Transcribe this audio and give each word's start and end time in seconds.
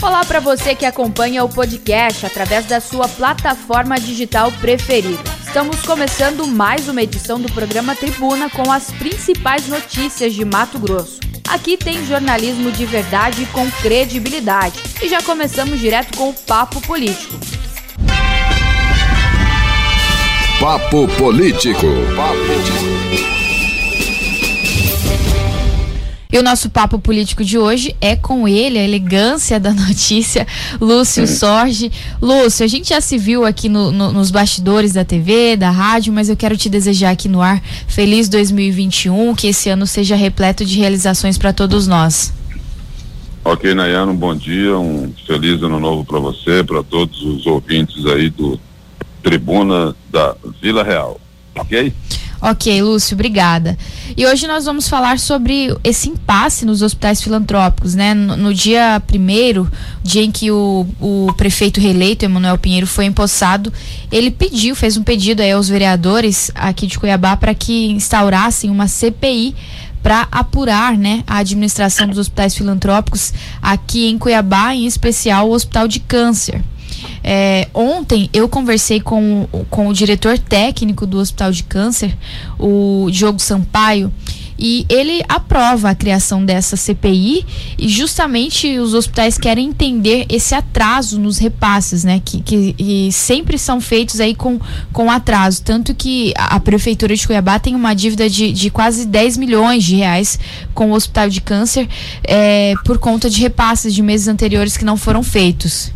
Olá 0.00 0.24
para 0.24 0.38
você 0.38 0.76
que 0.76 0.86
acompanha 0.86 1.42
o 1.42 1.48
podcast 1.48 2.24
através 2.24 2.66
da 2.66 2.80
sua 2.80 3.08
plataforma 3.08 3.98
digital 3.98 4.52
preferida. 4.52 5.22
Estamos 5.44 5.82
começando 5.82 6.46
mais 6.46 6.88
uma 6.88 7.02
edição 7.02 7.40
do 7.40 7.52
programa 7.52 7.96
Tribuna 7.96 8.48
com 8.48 8.70
as 8.70 8.92
principais 8.92 9.66
notícias 9.66 10.34
de 10.34 10.44
Mato 10.44 10.78
Grosso. 10.78 11.18
Aqui 11.48 11.76
tem 11.76 12.06
jornalismo 12.06 12.70
de 12.70 12.86
verdade 12.86 13.44
com 13.46 13.68
credibilidade. 13.82 14.80
E 15.02 15.08
já 15.08 15.20
começamos 15.20 15.80
direto 15.80 16.16
com 16.16 16.30
o 16.30 16.34
Papo 16.34 16.80
Político. 16.82 17.34
Papo 20.60 21.08
Político. 21.18 21.86
Papo 22.14 22.36
Político. 22.36 22.97
E 26.30 26.38
o 26.38 26.42
nosso 26.42 26.68
papo 26.68 26.98
político 26.98 27.42
de 27.42 27.56
hoje 27.56 27.96
é 28.02 28.14
com 28.14 28.46
ele, 28.46 28.78
a 28.78 28.84
elegância 28.84 29.58
da 29.58 29.72
notícia, 29.72 30.46
Lúcio 30.78 31.26
Sorge. 31.26 31.90
Lúcio, 32.20 32.64
a 32.64 32.68
gente 32.68 32.90
já 32.90 33.00
se 33.00 33.16
viu 33.16 33.46
aqui 33.46 33.66
no, 33.66 33.90
no, 33.90 34.12
nos 34.12 34.30
bastidores 34.30 34.92
da 34.92 35.06
TV, 35.06 35.56
da 35.56 35.70
rádio, 35.70 36.12
mas 36.12 36.28
eu 36.28 36.36
quero 36.36 36.54
te 36.54 36.68
desejar 36.68 37.12
aqui 37.12 37.30
no 37.30 37.40
ar 37.40 37.62
feliz 37.86 38.28
2021, 38.28 39.34
que 39.34 39.46
esse 39.46 39.70
ano 39.70 39.86
seja 39.86 40.16
repleto 40.16 40.66
de 40.66 40.78
realizações 40.78 41.38
para 41.38 41.50
todos 41.50 41.86
nós. 41.86 42.30
Ok, 43.42 43.72
Nayano, 43.72 44.12
um 44.12 44.16
bom 44.16 44.36
dia, 44.36 44.76
um 44.76 45.10
feliz 45.26 45.62
ano 45.62 45.80
novo 45.80 46.04
para 46.04 46.18
você, 46.18 46.62
para 46.62 46.82
todos 46.82 47.22
os 47.22 47.46
ouvintes 47.46 48.04
aí 48.04 48.28
do 48.28 48.60
Tribuna 49.22 49.96
da 50.10 50.36
Vila 50.60 50.84
Real, 50.84 51.18
ok? 51.54 51.90
Ok, 52.40 52.80
Lúcio, 52.82 53.14
obrigada. 53.14 53.76
E 54.16 54.24
hoje 54.24 54.46
nós 54.46 54.64
vamos 54.64 54.88
falar 54.88 55.18
sobre 55.18 55.74
esse 55.82 56.08
impasse 56.08 56.64
nos 56.64 56.82
hospitais 56.82 57.20
filantrópicos, 57.20 57.96
né? 57.96 58.14
No, 58.14 58.36
no 58.36 58.54
dia 58.54 59.02
primeiro, 59.04 59.68
dia 60.04 60.22
em 60.22 60.30
que 60.30 60.48
o, 60.48 60.86
o 61.00 61.32
prefeito 61.36 61.80
reeleito, 61.80 62.24
Emanuel 62.24 62.56
Pinheiro, 62.56 62.86
foi 62.86 63.06
empossado, 63.06 63.72
ele 64.10 64.30
pediu, 64.30 64.76
fez 64.76 64.96
um 64.96 65.02
pedido 65.02 65.42
aí 65.42 65.50
aos 65.50 65.68
vereadores 65.68 66.52
aqui 66.54 66.86
de 66.86 66.96
Cuiabá 66.96 67.36
para 67.36 67.54
que 67.54 67.90
instaurassem 67.90 68.70
uma 68.70 68.86
CPI 68.86 69.56
para 70.00 70.28
apurar 70.30 70.96
né, 70.96 71.24
a 71.26 71.38
administração 71.38 72.06
dos 72.06 72.18
hospitais 72.18 72.54
filantrópicos 72.54 73.32
aqui 73.60 74.08
em 74.08 74.16
Cuiabá, 74.16 74.74
em 74.74 74.86
especial 74.86 75.48
o 75.48 75.52
Hospital 75.52 75.88
de 75.88 75.98
Câncer. 75.98 76.62
É, 77.22 77.68
ontem 77.74 78.28
eu 78.32 78.48
conversei 78.48 79.00
com, 79.00 79.46
com 79.70 79.88
o 79.88 79.94
diretor 79.94 80.38
técnico 80.38 81.06
do 81.06 81.18
Hospital 81.18 81.52
de 81.52 81.62
Câncer, 81.62 82.16
o 82.58 83.08
Diogo 83.10 83.38
Sampaio, 83.38 84.12
e 84.58 84.84
ele 84.88 85.22
aprova 85.28 85.90
a 85.90 85.94
criação 85.94 86.44
dessa 86.44 86.76
CPI 86.76 87.46
e 87.78 87.88
justamente 87.88 88.78
os 88.78 88.92
hospitais 88.92 89.38
querem 89.38 89.68
entender 89.68 90.26
esse 90.28 90.52
atraso 90.52 91.18
nos 91.20 91.38
repasses, 91.38 92.02
né? 92.02 92.20
Que, 92.24 92.42
que 92.42 93.12
sempre 93.12 93.56
são 93.56 93.80
feitos 93.80 94.18
aí 94.20 94.34
com, 94.34 94.58
com 94.92 95.10
atraso. 95.10 95.62
Tanto 95.62 95.94
que 95.94 96.32
a 96.36 96.58
Prefeitura 96.58 97.14
de 97.14 97.24
Cuiabá 97.24 97.60
tem 97.60 97.76
uma 97.76 97.94
dívida 97.94 98.28
de, 98.28 98.50
de 98.50 98.68
quase 98.68 99.06
10 99.06 99.36
milhões 99.36 99.84
de 99.84 99.94
reais 99.94 100.38
com 100.74 100.90
o 100.90 100.94
Hospital 100.94 101.28
de 101.28 101.40
Câncer 101.40 101.88
é, 102.24 102.74
por 102.84 102.98
conta 102.98 103.30
de 103.30 103.40
repasses 103.40 103.94
de 103.94 104.02
meses 104.02 104.26
anteriores 104.26 104.76
que 104.76 104.84
não 104.84 104.96
foram 104.96 105.22
feitos. 105.22 105.92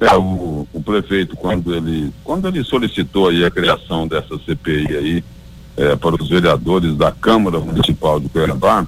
É, 0.00 0.14
o, 0.16 0.66
o, 0.72 0.80
prefeito, 0.80 1.36
quando 1.36 1.74
ele, 1.74 2.12
quando 2.22 2.46
ele 2.46 2.62
solicitou 2.62 3.28
aí 3.28 3.44
a 3.44 3.50
criação 3.50 4.06
dessa 4.06 4.38
CPI 4.38 4.96
aí, 4.96 5.24
é, 5.76 5.96
para 5.96 6.20
os 6.20 6.28
vereadores 6.28 6.96
da 6.96 7.10
Câmara 7.10 7.58
Municipal 7.58 8.20
do 8.20 8.28
Cuiabá, 8.28 8.86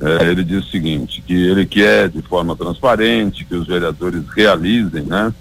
é, 0.00 0.30
ele 0.30 0.44
disse 0.44 0.68
o 0.68 0.70
seguinte, 0.70 1.22
que 1.26 1.34
ele 1.34 1.66
quer 1.66 2.08
de 2.08 2.22
forma 2.22 2.56
transparente 2.56 3.44
que 3.44 3.54
os 3.54 3.66
vereadores 3.66 4.22
realizem, 4.34 5.02
né, 5.02 5.34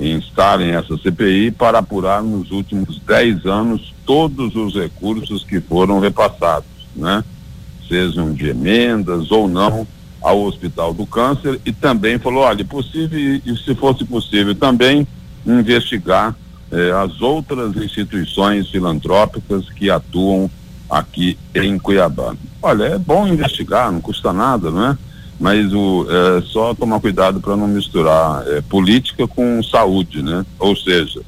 instalem 0.00 0.70
essa 0.70 0.96
CPI 0.96 1.50
para 1.50 1.78
apurar 1.78 2.22
nos 2.22 2.50
últimos 2.50 2.98
10 3.00 3.46
anos 3.46 3.94
todos 4.04 4.54
os 4.54 4.74
recursos 4.74 5.42
que 5.44 5.60
foram 5.60 5.98
repassados, 6.00 6.68
né, 6.94 7.24
sejam 7.88 8.32
de 8.32 8.48
emendas 8.48 9.30
ou 9.30 9.48
não, 9.48 9.86
ao 10.26 10.42
Hospital 10.42 10.92
do 10.92 11.06
Câncer 11.06 11.60
e 11.64 11.72
também 11.72 12.18
falou, 12.18 12.42
olha, 12.42 12.64
possível, 12.64 13.40
e 13.46 13.56
se 13.64 13.76
fosse 13.76 14.04
possível 14.04 14.56
também 14.56 15.06
investigar 15.46 16.34
eh, 16.72 16.90
as 16.90 17.20
outras 17.20 17.76
instituições 17.76 18.68
filantrópicas 18.68 19.70
que 19.70 19.88
atuam 19.88 20.50
aqui 20.90 21.38
em 21.54 21.78
Cuiabá. 21.78 22.34
Olha, 22.60 22.84
é 22.86 22.98
bom 22.98 23.28
investigar, 23.28 23.92
não 23.92 24.00
custa 24.00 24.32
nada, 24.32 24.68
não 24.68 24.86
é? 24.88 24.98
Mas 25.38 25.72
o, 25.72 26.04
é 26.10 26.42
só 26.42 26.74
tomar 26.74 26.98
cuidado 26.98 27.40
para 27.40 27.56
não 27.56 27.68
misturar 27.68 28.44
é, 28.48 28.60
política 28.62 29.28
com 29.28 29.62
saúde, 29.62 30.22
né? 30.22 30.44
Ou 30.58 30.74
seja, 30.74 31.20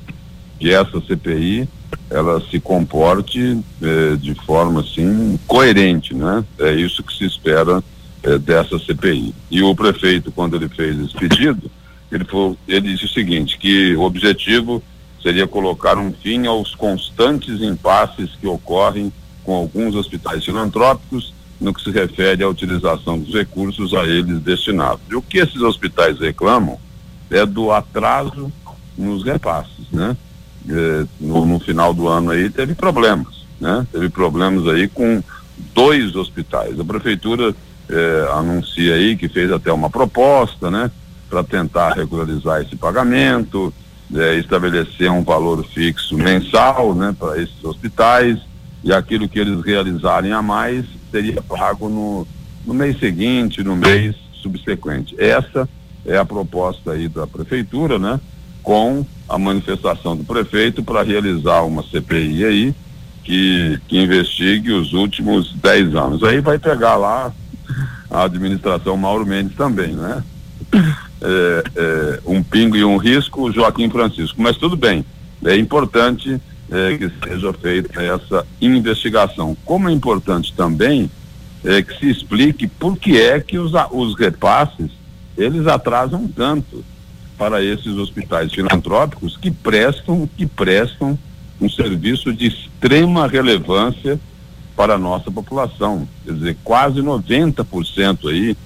que 0.59 0.75
essa 0.75 1.01
CPI 1.01 1.69
ela 2.11 2.43
se 2.51 2.59
comporte 2.59 3.61
é, 3.81 4.17
de 4.17 4.35
forma 4.45 4.81
assim 4.81 5.39
coerente, 5.47 6.15
né? 6.15 6.45
É 6.59 6.73
isso 6.73 7.01
que 7.05 7.17
se 7.17 7.27
espera 7.27 7.81
eh, 8.23 8.39
dessa 8.39 8.79
CPI. 8.79 9.35
E 9.51 9.63
o 9.63 9.75
prefeito, 9.75 10.33
quando 10.33 10.57
ele 10.57 10.69
fez 10.69 10.99
esse 10.99 11.15
pedido, 11.15 11.71
ele, 12.11 12.25
foi, 12.25 12.57
ele 12.67 12.93
disse 12.93 13.05
o 13.05 13.09
seguinte, 13.09 13.59
que 13.59 13.95
o 13.97 14.03
objetivo 14.03 14.83
seria 15.23 15.47
colocar 15.47 15.99
um 15.99 16.13
fim 16.13 16.47
aos 16.47 16.75
constantes 16.75 17.61
impasses 17.61 18.31
que 18.41 18.47
ocorrem 18.47 19.13
com 19.45 19.55
alguns 19.55 19.95
hospitais 19.95 20.45
filantrópicos 20.45 21.33
no 21.61 21.75
que 21.75 21.83
se 21.83 21.91
refere 21.91 22.43
à 22.43 22.49
utilização 22.49 23.19
dos 23.19 23.35
recursos 23.35 23.93
a 23.95 24.05
eles 24.05 24.41
destinados. 24.41 25.01
E 25.11 25.17
o 25.17 25.23
que 25.23 25.39
esses 25.39 25.61
hospitais 25.61 26.19
reclamam 26.19 26.79
é 27.31 27.45
do 27.45 27.73
atraso 27.73 28.53
nos 28.97 29.25
repasses, 29.25 29.87
né? 29.93 30.17
Eh, 30.69 31.07
no, 31.21 31.47
no, 31.47 31.59
final 31.61 31.95
do 31.95 32.09
ano 32.09 32.31
aí 32.31 32.51
teve 32.51 32.75
problemas, 32.75 33.47
né? 33.61 33.87
Teve 33.91 34.09
problemas 34.09 34.67
aí 34.69 34.89
com 34.89 35.23
dois 35.75 36.15
hospitais. 36.15 36.79
A 36.79 36.85
prefeitura 36.85 37.55
é, 37.89 38.29
anuncia 38.33 38.95
aí 38.95 39.17
que 39.17 39.29
fez 39.29 39.51
até 39.51 39.73
uma 39.73 39.91
proposta, 39.91 40.71
né, 40.71 40.91
para 41.29 41.43
tentar 41.43 41.93
regularizar 41.93 42.63
esse 42.63 42.77
pagamento, 42.77 43.73
é, 44.15 44.37
estabelecer 44.37 45.11
um 45.11 45.23
valor 45.23 45.65
fixo 45.67 46.17
mensal, 46.17 46.95
né, 46.95 47.15
para 47.19 47.41
esses 47.41 47.63
hospitais 47.63 48.39
e 48.83 48.93
aquilo 48.93 49.29
que 49.29 49.39
eles 49.39 49.63
realizarem 49.65 50.33
a 50.33 50.41
mais 50.41 50.85
seria 51.11 51.43
pago 51.43 51.89
no, 51.89 52.27
no 52.65 52.75
mês 52.75 52.99
seguinte, 52.99 53.63
no 53.63 53.77
mês 53.77 54.15
subsequente. 54.35 55.15
Essa 55.19 55.69
é 56.07 56.17
a 56.17 56.25
proposta 56.25 56.93
aí 56.93 57.09
da 57.09 57.27
prefeitura, 57.27 57.99
né, 57.99 58.21
com 58.63 59.05
a 59.29 59.39
manifestação 59.39 60.17
do 60.17 60.25
prefeito 60.25 60.83
para 60.83 61.03
realizar 61.03 61.63
uma 61.63 61.83
CPI 61.83 62.45
aí 62.45 62.75
que, 63.25 63.79
que 63.87 63.99
investigue 63.99 64.73
os 64.73 64.95
últimos 64.95 65.53
10 65.53 65.95
anos. 65.95 66.23
Aí 66.23 66.41
vai 66.41 66.59
pegar 66.59 66.97
lá 66.97 67.33
a 68.11 68.25
administração 68.25 68.97
Mauro 68.97 69.27
Mendes 69.27 69.57
também, 69.57 69.93
né? 69.93 70.23
É, 71.21 71.65
é, 71.77 72.21
um 72.27 72.43
pingo 72.43 72.77
e 72.77 72.85
um 72.85 72.97
risco, 72.97 73.51
Joaquim 73.51 73.91
Francisco. 73.91 74.41
Mas 74.41 74.57
tudo 74.57 74.77
bem, 74.77 75.05
é 75.45 75.57
importante 75.57 76.41
é, 76.71 76.97
que 76.97 77.11
seja 77.27 77.53
feita 77.55 78.03
essa 78.03 78.47
investigação. 78.61 79.57
Como 79.65 79.89
é 79.89 79.93
importante 79.93 80.53
também 80.55 81.11
é, 81.65 81.83
que 81.83 81.99
se 81.99 82.11
explique 82.11 82.67
por 82.67 82.97
que 82.97 83.21
é 83.21 83.41
que 83.41 83.59
os, 83.59 83.73
os 83.91 84.15
repasses 84.17 84.91
eles 85.37 85.67
atrasam 85.67 86.27
tanto 86.29 86.85
para 87.37 87.63
esses 87.63 87.97
hospitais 87.97 88.53
filantrópicos 88.53 89.37
que 89.37 89.51
prestam 89.51 90.29
que 90.37 90.45
prestam 90.45 91.17
um 91.61 91.69
serviço 91.69 92.33
de 92.33 92.47
extrema 92.47 93.27
relevância 93.27 94.19
para 94.79 94.95
a 94.95 94.99
nossa 94.99 95.29
população. 95.29 96.09
Quer 96.25 96.35
dizer, 96.35 96.57
quase 96.63 97.01
90% 97.01 98.31
aí 98.31 98.57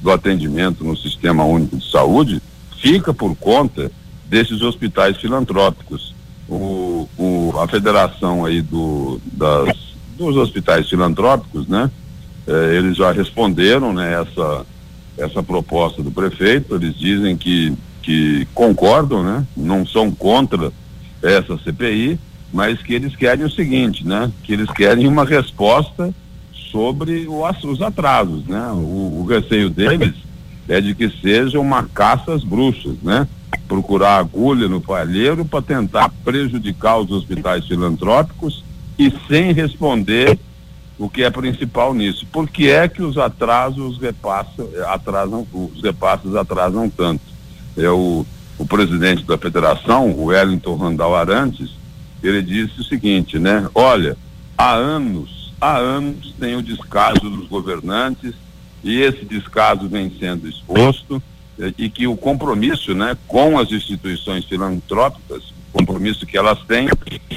do 0.00 0.10
atendimento 0.10 0.82
no 0.82 0.96
Sistema 0.96 1.44
Único 1.44 1.76
de 1.76 1.90
Saúde 1.90 2.40
fica 2.78 3.12
por 3.12 3.36
conta 3.36 3.92
desses 4.24 4.62
hospitais 4.62 5.18
filantrópicos. 5.18 6.14
O, 6.48 7.06
o, 7.18 7.52
a 7.60 7.68
federação 7.68 8.46
aí 8.46 8.62
do, 8.62 9.20
das, 9.30 9.76
dos 10.16 10.38
hospitais 10.38 10.88
filantrópicos, 10.88 11.68
né? 11.68 11.90
Eh, 12.46 12.76
eles 12.78 12.96
já 12.96 13.12
responderam, 13.12 13.92
né? 13.92 14.22
Essa, 14.22 14.64
essa 15.18 15.42
proposta 15.42 16.02
do 16.02 16.10
prefeito, 16.10 16.76
eles 16.76 16.94
dizem 16.94 17.36
que, 17.36 17.76
que 18.00 18.48
concordam, 18.54 19.22
né? 19.22 19.46
Não 19.54 19.86
são 19.86 20.10
contra 20.10 20.72
essa 21.22 21.58
CPI, 21.58 22.18
mas 22.52 22.80
que 22.80 22.94
eles 22.94 23.14
querem 23.14 23.44
o 23.44 23.50
seguinte, 23.50 24.06
né? 24.06 24.30
Que 24.42 24.52
eles 24.52 24.70
querem 24.70 25.06
uma 25.06 25.24
resposta 25.24 26.12
sobre 26.70 27.26
o, 27.26 27.42
os 27.44 27.82
atrasos, 27.82 28.44
né? 28.46 28.70
O, 28.72 29.20
o, 29.20 29.26
receio 29.28 29.70
deles 29.70 30.14
é 30.68 30.80
de 30.80 30.94
que 30.94 31.08
seja 31.08 31.58
uma 31.58 31.84
caça 31.84 32.32
às 32.32 32.44
bruxas, 32.44 32.96
né? 33.02 33.26
Procurar 33.66 34.18
agulha 34.18 34.68
no 34.68 34.80
palheiro 34.80 35.44
para 35.44 35.62
tentar 35.62 36.08
prejudicar 36.24 36.98
os 36.98 37.10
hospitais 37.10 37.66
filantrópicos 37.66 38.64
e 38.98 39.12
sem 39.28 39.52
responder 39.52 40.38
o 40.98 41.08
que 41.08 41.22
é 41.22 41.30
principal 41.30 41.94
nisso. 41.94 42.26
Por 42.32 42.48
que 42.48 42.68
é 42.68 42.88
que 42.88 43.02
os 43.02 43.16
atrasos 43.16 43.98
repassam, 43.98 44.68
atrasam, 44.88 45.46
os 45.52 45.82
repasses 45.82 46.34
atrasam 46.34 46.90
tanto? 46.90 47.22
É 47.76 47.88
o, 47.88 48.26
o 48.58 48.66
presidente 48.66 49.22
da 49.22 49.38
federação, 49.38 50.10
o 50.10 50.24
Wellington 50.26 50.76
Randall 50.76 51.14
Arantes, 51.14 51.77
ele 52.22 52.42
disse 52.42 52.80
o 52.80 52.84
seguinte, 52.84 53.38
né? 53.38 53.68
Olha, 53.74 54.16
há 54.56 54.72
anos, 54.74 55.52
há 55.60 55.76
anos 55.76 56.34
tem 56.38 56.56
o 56.56 56.62
descaso 56.62 57.30
dos 57.30 57.48
governantes 57.48 58.34
e 58.82 59.00
esse 59.00 59.24
descaso 59.24 59.88
vem 59.88 60.12
sendo 60.18 60.48
exposto 60.48 61.22
eh, 61.58 61.72
e 61.76 61.88
que 61.90 62.06
o 62.06 62.16
compromisso, 62.16 62.94
né, 62.94 63.16
com 63.26 63.58
as 63.58 63.70
instituições 63.70 64.44
filantrópicas, 64.44 65.52
o 65.72 65.78
compromisso 65.78 66.26
que 66.26 66.36
elas 66.36 66.58
têm 66.62 66.88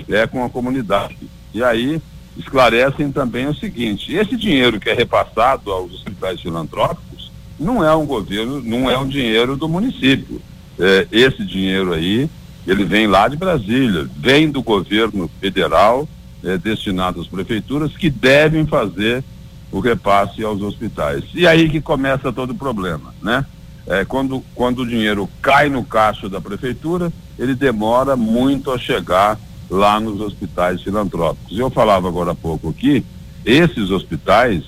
é 0.10 0.28
com 0.28 0.44
a 0.44 0.50
comunidade. 0.50 1.18
E 1.54 1.64
aí 1.64 2.02
esclarecem 2.38 3.12
também 3.12 3.48
o 3.48 3.56
seguinte: 3.56 4.14
esse 4.14 4.36
dinheiro 4.36 4.80
que 4.80 4.90
é 4.90 4.94
repassado 4.94 5.72
aos 5.72 5.94
hospitais 5.94 6.42
filantrópicos 6.42 7.32
não 7.60 7.84
é 7.84 7.96
um 7.96 8.06
governo, 8.06 8.62
não 8.62 8.90
é 8.90 8.98
um 8.98 9.08
dinheiro 9.08 9.56
do 9.56 9.70
município. 9.70 10.42
É, 10.80 11.08
esse 11.12 11.46
dinheiro 11.46 11.94
aí, 11.94 12.30
ele 12.66 12.86
vem 12.86 13.08
lá 13.08 13.28
de 13.28 13.36
Brasília, 13.36 14.08
vem 14.18 14.50
do 14.50 14.62
governo 14.62 15.30
federal, 15.40 16.08
é, 16.44 16.58
destinado 16.58 17.22
às 17.22 17.28
prefeituras, 17.28 17.96
que 17.96 18.10
devem 18.10 18.66
fazer 18.66 19.24
o 19.72 19.80
repasse 19.80 20.44
aos 20.44 20.62
hospitais. 20.62 21.24
E 21.34 21.48
aí 21.48 21.70
que 21.70 21.80
começa 21.80 22.32
todo 22.32 22.52
o 22.52 22.56
problema, 22.56 23.14
né? 23.22 23.46
É, 23.88 24.06
quando, 24.06 24.44
quando 24.54 24.80
o 24.80 24.88
dinheiro 24.88 25.28
cai 25.42 25.70
no 25.70 25.84
caixa 25.84 26.30
da 26.30 26.40
prefeitura, 26.40 27.12
ele 27.38 27.56
demora 27.56 28.16
muito 28.16 28.72
a 28.72 28.78
chegar 28.78 29.40
lá 29.70 30.00
nos 30.00 30.20
hospitais 30.22 30.82
filantrópicos. 30.82 31.58
Eu 31.58 31.70
falava 31.70 32.08
agora 32.08 32.32
há 32.32 32.36
pouco 32.36 32.70
aqui, 32.70 33.04
esses 33.44 33.90
hospitais, 33.90 34.64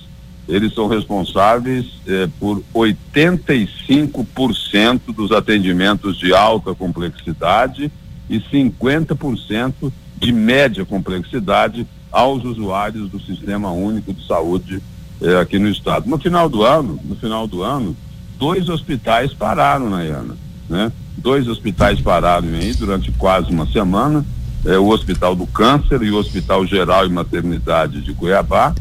eles 0.48 0.74
são 0.74 0.88
responsáveis 0.88 2.00
eh, 2.08 2.30
por 2.40 2.64
85% 2.74 5.14
dos 5.16 5.32
atendimentos 5.32 6.18
de 6.18 6.34
alta 6.34 6.74
complexidade 6.76 7.92
e 8.30 8.40
50% 8.40 9.92
de 10.18 10.32
média 10.32 10.86
complexidade 10.86 11.86
aos 12.12 12.44
usuários 12.44 13.10
do 13.10 13.20
Sistema 13.20 13.72
Único 13.72 14.14
de 14.14 14.28
Saúde 14.28 14.80
eh, 15.22 15.40
aqui 15.40 15.58
no 15.58 15.70
estado. 15.70 16.10
No 16.10 16.20
final 16.20 16.50
do 16.50 16.64
ano, 16.64 17.00
no 17.04 17.16
final 17.16 17.48
do 17.48 17.64
ano, 17.64 17.96
dois 18.38 18.70
hospitais 18.70 19.34
pararam, 19.34 19.90
Nayana, 19.90 20.38
né? 20.70 20.92
Dois 21.18 21.48
hospitais 21.48 22.00
pararam 22.02 22.50
aí 22.50 22.74
durante 22.74 23.12
quase 23.14 23.50
uma 23.52 23.66
semana 23.68 24.26
é, 24.66 24.78
o 24.78 24.90
Hospital 24.90 25.36
do 25.36 25.46
Câncer 25.46 26.02
e 26.02 26.12
o 26.12 26.18
Hospital 26.18 26.66
Geral 26.66 27.06
e 27.06 27.10
Maternidade 27.10 28.02
de 28.02 28.14
Cuiabá. 28.14 28.74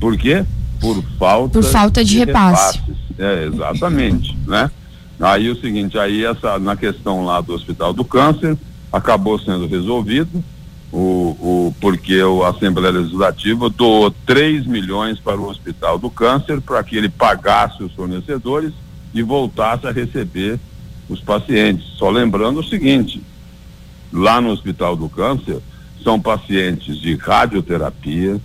Por 0.00 0.16
quê? 0.16 0.44
Por 0.84 1.02
falta, 1.18 1.60
Por 1.60 1.64
falta 1.64 2.04
de, 2.04 2.10
de 2.10 2.18
repasse. 2.18 2.78
Repasses. 2.78 3.04
É, 3.18 3.46
exatamente, 3.46 4.36
né? 4.46 4.70
Aí 5.18 5.48
o 5.48 5.58
seguinte, 5.58 5.98
aí 5.98 6.24
essa, 6.24 6.58
na 6.58 6.76
questão 6.76 7.24
lá 7.24 7.40
do 7.40 7.54
Hospital 7.54 7.92
do 7.94 8.04
Câncer, 8.04 8.56
acabou 8.92 9.38
sendo 9.38 9.66
resolvido, 9.66 10.44
o, 10.92 10.98
o, 10.98 11.74
porque 11.80 12.20
a 12.44 12.48
Assembleia 12.48 12.92
Legislativa 12.92 13.70
doou 13.70 14.10
3 14.26 14.66
milhões 14.66 15.18
para 15.18 15.40
o 15.40 15.48
Hospital 15.48 15.98
do 15.98 16.10
Câncer 16.10 16.60
para 16.60 16.82
que 16.84 16.96
ele 16.96 17.08
pagasse 17.08 17.82
os 17.82 17.92
fornecedores 17.92 18.72
e 19.12 19.22
voltasse 19.22 19.86
a 19.86 19.92
receber 19.92 20.58
os 21.08 21.20
pacientes. 21.20 21.86
Só 21.96 22.10
lembrando 22.10 22.60
o 22.60 22.64
seguinte, 22.64 23.22
lá 24.12 24.40
no 24.40 24.50
Hospital 24.50 24.94
do 24.94 25.08
Câncer 25.08 25.58
são 26.02 26.20
pacientes 26.20 27.00
de 27.00 27.16
radioterapia, 27.16 28.40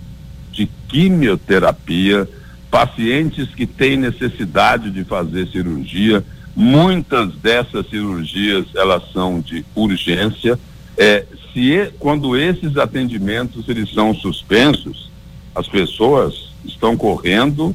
quimioterapia, 0.90 2.28
pacientes 2.70 3.48
que 3.54 3.66
têm 3.66 3.96
necessidade 3.96 4.90
de 4.90 5.04
fazer 5.04 5.46
cirurgia. 5.48 6.24
Muitas 6.54 7.32
dessas 7.36 7.88
cirurgias 7.88 8.66
elas 8.74 9.02
são 9.12 9.40
de 9.40 9.64
urgência. 9.74 10.58
É, 10.98 11.24
se 11.52 11.92
quando 11.98 12.36
esses 12.36 12.76
atendimentos 12.76 13.68
eles 13.68 13.92
são 13.94 14.14
suspensos, 14.14 15.10
as 15.54 15.66
pessoas 15.68 16.50
estão 16.64 16.96
correndo 16.96 17.74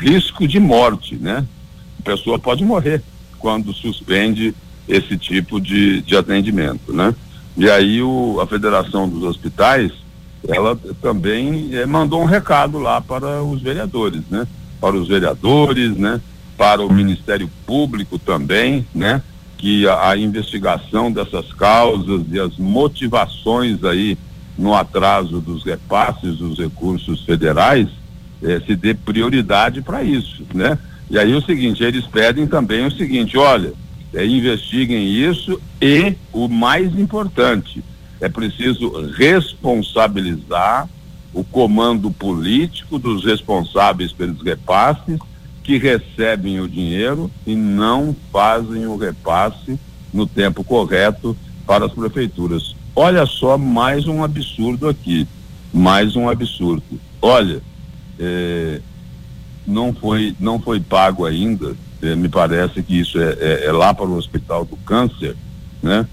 risco 0.00 0.48
de 0.48 0.58
morte, 0.58 1.16
né? 1.16 1.44
A 2.00 2.02
pessoa 2.02 2.38
pode 2.38 2.64
morrer 2.64 3.02
quando 3.38 3.72
suspende 3.72 4.54
esse 4.88 5.16
tipo 5.16 5.60
de, 5.60 6.00
de 6.00 6.16
atendimento, 6.16 6.92
né? 6.92 7.14
E 7.56 7.68
aí 7.68 8.02
o, 8.02 8.40
a 8.40 8.46
Federação 8.46 9.08
dos 9.08 9.22
Hospitais, 9.22 9.92
ela 10.46 10.78
também 11.00 11.70
eh, 11.72 11.86
mandou 11.86 12.22
um 12.22 12.26
recado 12.26 12.78
lá 12.78 13.00
para 13.00 13.42
os 13.42 13.60
vereadores, 13.60 14.22
né? 14.30 14.46
Para 14.80 14.96
os 14.96 15.08
vereadores, 15.08 15.96
né? 15.96 16.20
Para 16.56 16.82
o 16.82 16.92
Ministério 16.92 17.50
Público 17.66 18.18
também, 18.18 18.86
né? 18.94 19.22
Que 19.56 19.88
a, 19.88 20.10
a 20.10 20.16
investigação 20.16 21.10
dessas 21.10 21.52
causas 21.52 22.22
e 22.30 22.38
as 22.38 22.56
motivações 22.56 23.82
aí 23.84 24.16
no 24.56 24.74
atraso 24.74 25.40
dos 25.40 25.64
repasses 25.64 26.36
dos 26.36 26.58
recursos 26.58 27.24
federais 27.24 27.88
eh, 28.42 28.60
se 28.66 28.76
dê 28.76 28.94
prioridade 28.94 29.82
para 29.82 30.02
isso, 30.02 30.44
né? 30.54 30.78
E 31.10 31.18
aí 31.18 31.34
o 31.34 31.40
seguinte, 31.40 31.82
eles 31.82 32.06
pedem 32.06 32.46
também 32.46 32.86
o 32.86 32.90
seguinte, 32.90 33.36
olha, 33.38 33.72
é, 34.12 34.24
investiguem 34.26 35.06
isso 35.06 35.60
e 35.80 36.14
o 36.32 36.48
mais 36.48 36.98
importante 36.98 37.82
é 38.20 38.28
preciso 38.28 38.90
responsabilizar 39.12 40.88
o 41.32 41.44
comando 41.44 42.10
político 42.10 42.98
dos 42.98 43.24
responsáveis 43.24 44.12
pelos 44.12 44.42
repasses 44.42 45.18
que 45.62 45.78
recebem 45.78 46.60
o 46.60 46.68
dinheiro 46.68 47.30
e 47.46 47.54
não 47.54 48.16
fazem 48.32 48.86
o 48.86 48.96
repasse 48.96 49.78
no 50.12 50.26
tempo 50.26 50.64
correto 50.64 51.36
para 51.66 51.86
as 51.86 51.92
prefeituras. 51.92 52.74
Olha 52.96 53.26
só 53.26 53.58
mais 53.58 54.06
um 54.06 54.24
absurdo 54.24 54.88
aqui, 54.88 55.28
mais 55.72 56.16
um 56.16 56.28
absurdo. 56.28 56.82
Olha, 57.20 57.60
é, 58.18 58.80
não 59.66 59.92
foi 59.92 60.34
não 60.40 60.58
foi 60.58 60.80
pago 60.80 61.26
ainda 61.26 61.76
é, 62.02 62.14
me 62.14 62.28
parece 62.28 62.82
que 62.82 63.00
isso 63.00 63.18
é, 63.18 63.36
é, 63.40 63.66
é, 63.66 63.72
lá 63.72 63.92
para 63.92 64.06
o 64.06 64.16
Hospital 64.16 64.64
do 64.64 64.76
Câncer, 64.78 65.36
né? 65.82 66.06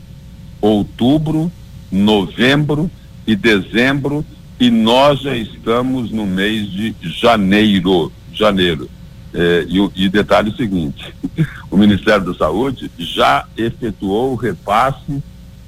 Outubro, 0.60 1.52
novembro 1.96 2.90
e 3.26 3.36
dezembro 3.36 4.26
e 4.60 4.70
nós 4.70 5.22
já 5.22 5.36
estamos 5.36 6.12
no 6.12 6.26
mês 6.26 6.70
de 6.72 6.96
janeiro, 7.02 8.12
janeiro. 8.34 8.90
É, 9.34 9.66
e, 9.68 10.06
e 10.06 10.10
detalhe 10.10 10.50
o 10.50 10.56
seguinte, 10.56 11.14
o 11.70 11.76
Ministério 11.76 12.26
da 12.26 12.34
Saúde 12.34 12.90
já 12.98 13.46
efetuou 13.58 14.32
o 14.32 14.36
repasse, 14.36 15.22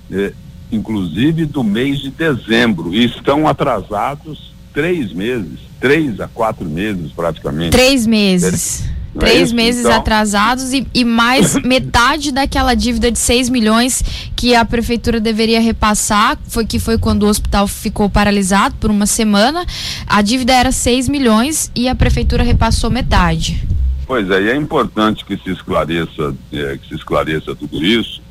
é, 0.10 0.32
inclusive 0.72 1.46
do 1.46 1.66
mês 1.66 2.00
de 2.00 2.10
dezembro, 2.10 2.94
e 2.94 3.04
estão 3.04 3.46
atrasados 3.46 4.54
três 4.74 5.12
meses, 5.12 5.60
três 5.82 6.22
a 6.22 6.30
quatro 6.30 6.64
meses 6.64 7.12
praticamente. 7.12 7.72
Três 7.72 8.08
meses. 8.08 8.90
É 9.16 9.20
Três 9.20 9.52
meses 9.52 9.82
então... 9.82 9.98
atrasados 9.98 10.74
e, 10.74 10.86
e 10.94 11.04
mais 11.04 11.56
metade 11.64 12.32
daquela 12.32 12.76
dívida 12.76 13.12
de 13.12 13.20
6 13.20 13.50
milhões 13.50 14.04
que 14.36 14.56
a 14.56 14.64
prefeitura 14.64 15.20
deveria 15.20 15.60
repassar, 15.60 16.38
foi 16.48 16.66
que 16.66 16.80
foi 16.80 16.98
quando 16.98 17.24
o 17.24 17.28
hospital 17.28 17.68
ficou 17.68 18.10
paralisado 18.10 18.76
por 18.80 18.92
uma 18.92 19.06
semana. 19.06 19.66
A 20.06 20.22
dívida 20.22 20.54
era 20.54 20.72
6 20.72 21.10
milhões 21.10 21.72
e 21.76 21.88
a 21.88 21.96
prefeitura 21.96 22.44
repassou 22.44 22.90
metade. 22.90 23.68
Pois 24.06 24.30
é, 24.30 24.42
e 24.42 24.50
é 24.50 24.56
importante 24.56 25.26
que 25.26 25.38
se 25.38 25.52
esclareça, 25.52 26.34
é, 26.54 26.78
que 26.78 26.88
se 26.88 26.96
esclareça 26.96 27.54
tudo 27.54 27.84
isso. 27.84 28.22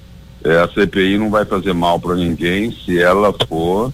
É, 0.43 0.59
a 0.63 0.69
CPI 0.69 1.19
não 1.19 1.29
vai 1.29 1.45
fazer 1.45 1.75
mal 1.75 1.99
para 2.01 2.15
ninguém 2.15 2.71
se 2.85 2.99
ela 2.99 3.35
for 3.47 3.93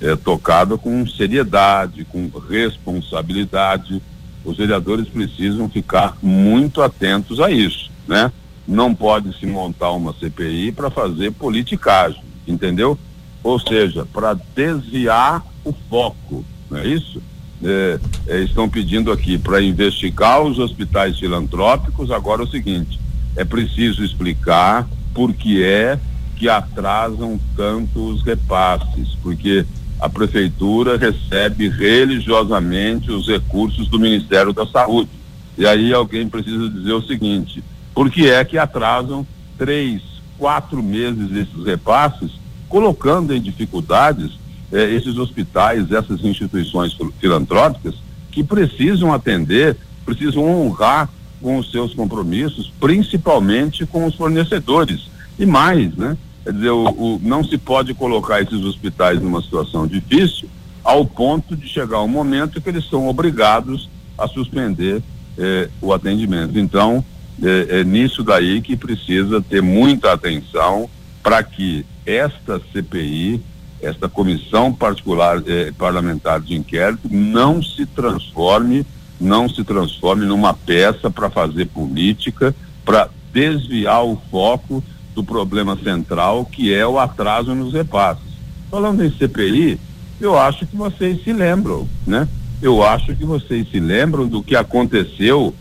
é, 0.00 0.14
tocada 0.16 0.78
com 0.78 1.06
seriedade, 1.06 2.04
com 2.04 2.30
responsabilidade 2.48 4.00
os 4.44 4.56
vereadores 4.56 5.08
precisam 5.08 5.68
ficar 5.68 6.16
muito 6.22 6.82
atentos 6.82 7.40
a 7.40 7.50
isso, 7.50 7.90
né? 8.06 8.32
Não 8.66 8.94
pode 8.94 9.38
se 9.38 9.46
montar 9.46 9.92
uma 9.92 10.12
CPI 10.12 10.72
para 10.72 10.90
fazer 10.90 11.32
politicagem, 11.32 12.22
entendeu? 12.46 12.98
Ou 13.42 13.58
seja, 13.58 14.06
para 14.12 14.34
desviar 14.54 15.44
o 15.64 15.72
foco, 15.88 16.44
não 16.70 16.78
é 16.78 16.86
isso? 16.86 17.22
É, 17.62 17.98
é, 18.28 18.40
estão 18.40 18.68
pedindo 18.68 19.10
aqui 19.10 19.36
para 19.36 19.60
investigar 19.60 20.42
os 20.42 20.58
hospitais 20.58 21.18
filantrópicos. 21.18 22.10
Agora 22.10 22.42
é 22.42 22.44
o 22.44 22.50
seguinte: 22.50 23.00
é 23.36 23.44
preciso 23.44 24.04
explicar 24.04 24.88
por 25.12 25.32
que 25.32 25.64
é 25.64 25.98
que 26.36 26.48
atrasam 26.48 27.40
tanto 27.56 28.10
os 28.10 28.22
repasses, 28.22 29.16
porque 29.22 29.66
a 29.98 30.08
prefeitura 30.08 30.96
recebe 30.96 31.68
religiosamente 31.68 33.10
os 33.10 33.26
recursos 33.26 33.88
do 33.88 33.98
Ministério 33.98 34.52
da 34.52 34.66
Saúde. 34.66 35.10
E 35.56 35.66
aí 35.66 35.92
alguém 35.92 36.28
precisa 36.28 36.68
dizer 36.70 36.92
o 36.92 37.02
seguinte: 37.02 37.62
por 37.94 38.10
que 38.10 38.30
é 38.30 38.44
que 38.44 38.56
atrasam 38.56 39.26
três, 39.56 40.02
quatro 40.38 40.82
meses 40.82 41.30
esses 41.32 41.64
repasses, 41.64 42.30
colocando 42.68 43.34
em 43.34 43.40
dificuldades 43.40 44.38
eh, 44.70 44.94
esses 44.94 45.18
hospitais, 45.18 45.90
essas 45.90 46.22
instituições 46.24 46.96
filantrópicas 47.18 47.96
que 48.30 48.44
precisam 48.44 49.12
atender, 49.12 49.76
precisam 50.04 50.44
honrar 50.44 51.10
com 51.40 51.58
os 51.58 51.70
seus 51.70 51.92
compromissos, 51.94 52.72
principalmente 52.78 53.84
com 53.86 54.06
os 54.06 54.14
fornecedores. 54.14 55.08
E 55.38 55.46
mais, 55.46 55.94
né? 55.96 56.16
Quer 56.48 56.54
dizer, 56.54 56.70
o, 56.70 56.88
o, 56.88 57.20
não 57.22 57.44
se 57.44 57.58
pode 57.58 57.92
colocar 57.92 58.40
esses 58.40 58.64
hospitais 58.64 59.20
numa 59.20 59.42
situação 59.42 59.86
difícil 59.86 60.48
ao 60.82 61.04
ponto 61.04 61.54
de 61.54 61.68
chegar 61.68 62.00
um 62.00 62.08
momento 62.08 62.58
que 62.58 62.70
eles 62.70 62.88
são 62.88 63.06
obrigados 63.06 63.86
a 64.16 64.26
suspender 64.26 65.02
eh, 65.36 65.68
o 65.82 65.92
atendimento. 65.92 66.58
Então, 66.58 67.04
é, 67.42 67.80
é 67.80 67.84
nisso 67.84 68.24
daí 68.24 68.62
que 68.62 68.78
precisa 68.78 69.42
ter 69.42 69.60
muita 69.60 70.10
atenção 70.10 70.88
para 71.22 71.42
que 71.42 71.84
esta 72.06 72.58
CPI, 72.72 73.42
esta 73.82 74.08
comissão 74.08 74.72
particular 74.72 75.42
eh, 75.46 75.70
parlamentar 75.76 76.40
de 76.40 76.56
inquérito, 76.56 77.10
não 77.10 77.62
se 77.62 77.84
transforme, 77.84 78.86
não 79.20 79.50
se 79.50 79.62
transforme 79.64 80.24
numa 80.24 80.54
peça 80.54 81.10
para 81.10 81.28
fazer 81.28 81.66
política, 81.66 82.54
para 82.86 83.10
desviar 83.34 84.02
o 84.02 84.18
foco 84.30 84.82
do 85.18 85.24
problema 85.24 85.76
central, 85.82 86.44
que 86.44 86.72
é 86.72 86.86
o 86.86 86.96
atraso 86.96 87.52
nos 87.52 87.72
repasses. 87.72 88.22
Falando 88.70 89.04
em 89.04 89.10
CPI, 89.10 89.80
eu 90.20 90.38
acho 90.38 90.64
que 90.64 90.76
vocês 90.76 91.24
se 91.24 91.32
lembram, 91.32 91.88
né? 92.06 92.28
Eu 92.62 92.84
acho 92.84 93.16
que 93.16 93.24
vocês 93.24 93.68
se 93.68 93.80
lembram 93.80 94.28
do 94.28 94.44
que 94.44 94.54
aconteceu 94.54 95.52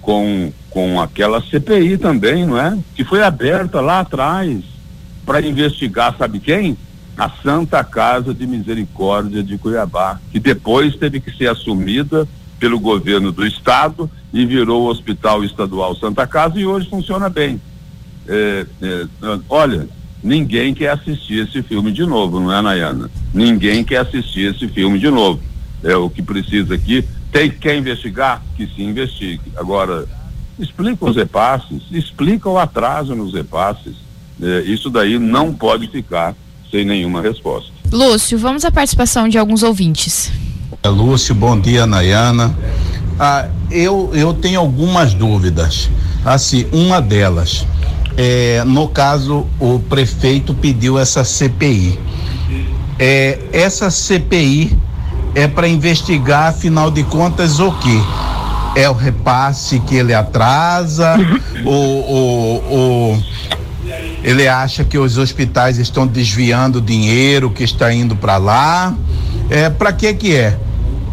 com, 0.00 0.50
com 0.70 0.98
aquela 1.02 1.42
CPI 1.42 1.98
também, 1.98 2.46
não 2.46 2.58
é? 2.58 2.78
Que 2.94 3.04
foi 3.04 3.22
aberta 3.22 3.78
lá 3.82 4.00
atrás 4.00 4.64
para 5.26 5.46
investigar, 5.46 6.16
sabe 6.16 6.40
quem? 6.40 6.74
A 7.18 7.28
Santa 7.42 7.84
Casa 7.84 8.32
de 8.32 8.46
Misericórdia 8.46 9.42
de 9.42 9.58
Cuiabá, 9.58 10.18
que 10.32 10.40
depois 10.40 10.96
teve 10.96 11.20
que 11.20 11.30
ser 11.30 11.48
assumida 11.48 12.26
pelo 12.58 12.80
governo 12.80 13.30
do 13.30 13.46
estado 13.46 14.10
e 14.32 14.46
virou 14.46 14.84
o 14.84 14.88
Hospital 14.88 15.44
Estadual 15.44 15.94
Santa 15.94 16.26
Casa 16.26 16.58
e 16.58 16.64
hoje 16.64 16.88
funciona 16.88 17.28
bem. 17.28 17.60
É, 18.28 18.66
é, 18.82 19.06
olha, 19.48 19.88
ninguém 20.22 20.74
quer 20.74 20.90
assistir 20.90 21.46
esse 21.46 21.62
filme 21.62 21.92
de 21.92 22.06
novo, 22.06 22.40
não 22.40 22.52
é, 22.52 22.62
Nayana? 22.62 23.10
Ninguém 23.32 23.84
quer 23.84 23.98
assistir 23.98 24.54
esse 24.54 24.68
filme 24.68 24.98
de 24.98 25.10
novo. 25.10 25.40
É 25.82 25.96
o 25.96 26.08
que 26.08 26.22
precisa 26.22 26.74
aqui 26.74 27.04
tem, 27.34 27.50
quer 27.50 27.76
investigar? 27.76 28.40
Que 28.56 28.64
se 28.64 28.80
investigue. 28.80 29.42
Agora, 29.56 30.06
explica 30.56 31.04
os 31.04 31.16
repasses, 31.16 31.82
explica 31.90 32.48
o 32.48 32.56
atraso 32.56 33.12
nos 33.16 33.34
repasses. 33.34 33.96
É, 34.40 34.60
isso 34.60 34.88
daí 34.88 35.18
não 35.18 35.52
pode 35.52 35.88
ficar 35.88 36.36
sem 36.70 36.84
nenhuma 36.84 37.20
resposta. 37.20 37.72
Lúcio, 37.90 38.38
vamos 38.38 38.64
à 38.64 38.70
participação 38.70 39.28
de 39.28 39.36
alguns 39.36 39.64
ouvintes. 39.64 40.30
É, 40.80 40.88
Lúcio, 40.88 41.34
bom 41.34 41.58
dia, 41.58 41.86
Nayana. 41.86 42.56
Ah, 43.18 43.48
eu, 43.68 44.10
eu 44.14 44.32
tenho 44.32 44.60
algumas 44.60 45.12
dúvidas. 45.12 45.90
Assim, 46.24 46.66
uma 46.72 47.02
delas, 47.02 47.66
é, 48.16 48.62
no 48.64 48.88
caso, 48.88 49.46
o 49.58 49.78
prefeito 49.78 50.54
pediu 50.54 50.98
essa 50.98 51.24
CPI. 51.24 51.98
É, 52.98 53.38
essa 53.52 53.90
CPI 53.90 54.76
é 55.34 55.48
para 55.48 55.66
investigar, 55.66 56.48
afinal 56.48 56.90
de 56.90 57.02
contas, 57.04 57.58
o 57.58 57.72
que? 57.72 58.02
É 58.76 58.88
o 58.88 58.92
repasse 58.92 59.80
que 59.80 59.96
ele 59.96 60.14
atrasa, 60.14 61.16
ou, 61.64 62.08
ou, 62.08 62.64
ou 62.70 63.22
ele 64.22 64.48
acha 64.48 64.84
que 64.84 64.96
os 64.96 65.18
hospitais 65.18 65.78
estão 65.78 66.06
desviando 66.06 66.80
dinheiro 66.80 67.50
que 67.50 67.62
está 67.62 67.92
indo 67.92 68.16
para 68.16 68.36
lá? 68.36 68.94
É, 69.50 69.68
para 69.68 69.92
que 69.92 70.12
que 70.14 70.34
é? 70.34 70.56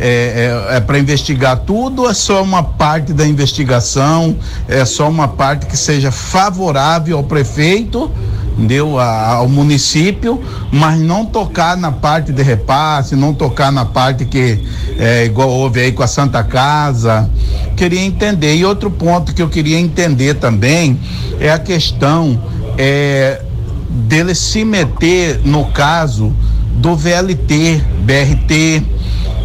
É, 0.04 0.68
é, 0.72 0.78
é 0.78 0.80
para 0.80 0.98
investigar 0.98 1.58
tudo 1.60 2.02
ou 2.02 2.10
é 2.10 2.14
só 2.14 2.42
uma 2.42 2.64
parte 2.64 3.14
da 3.14 3.26
investigação? 3.26 4.36
É 4.68 4.84
só 4.84 5.08
uma 5.08 5.28
parte 5.28 5.68
que 5.68 5.78
seja 5.78 6.12
favorável 6.12 7.18
ao 7.18 7.24
prefeito 7.24 8.12
deu 8.58 9.00
ao 9.00 9.48
município, 9.48 10.42
mas 10.72 11.00
não 11.00 11.26
tocar 11.26 11.78
na 11.78 11.92
parte 11.92 12.32
de 12.32 12.42
repasse, 12.44 13.16
não 13.16 13.34
tocar 13.34 13.72
na 13.72 13.86
parte 13.86 14.26
que 14.26 14.60
é 14.98 15.26
igual 15.26 15.50
houve 15.50 15.80
aí 15.80 15.92
com 15.92 16.04
a 16.04 16.08
Santa 16.08 16.44
Casa. 16.44 17.30
Queria 17.76 18.02
entender. 18.02 18.56
E 18.56 18.66
outro 18.66 18.92
ponto 18.92 19.34
que 19.34 19.42
eu 19.42 19.50
queria 19.50 19.80
entender 19.80 20.36
também 20.36 21.00
é 21.40 21.52
a 21.52 21.60
questão 21.60 22.42
é, 22.78 23.42
dele 23.90 24.36
se 24.36 24.64
meter 24.64 25.42
no 25.44 25.66
caso 25.72 26.34
do 26.76 26.96
VLT, 26.96 27.84
BRT. 28.04 29.01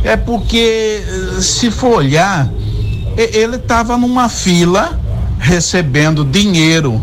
É 0.06 0.16
porque, 0.16 1.02
se 1.40 1.68
for 1.68 1.96
olhar, 1.96 2.48
ele 3.16 3.56
estava 3.56 3.98
numa 3.98 4.28
fila 4.28 5.00
recebendo 5.36 6.24
dinheiro 6.24 7.02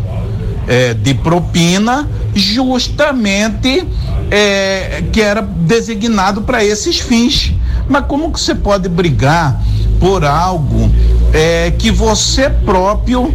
é, 0.66 0.94
de 0.94 1.12
propina, 1.12 2.08
justamente 2.34 3.86
é, 4.30 5.04
que 5.12 5.20
era 5.20 5.42
designado 5.42 6.40
para 6.42 6.64
esses 6.64 6.98
fins. 6.98 7.52
Mas 7.86 8.06
como 8.06 8.32
que 8.32 8.40
você 8.40 8.54
pode 8.54 8.88
brigar 8.88 9.62
por 10.00 10.24
algo 10.24 10.90
é, 11.34 11.72
que 11.72 11.90
você 11.90 12.48
próprio 12.48 13.34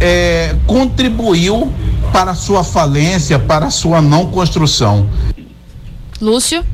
é, 0.00 0.56
contribuiu 0.66 1.70
para 2.10 2.30
a 2.30 2.34
sua 2.34 2.64
falência, 2.64 3.38
para 3.38 3.66
a 3.66 3.70
sua 3.70 4.00
não 4.00 4.30
construção? 4.30 5.06
Lúcio? 6.22 6.64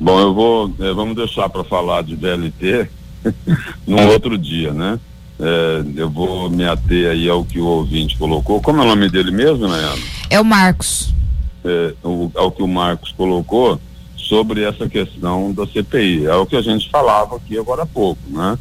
Bom, 0.00 0.18
eu 0.18 0.32
vou, 0.32 0.74
é, 0.80 0.92
vamos 0.94 1.14
deixar 1.14 1.48
para 1.50 1.62
falar 1.62 2.02
de 2.02 2.16
DLT 2.16 2.88
num 3.86 4.08
outro 4.08 4.38
dia, 4.38 4.72
né? 4.72 4.98
É, 5.38 5.84
eu 5.94 6.08
vou 6.08 6.48
me 6.48 6.64
ater 6.64 7.10
aí 7.10 7.28
ao 7.28 7.44
que 7.44 7.58
o 7.58 7.66
ouvinte 7.66 8.16
colocou. 8.16 8.62
Como 8.62 8.80
é 8.80 8.84
o 8.84 8.88
nome 8.88 9.10
dele 9.10 9.30
mesmo, 9.30 9.68
Nayana? 9.68 10.02
É 10.30 10.40
o 10.40 10.44
Marcos. 10.44 11.14
É, 11.62 11.92
o, 12.02 12.30
ao 12.34 12.50
que 12.50 12.62
o 12.62 12.68
Marcos 12.68 13.12
colocou 13.12 13.78
sobre 14.16 14.62
essa 14.62 14.88
questão 14.88 15.52
da 15.52 15.66
CPI. 15.66 16.26
É 16.26 16.34
o 16.34 16.46
que 16.46 16.56
a 16.56 16.62
gente 16.62 16.88
falava 16.88 17.36
aqui 17.36 17.58
agora 17.58 17.82
há 17.82 17.86
pouco, 17.86 18.22
né? 18.28 18.58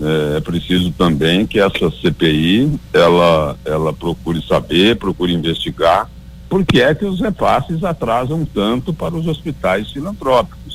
É, 0.00 0.36
é 0.38 0.40
preciso 0.40 0.90
também 0.92 1.46
que 1.46 1.58
essa 1.58 1.90
CPI 1.90 2.78
ela 2.94 3.58
ela 3.64 3.92
procure 3.92 4.40
saber, 4.46 4.96
procure 4.96 5.34
investigar 5.34 6.08
por 6.48 6.64
que 6.64 6.80
é 6.80 6.94
que 6.94 7.04
os 7.04 7.20
repasses 7.20 7.84
atrasam 7.84 8.44
tanto 8.44 8.92
para 8.92 9.14
os 9.14 9.26
hospitais 9.26 9.90
filantrópicos. 9.90 10.67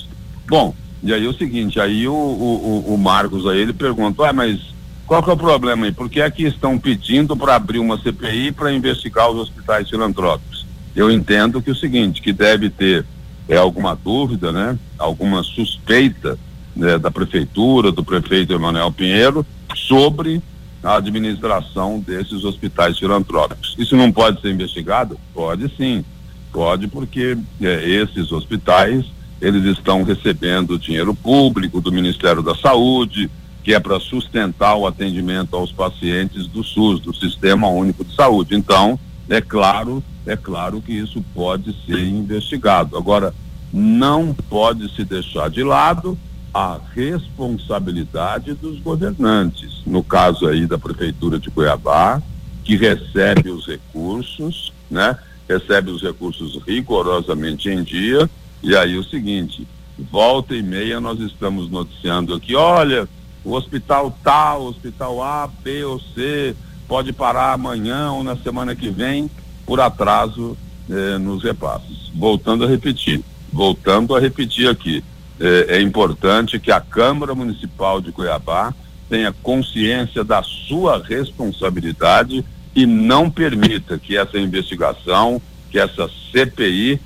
Bom, 0.48 0.76
e 1.02 1.14
aí 1.14 1.26
é 1.26 1.30
o 1.30 1.34
seguinte, 1.34 1.80
aí 1.80 2.08
o, 2.08 2.14
o, 2.14 2.94
o 2.94 2.98
Marcos 2.98 3.46
aí 3.46 3.60
ele 3.60 3.74
pergunta, 3.74 4.28
ah, 4.28 4.34
mas 4.34 4.74
qual 5.06 5.22
que 5.22 5.30
é 5.30 5.34
o 5.34 5.38
problema 5.38 5.86
aí? 5.86 5.92
Por 5.92 6.10
que 6.10 6.22
é 6.22 6.32
que 6.32 6.44
estão 6.44 6.80
pedindo 6.80 7.36
para 7.36 7.56
abrir 7.56 7.80
uma 7.80 8.00
CPI 8.00 8.52
para 8.52 8.72
investigar 8.72 9.30
os 9.30 9.38
hospitais 9.38 9.90
filantrópicos? 9.90 10.66
Eu 10.96 11.12
entendo 11.12 11.62
que 11.62 11.70
é 11.70 11.74
o 11.74 11.76
seguinte, 11.76 12.22
que 12.22 12.32
deve 12.32 12.70
ter 12.70 13.06
é, 13.50 13.58
alguma 13.58 13.96
dúvida, 13.96 14.52
né? 14.52 14.78
Alguma 14.98 15.44
suspeita 15.44 16.38
né, 16.76 16.98
da 16.98 17.12
prefeitura, 17.12 17.92
do 17.92 18.04
prefeito 18.04 18.54
Emanuel 18.54 18.92
Pinheiro, 18.92 19.46
sobre 19.76 20.42
a 20.82 20.98
administração 20.98 22.00
desses 22.00 22.44
hospitais 22.44 22.98
filantrópicos. 22.98 23.76
Isso 23.78 23.96
não 23.96 24.12
pode 24.12 24.42
ser 24.42 24.52
investigado? 24.52 25.20
Pode 25.34 25.72
sim. 25.76 26.04
Pode 26.52 26.88
porque 26.88 27.38
é, 27.62 27.90
esses 27.90 28.32
hospitais 28.32 29.06
eles 29.44 29.66
estão 29.66 30.04
recebendo 30.04 30.80
dinheiro 30.80 31.14
público 31.14 31.82
do 31.82 31.92
Ministério 31.92 32.42
da 32.42 32.56
Saúde, 32.56 33.30
que 33.62 33.74
é 33.74 33.80
para 33.80 34.00
sustentar 34.00 34.76
o 34.76 34.88
atendimento 34.88 35.54
aos 35.54 35.70
pacientes 35.70 36.48
do 36.48 36.64
SUS, 36.64 37.02
do 37.02 37.14
Sistema 37.14 37.68
Único 37.68 38.06
de 38.06 38.16
Saúde. 38.16 38.56
Então, 38.56 38.98
é 39.28 39.42
claro, 39.42 40.02
é 40.26 40.38
claro 40.38 40.82
que 40.82 40.94
isso 40.94 41.22
pode 41.34 41.76
ser 41.86 42.00
investigado. 42.00 42.96
Agora, 42.96 43.36
não 43.72 44.34
pode 44.34 44.94
se 44.96 45.04
deixar 45.04 45.50
de 45.50 45.62
lado 45.62 46.18
a 46.54 46.80
responsabilidade 46.96 48.54
dos 48.54 48.80
governantes. 48.80 49.82
No 49.86 50.02
caso 50.04 50.48
aí 50.48 50.66
da 50.66 50.78
prefeitura 50.78 51.38
de 51.38 51.50
Cuiabá, 51.50 52.22
que 52.64 52.78
recebe 52.78 53.50
os 53.50 53.68
recursos, 53.68 54.72
né? 54.90 55.18
Recebe 55.50 55.92
os 55.92 56.02
recursos 56.02 56.62
rigorosamente 56.66 57.70
em 57.70 57.84
dia. 57.84 58.30
E 58.64 58.78
aí 58.78 58.98
o 58.98 59.04
seguinte, 59.04 59.68
volta 60.10 60.56
e 60.56 60.64
meia 60.64 61.02
nós 61.02 61.20
estamos 61.20 61.70
noticiando 61.70 62.34
aqui, 62.34 62.56
olha, 62.56 63.10
o 63.44 63.52
hospital 63.52 64.18
tal, 64.24 64.64
hospital 64.64 65.22
A, 65.22 65.48
B 65.48 65.84
ou 65.84 66.00
C, 66.00 66.56
pode 66.88 67.12
parar 67.12 67.52
amanhã 67.52 68.14
ou 68.14 68.24
na 68.24 68.38
semana 68.38 68.74
que 68.74 68.90
vem 68.90 69.30
por 69.66 69.82
atraso 69.82 70.58
eh, 70.90 71.18
nos 71.18 71.44
repasses. 71.44 72.10
Voltando 72.16 72.64
a 72.64 72.68
repetir, 72.68 73.22
voltando 73.52 74.16
a 74.16 74.20
repetir 74.20 74.70
aqui, 74.70 75.04
eh, 75.42 75.66
é 75.68 75.82
importante 75.82 76.58
que 76.58 76.72
a 76.72 76.80
Câmara 76.80 77.36
Municipal 77.36 78.00
de 78.00 78.14
Cuiabá 78.14 78.74
tenha 79.10 79.34
consciência 79.44 80.24
da 80.24 80.42
sua 80.42 81.04
responsabilidade 81.04 82.46
e 82.74 82.86
não 82.86 83.30
permita 83.30 84.00
que 84.00 84.16
essa 84.16 84.40
investigação, 84.40 85.42
que 85.70 85.78
essa 85.78 86.10
CPI 86.32 87.02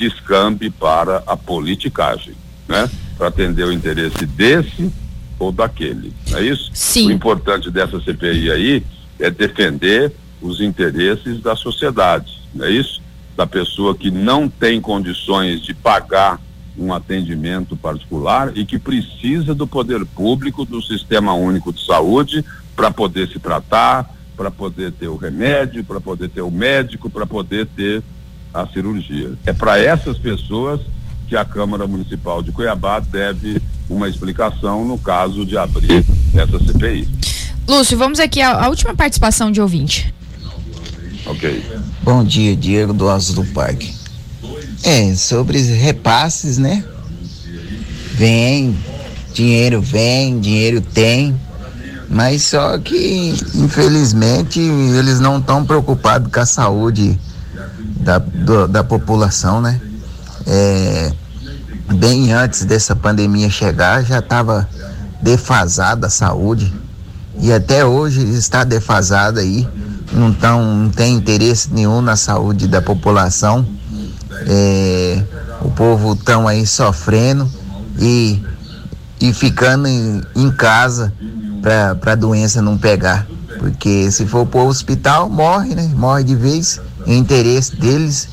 descambe 0.00 0.70
para 0.70 1.22
a 1.26 1.36
politicagem, 1.36 2.34
né? 2.66 2.88
Para 3.18 3.28
atender 3.28 3.64
o 3.64 3.72
interesse 3.72 4.24
desse 4.24 4.90
ou 5.38 5.52
daquele. 5.52 6.14
Não 6.30 6.38
é 6.38 6.42
isso? 6.42 6.70
Sim. 6.72 7.08
O 7.08 7.10
importante 7.10 7.70
dessa 7.70 8.00
CPI 8.00 8.50
aí 8.50 8.82
é 9.18 9.30
defender 9.30 10.10
os 10.40 10.62
interesses 10.62 11.42
da 11.42 11.54
sociedade, 11.54 12.40
não 12.54 12.64
é 12.64 12.70
isso? 12.70 13.02
Da 13.36 13.46
pessoa 13.46 13.94
que 13.94 14.10
não 14.10 14.48
tem 14.48 14.80
condições 14.80 15.60
de 15.60 15.74
pagar 15.74 16.40
um 16.78 16.94
atendimento 16.94 17.76
particular 17.76 18.56
e 18.56 18.64
que 18.64 18.78
precisa 18.78 19.54
do 19.54 19.66
poder 19.66 20.06
público, 20.06 20.64
do 20.64 20.80
sistema 20.80 21.34
único 21.34 21.74
de 21.74 21.84
saúde, 21.84 22.42
para 22.74 22.90
poder 22.90 23.28
se 23.28 23.38
tratar, 23.38 24.14
para 24.34 24.50
poder 24.50 24.92
ter 24.92 25.08
o 25.08 25.16
remédio, 25.16 25.84
para 25.84 26.00
poder 26.00 26.30
ter 26.30 26.40
o 26.40 26.50
médico, 26.50 27.10
para 27.10 27.26
poder 27.26 27.66
ter 27.66 28.02
a 28.52 28.66
cirurgia. 28.66 29.32
É 29.46 29.52
para 29.52 29.78
essas 29.78 30.18
pessoas 30.18 30.80
que 31.28 31.36
a 31.36 31.44
Câmara 31.44 31.86
Municipal 31.86 32.42
de 32.42 32.50
Cuiabá 32.50 33.00
deve 33.00 33.62
uma 33.88 34.08
explicação 34.08 34.84
no 34.84 34.98
caso 34.98 35.44
de 35.44 35.56
abrir 35.56 36.04
essa 36.34 36.58
CPI. 36.58 37.08
Lúcio, 37.68 37.96
vamos 37.96 38.18
aqui 38.18 38.40
à, 38.40 38.68
última 38.68 38.94
participação 38.94 39.50
de 39.50 39.60
ouvinte. 39.60 40.12
Ok. 41.26 41.64
Bom 42.02 42.24
dia, 42.24 42.56
Diego 42.56 42.92
do 42.92 43.08
Azul 43.08 43.44
do 43.44 43.52
Parque. 43.52 43.94
É, 44.82 45.14
sobre 45.14 45.60
repasses, 45.60 46.58
né? 46.58 46.84
Vem, 48.14 48.76
dinheiro 49.32 49.80
vem, 49.80 50.40
dinheiro 50.40 50.80
tem, 50.80 51.38
mas 52.08 52.42
só 52.42 52.76
que, 52.78 53.34
infelizmente, 53.54 54.58
eles 54.58 55.20
não 55.20 55.38
estão 55.38 55.64
preocupados 55.64 56.32
com 56.32 56.40
a 56.40 56.46
saúde 56.46 57.18
da, 58.00 58.18
do, 58.18 58.66
da 58.66 58.82
população, 58.82 59.60
né? 59.60 59.80
É, 60.46 61.12
bem 61.94 62.32
antes 62.32 62.64
dessa 62.64 62.96
pandemia 62.96 63.50
chegar, 63.50 64.04
já 64.04 64.18
estava 64.18 64.68
defasada 65.22 66.06
a 66.06 66.10
saúde 66.10 66.72
e 67.38 67.52
até 67.52 67.84
hoje 67.84 68.20
está 68.34 68.64
defasada 68.64 69.40
aí. 69.40 69.68
Não, 70.12 70.32
tão, 70.32 70.74
não 70.74 70.90
tem 70.90 71.14
interesse 71.14 71.72
nenhum 71.72 72.00
na 72.00 72.16
saúde 72.16 72.66
da 72.66 72.82
população. 72.82 73.66
É, 74.46 75.22
o 75.60 75.70
povo 75.70 76.14
estão 76.14 76.48
aí 76.48 76.66
sofrendo 76.66 77.48
e, 77.98 78.42
e 79.20 79.32
ficando 79.32 79.86
em, 79.86 80.20
em 80.34 80.50
casa 80.50 81.12
para 81.62 82.12
a 82.12 82.14
doença 82.14 82.60
não 82.60 82.76
pegar. 82.76 83.26
Porque 83.58 84.10
se 84.10 84.26
for 84.26 84.46
para 84.46 84.60
o 84.60 84.66
hospital, 84.66 85.28
morre, 85.28 85.74
né? 85.74 85.90
Morre 85.94 86.24
de 86.24 86.34
vez. 86.34 86.80
O 87.06 87.10
interesse 87.10 87.76
deles 87.76 88.28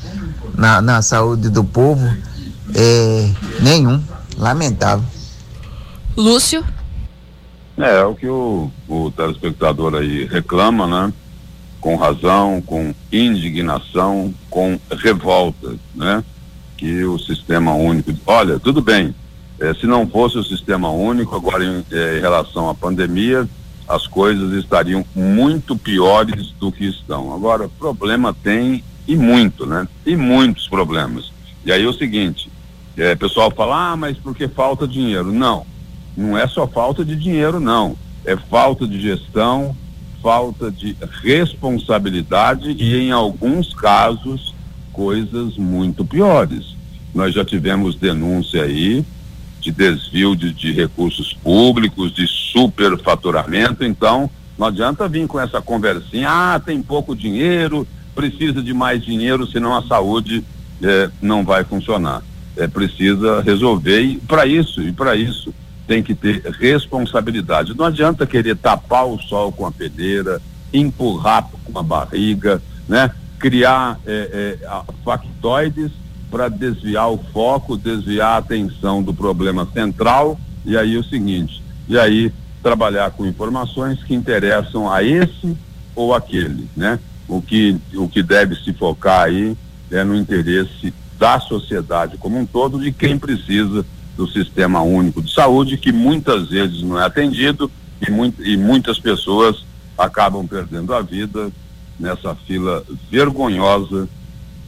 na, 0.54 0.80
na 0.80 1.02
saúde 1.02 1.48
do 1.48 1.64
povo 1.64 2.06
é 2.74 3.30
nenhum. 3.60 4.02
Lamentável. 4.36 5.04
Lúcio? 6.16 6.64
É, 7.76 8.00
é 8.00 8.04
o 8.04 8.14
que 8.14 8.26
o, 8.26 8.70
o 8.88 9.10
telespectador 9.10 9.94
aí 9.94 10.24
reclama, 10.26 10.86
né? 10.86 11.12
Com 11.80 11.96
razão, 11.96 12.60
com 12.60 12.92
indignação, 13.12 14.34
com 14.50 14.78
revolta, 14.90 15.74
né? 15.94 16.24
Que 16.76 17.04
o 17.04 17.18
sistema 17.18 17.74
único. 17.74 18.12
Olha, 18.26 18.58
tudo 18.58 18.80
bem. 18.80 19.14
É, 19.60 19.74
se 19.74 19.86
não 19.86 20.06
fosse 20.06 20.38
o 20.38 20.44
sistema 20.44 20.88
único, 20.90 21.34
agora 21.34 21.64
em, 21.64 21.84
é, 21.90 22.18
em 22.18 22.20
relação 22.20 22.68
à 22.68 22.74
pandemia, 22.74 23.48
as 23.88 24.06
coisas 24.06 24.52
estariam 24.52 25.04
muito 25.14 25.76
piores 25.76 26.52
do 26.60 26.70
que 26.70 26.84
estão. 26.84 27.34
Agora, 27.34 27.68
problema 27.78 28.34
tem 28.34 28.84
e 29.06 29.16
muito, 29.16 29.64
né? 29.64 29.88
E 30.04 30.14
muitos 30.14 30.68
problemas. 30.68 31.32
E 31.64 31.72
aí 31.72 31.82
é 31.82 31.88
o 31.88 31.92
seguinte, 31.92 32.50
é, 32.96 33.14
pessoal 33.14 33.50
fala, 33.50 33.92
ah, 33.92 33.96
mas 33.96 34.18
porque 34.18 34.46
falta 34.46 34.86
dinheiro? 34.86 35.32
Não, 35.32 35.66
não 36.14 36.36
é 36.36 36.46
só 36.46 36.66
falta 36.66 37.02
de 37.04 37.16
dinheiro, 37.16 37.58
não. 37.58 37.96
É 38.24 38.36
falta 38.36 38.86
de 38.86 39.00
gestão, 39.00 39.74
falta 40.22 40.70
de 40.70 40.94
responsabilidade 41.22 42.70
e, 42.72 42.96
em 42.96 43.10
alguns 43.10 43.72
casos, 43.72 44.54
coisas 44.92 45.56
muito 45.56 46.04
piores. 46.04 46.76
Nós 47.14 47.32
já 47.32 47.44
tivemos 47.44 47.94
denúncia 47.94 48.64
aí 48.64 49.04
de 49.70 49.72
desvio 49.72 50.34
de, 50.34 50.52
de 50.52 50.72
recursos 50.72 51.34
públicos, 51.34 52.12
de 52.12 52.26
superfaturamento, 52.26 53.84
então 53.84 54.30
não 54.56 54.66
adianta 54.66 55.08
vir 55.08 55.26
com 55.26 55.38
essa 55.38 55.60
conversinha, 55.60 56.28
ah, 56.28 56.60
tem 56.60 56.82
pouco 56.82 57.14
dinheiro, 57.14 57.86
precisa 58.14 58.62
de 58.62 58.72
mais 58.72 59.04
dinheiro, 59.04 59.46
senão 59.46 59.76
a 59.76 59.82
saúde 59.82 60.42
eh, 60.82 61.10
não 61.20 61.44
vai 61.44 61.64
funcionar. 61.64 62.22
É 62.56 62.66
precisa 62.66 63.40
resolver 63.42 64.00
e 64.00 64.16
para 64.16 64.46
isso, 64.46 64.82
e 64.82 64.92
para 64.92 65.14
isso 65.14 65.54
tem 65.86 66.02
que 66.02 66.14
ter 66.14 66.42
responsabilidade. 66.58 67.76
Não 67.76 67.84
adianta 67.84 68.26
querer 68.26 68.56
tapar 68.56 69.06
o 69.06 69.18
sol 69.18 69.52
com 69.52 69.64
a 69.64 69.70
peneira, 69.70 70.42
empurrar 70.72 71.48
com 71.64 71.78
a 71.78 71.82
barriga, 71.82 72.60
né? 72.88 73.10
Criar 73.38 74.00
eh, 74.04 74.58
eh, 74.60 74.82
factoides 75.04 75.92
para 76.30 76.48
desviar 76.48 77.10
o 77.10 77.18
foco, 77.32 77.76
desviar 77.76 78.34
a 78.34 78.38
atenção 78.38 79.02
do 79.02 79.14
problema 79.14 79.66
central 79.72 80.38
e 80.64 80.76
aí 80.76 80.96
o 80.96 81.04
seguinte, 81.04 81.62
e 81.88 81.98
aí 81.98 82.32
trabalhar 82.62 83.10
com 83.12 83.26
informações 83.26 84.02
que 84.02 84.14
interessam 84.14 84.90
a 84.90 85.02
esse 85.02 85.56
ou 85.94 86.14
aquele, 86.14 86.68
né? 86.76 86.98
O 87.26 87.40
que 87.40 87.76
o 87.94 88.08
que 88.08 88.22
deve 88.22 88.54
se 88.56 88.72
focar 88.72 89.24
aí 89.24 89.56
é 89.90 90.04
no 90.04 90.14
interesse 90.14 90.92
da 91.18 91.40
sociedade 91.40 92.16
como 92.18 92.38
um 92.38 92.46
todo 92.46 92.78
de 92.78 92.92
quem 92.92 93.18
precisa 93.18 93.84
do 94.16 94.26
sistema 94.26 94.82
único 94.82 95.22
de 95.22 95.32
saúde 95.32 95.76
que 95.76 95.92
muitas 95.92 96.48
vezes 96.48 96.82
não 96.82 97.00
é 97.00 97.04
atendido 97.04 97.70
e, 98.06 98.10
muito, 98.10 98.44
e 98.44 98.56
muitas 98.56 98.98
pessoas 98.98 99.64
acabam 99.96 100.46
perdendo 100.46 100.94
a 100.94 101.00
vida 101.00 101.50
nessa 101.98 102.34
fila 102.34 102.84
vergonhosa 103.10 104.08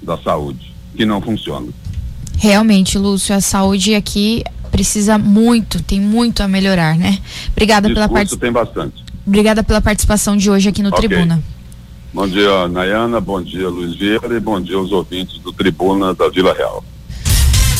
da 0.03 0.16
saúde 0.18 0.70
que 0.94 1.05
não 1.05 1.20
funciona. 1.20 1.68
Realmente, 2.38 2.98
Lúcio, 2.98 3.35
a 3.35 3.40
saúde 3.40 3.94
aqui 3.94 4.42
precisa 4.70 5.18
muito, 5.18 5.83
tem 5.83 6.00
muito 6.00 6.42
a 6.42 6.48
melhorar, 6.48 6.96
né? 6.96 7.18
Obrigada 7.53 7.88
Discurso 7.88 8.09
pela 8.09 8.18
participação. 8.18 8.38
tem 8.38 8.53
bastante. 8.53 9.05
Obrigada 9.26 9.62
pela 9.62 9.81
participação 9.81 10.37
de 10.37 10.50
hoje 10.50 10.68
aqui 10.68 10.83
no 10.83 10.88
okay. 10.88 11.09
Tribuna. 11.09 11.42
Bom 12.12 12.26
dia, 12.26 12.66
Nayana, 12.66 13.20
bom 13.20 13.40
dia, 13.40 13.68
Luiz 13.68 13.94
Vieira 13.94 14.37
e 14.37 14.40
bom 14.40 14.61
dia 14.61 14.76
aos 14.76 14.90
ouvintes 14.90 15.38
do 15.38 15.53
Tribuna 15.53 16.12
da 16.14 16.29
Vila 16.29 16.53
Real. 16.53 16.85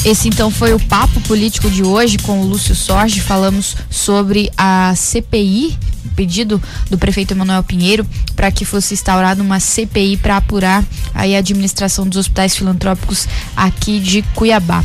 Esse 0.05 0.29
então 0.29 0.51
foi 0.51 0.73
o 0.73 0.81
papo 0.81 1.21
político 1.23 1.71
de 1.71 1.83
hoje 1.83 2.17
com 2.19 2.41
o 2.41 2.47
Lúcio 2.47 2.75
Sorge. 2.75 3.21
Falamos 3.21 3.77
sobre 3.91 4.51
a 4.57 4.95
CPI, 4.97 5.79
pedido 6.17 6.61
do 6.89 6.97
prefeito 6.97 7.33
Emanuel 7.33 7.63
Pinheiro 7.63 8.07
para 8.35 8.51
que 8.51 8.65
fosse 8.65 8.95
instaurada 8.95 9.43
uma 9.43 9.61
CPI 9.61 10.17
para 10.17 10.39
apurar 10.39 10.83
aí 11.15 11.37
a 11.37 11.39
administração 11.39 12.09
dos 12.09 12.19
hospitais 12.19 12.57
filantrópicos 12.57 13.29
aqui 13.55 14.01
de 14.01 14.23
Cuiabá. 14.35 14.83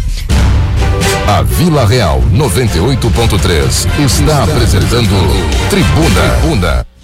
A 1.28 1.42
Vila 1.42 1.88
Real 1.88 2.22
98.3 2.34 4.06
está 4.06 4.44
apresentando 4.44 5.10
Tribuna. 5.70 6.40
Tribuna. 6.42 6.95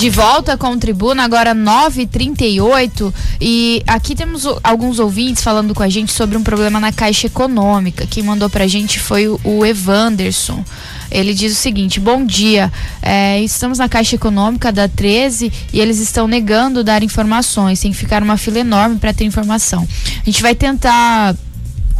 De 0.00 0.08
volta 0.08 0.56
com 0.56 0.68
o 0.68 0.78
Tribuna, 0.78 1.24
agora 1.24 1.54
9h38. 1.54 3.12
E 3.38 3.82
aqui 3.86 4.14
temos 4.14 4.46
alguns 4.64 4.98
ouvintes 4.98 5.42
falando 5.42 5.74
com 5.74 5.82
a 5.82 5.90
gente 5.90 6.10
sobre 6.10 6.38
um 6.38 6.42
problema 6.42 6.80
na 6.80 6.90
Caixa 6.90 7.26
Econômica. 7.26 8.06
Quem 8.06 8.22
mandou 8.22 8.48
pra 8.48 8.66
gente 8.66 8.98
foi 8.98 9.28
o, 9.28 9.66
Evanderson. 9.66 10.64
Ele 11.10 11.34
diz 11.34 11.52
o 11.52 11.56
seguinte: 11.56 12.00
Bom 12.00 12.24
dia, 12.24 12.72
é, 13.02 13.42
estamos 13.42 13.76
na 13.76 13.90
Caixa 13.90 14.16
Econômica 14.16 14.72
da 14.72 14.88
13 14.88 15.52
e 15.70 15.78
eles 15.78 15.98
estão 15.98 16.26
negando 16.26 16.82
dar 16.82 17.02
informações. 17.02 17.78
Tem 17.78 17.90
que 17.90 17.98
ficar 17.98 18.22
uma 18.22 18.38
fila 18.38 18.58
enorme 18.58 18.98
para 18.98 19.12
ter 19.12 19.26
informação. 19.26 19.86
A 20.22 20.24
gente 20.24 20.40
vai 20.40 20.54
tentar 20.54 21.36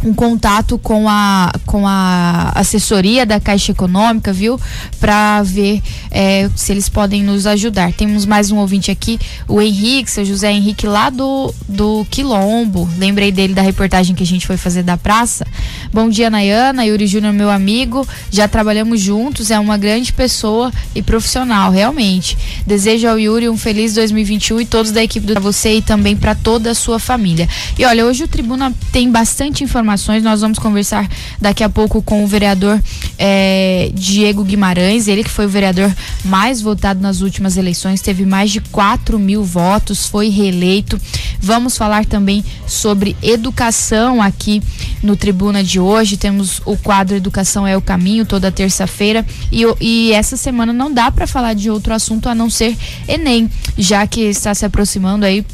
um 0.03 0.13
contato 0.13 0.77
com 0.77 1.07
a, 1.07 1.53
com 1.65 1.87
a 1.87 2.51
assessoria 2.55 3.25
da 3.25 3.39
Caixa 3.39 3.71
Econômica, 3.71 4.33
viu? 4.33 4.59
Para 4.99 5.43
ver 5.43 5.81
é, 6.09 6.49
se 6.55 6.71
eles 6.71 6.89
podem 6.89 7.23
nos 7.23 7.45
ajudar. 7.45 7.93
Temos 7.93 8.25
mais 8.25 8.51
um 8.51 8.57
ouvinte 8.57 8.89
aqui, 8.89 9.19
o 9.47 9.61
Henrique, 9.61 10.09
seu 10.09 10.25
José 10.25 10.51
Henrique, 10.51 10.87
lá 10.87 11.09
do, 11.09 11.53
do 11.67 12.05
Quilombo. 12.09 12.89
Lembrei 12.97 13.31
dele 13.31 13.53
da 13.53 13.61
reportagem 13.61 14.15
que 14.15 14.23
a 14.23 14.25
gente 14.25 14.47
foi 14.47 14.57
fazer 14.57 14.83
da 14.83 14.97
praça. 14.97 15.45
Bom 15.93 16.09
dia, 16.09 16.29
Nayana, 16.29 16.85
Yuri 16.85 17.05
Júnior, 17.05 17.33
meu 17.33 17.49
amigo. 17.49 18.07
Já 18.31 18.47
trabalhamos 18.47 18.99
juntos, 18.99 19.51
é 19.51 19.59
uma 19.59 19.77
grande 19.77 20.11
pessoa 20.11 20.71
e 20.95 21.01
profissional, 21.01 21.71
realmente. 21.71 22.37
Desejo 22.65 23.07
ao 23.07 23.19
Yuri 23.19 23.49
um 23.49 23.57
feliz 23.57 23.93
2021 23.93 24.61
e 24.61 24.65
todos 24.65 24.91
da 24.91 25.03
equipe 25.03 25.27
para 25.27 25.39
você 25.39 25.75
e 25.75 25.81
também 25.81 26.15
para 26.15 26.33
toda 26.33 26.71
a 26.71 26.75
sua 26.75 26.97
família. 26.97 27.47
E 27.77 27.85
olha, 27.85 28.05
hoje 28.05 28.23
o 28.23 28.27
Tribuna 28.27 28.73
tem 28.91 29.11
bastante 29.11 29.63
informação 29.63 29.90
informações. 29.91 30.23
Nós 30.23 30.41
vamos 30.41 30.59
conversar 30.59 31.09
daqui 31.39 31.63
a 31.63 31.69
pouco 31.69 32.01
com 32.01 32.23
o 32.23 32.27
vereador 32.27 32.81
é, 33.17 33.91
Diego 33.93 34.43
Guimarães, 34.43 35.07
ele 35.07 35.23
que 35.23 35.29
foi 35.29 35.45
o 35.45 35.49
vereador 35.49 35.93
mais 36.23 36.61
votado 36.61 37.01
nas 37.01 37.21
últimas 37.21 37.57
eleições, 37.57 38.01
teve 38.01 38.25
mais 38.25 38.51
de 38.51 38.61
4 38.61 39.19
mil 39.19 39.43
votos, 39.43 40.05
foi 40.05 40.29
reeleito. 40.29 40.99
Vamos 41.39 41.77
falar 41.77 42.05
também 42.05 42.43
sobre 42.67 43.15
educação 43.21 44.21
aqui 44.21 44.61
no 45.01 45.15
Tribuna 45.15 45.63
de 45.63 45.79
hoje. 45.79 46.17
Temos 46.17 46.61
o 46.65 46.77
quadro 46.77 47.15
Educação 47.15 47.67
é 47.67 47.75
o 47.75 47.81
Caminho 47.81 48.25
toda 48.25 48.51
terça-feira 48.51 49.25
e, 49.51 49.63
e 49.79 50.13
essa 50.13 50.37
semana 50.37 50.71
não 50.71 50.91
dá 50.93 51.11
para 51.11 51.27
falar 51.27 51.53
de 51.53 51.69
outro 51.69 51.93
assunto 51.93 52.29
a 52.29 52.35
não 52.35 52.49
ser 52.49 52.77
Enem, 53.07 53.49
já 53.77 54.05
que 54.07 54.21
está 54.21 54.53
se 54.53 54.65
aproximando 54.65 55.25
aí 55.25 55.45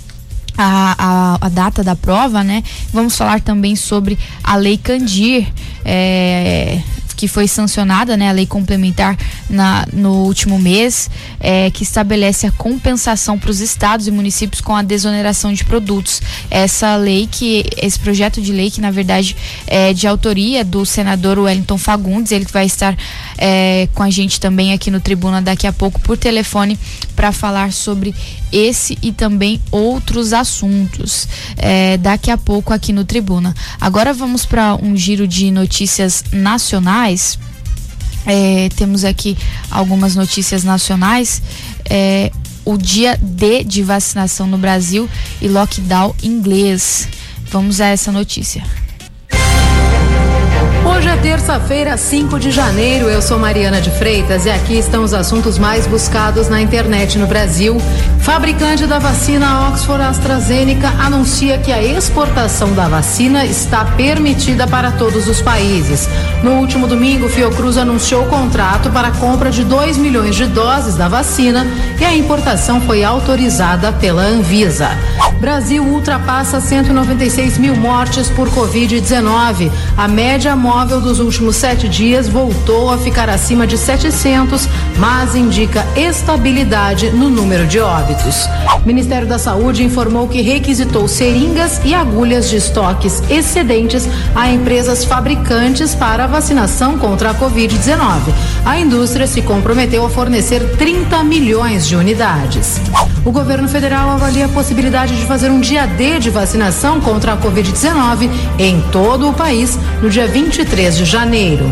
a, 0.58 0.96
a, 0.98 1.46
a, 1.46 1.50
data 1.50 1.84
da 1.84 1.96
prova, 1.96 2.44
né? 2.44 2.64
Vamos 2.92 3.16
falar 3.16 3.42
também 3.42 3.76
sobre 3.76 4.18
a 4.44 4.56
Lei 4.56 4.78
Candir. 4.78 5.48
É, 5.86 6.82
que 7.18 7.28
foi 7.28 7.48
sancionada, 7.48 8.16
né, 8.16 8.30
a 8.30 8.32
lei 8.32 8.46
complementar 8.46 9.18
na, 9.50 9.86
no 9.92 10.24
último 10.24 10.60
mês, 10.60 11.10
é, 11.40 11.72
que 11.72 11.82
estabelece 11.82 12.46
a 12.46 12.52
compensação 12.52 13.40
para 13.40 13.50
os 13.50 13.60
estados 13.60 14.08
e 14.08 14.12
municípios 14.12 14.62
com 14.62 14.76
a 14.76 14.84
desoneração 14.84 15.52
de 15.52 15.66
produtos. 15.66 16.22
Essa 16.50 16.96
lei 16.96 17.28
que, 17.30 17.66
esse 17.76 18.00
projeto 18.00 18.40
de 18.40 18.54
lei 18.54 18.70
que 18.70 18.80
na 18.80 18.92
verdade 18.92 19.36
é 19.66 19.92
de 19.94 20.08
autoria 20.08 20.64
do 20.64 20.86
senador 20.86 21.40
Wellington 21.40 21.78
Fagundes, 21.80 22.32
ele 22.32 22.46
vai 22.46 22.68
estar 22.68 22.96
é, 23.38 23.88
com 23.94 24.04
a 24.04 24.10
gente 24.10 24.40
também 24.40 24.74
aqui 24.74 24.90
no 24.90 25.00
Tribuna 25.00 25.42
daqui 25.42 25.68
a 25.68 25.74
pouco 25.74 26.00
por 26.00 26.18
telefone 26.18 26.78
para 27.16 27.32
falar 27.32 27.72
sobre 27.72 28.14
esse 28.52 28.98
e 29.02 29.12
também 29.12 29.62
outros 29.72 30.34
assuntos 30.34 31.28
é, 31.58 31.98
daqui 31.98 32.32
a 32.32 32.38
pouco 32.38 32.74
aqui 32.74 32.92
no 32.92 33.06
Tribuna. 33.06 33.56
Agora 33.80 34.14
vamos 34.14 34.46
para 34.46 34.76
um 34.76 34.96
giro 34.96 35.28
de 35.28 35.52
notícias 35.52 36.24
nacionais. 36.32 37.38
É, 38.26 38.70
temos 38.76 39.06
aqui 39.06 39.38
algumas 39.72 40.16
notícias 40.16 40.64
nacionais. 40.64 41.42
É, 41.90 42.32
o 42.66 42.78
dia 42.78 43.18
D 43.22 43.64
de 43.64 43.82
vacinação 43.82 44.46
no 44.46 44.58
Brasil 44.58 45.10
e 45.42 45.48
lockdown 45.48 46.14
inglês. 46.22 47.08
Vamos 47.50 47.80
a 47.80 47.88
essa 47.88 48.12
notícia. 48.12 48.62
Hoje 50.86 51.08
é 51.08 51.17
terça-feira, 51.18 51.96
5 51.96 52.40
de 52.40 52.52
janeiro. 52.52 53.10
Eu 53.10 53.22
sou 53.22 53.40
Mariana 53.40 53.80
de 53.80 53.90
Freitas 53.92 54.46
e 54.46 54.50
aqui 54.50 54.78
estão 54.78 55.04
os 55.04 55.14
assuntos 55.14 55.58
mais 55.58 55.88
buscados 55.88 56.50
na 56.50 56.62
internet 56.62 57.18
no 57.18 57.28
Brasil. 57.28 57.80
Fabricante 58.20 58.86
da 58.86 59.00
vacina 59.00 59.70
Oxford 59.70 60.04
AstraZeneca 60.04 60.90
anuncia 61.00 61.58
que 61.58 61.72
a 61.72 61.82
exportação 61.82 62.74
da 62.74 62.88
vacina 62.88 63.46
está 63.46 63.86
permitida 63.86 64.68
para 64.68 64.92
todos 64.92 65.28
os 65.28 65.42
países. 65.42 66.10
No 66.44 66.56
último 66.56 66.88
domingo, 66.88 67.30
Fiocruz 67.30 67.78
anunciou 67.78 68.24
o 68.24 68.30
contrato 68.30 68.90
para 68.90 69.10
a 69.10 69.12
compra 69.12 69.50
de 69.50 69.64
2 69.64 69.98
milhões 69.98 70.36
de 70.36 70.46
doses 70.46 70.96
da 70.96 71.08
vacina 71.08 71.66
e 72.00 72.04
a 72.04 72.14
importação 72.14 72.82
foi 72.82 73.04
autorizada 73.04 73.92
pela 73.94 74.24
Anvisa. 74.24 74.90
Brasil 75.40 75.84
ultrapassa 75.84 76.60
196 76.60 77.58
mil 77.58 77.76
mortes 77.76 78.30
por 78.30 78.50
Covid-19. 78.50 79.72
A 79.96 80.08
média 80.08 80.56
móvel 80.56 80.98
móvel 80.98 81.07
dos 81.08 81.20
últimos 81.22 81.56
sete 81.56 81.88
dias 81.88 82.28
voltou 82.28 82.92
a 82.92 82.98
ficar 82.98 83.30
acima 83.30 83.66
de 83.66 83.78
700, 83.78 84.68
mas 84.98 85.36
indica 85.36 85.88
estabilidade 85.96 87.12
no 87.12 87.30
número 87.30 87.66
de 87.66 87.80
óbitos. 87.80 88.46
O 88.84 88.86
Ministério 88.86 89.26
da 89.26 89.40
Saúde 89.40 89.86
informou 89.86 90.28
que 90.28 90.42
requisitou 90.42 91.08
seringas 91.08 91.80
e 91.86 91.94
agulhas 91.94 92.50
de 92.50 92.58
estoques 92.58 93.24
excedentes 93.30 94.06
a 94.36 94.52
empresas 94.52 95.06
fabricantes 95.06 95.96
para 95.96 96.26
a 96.26 96.28
vacinação 96.28 96.98
contra 96.98 97.32
a 97.32 97.36
Covid-19. 97.36 98.34
A 98.66 98.78
indústria 98.78 99.28
se 99.28 99.42
comprometeu 99.42 100.06
a 100.06 100.10
fornecer 100.10 100.76
30 100.76 101.24
milhões 101.24 101.88
de 101.88 101.96
unidades. 101.96 102.82
O 103.24 103.32
governo 103.32 103.68
federal 103.68 104.10
avalia 104.10 104.46
a 104.46 104.50
possibilidade 104.50 105.18
de 105.18 105.26
fazer 105.26 105.50
um 105.50 105.60
dia 105.60 105.86
D 105.86 106.20
de 106.20 106.30
vacinação 106.30 107.00
contra 107.00 107.34
a 107.34 107.38
Covid-19 107.38 108.30
em 108.60 108.82
todo 108.92 109.30
o 109.30 109.34
país 109.34 109.78
no 110.02 110.10
dia 110.10 110.28
23 110.28 110.97
23 110.97 110.97
de 110.98 111.06
janeiro. 111.06 111.72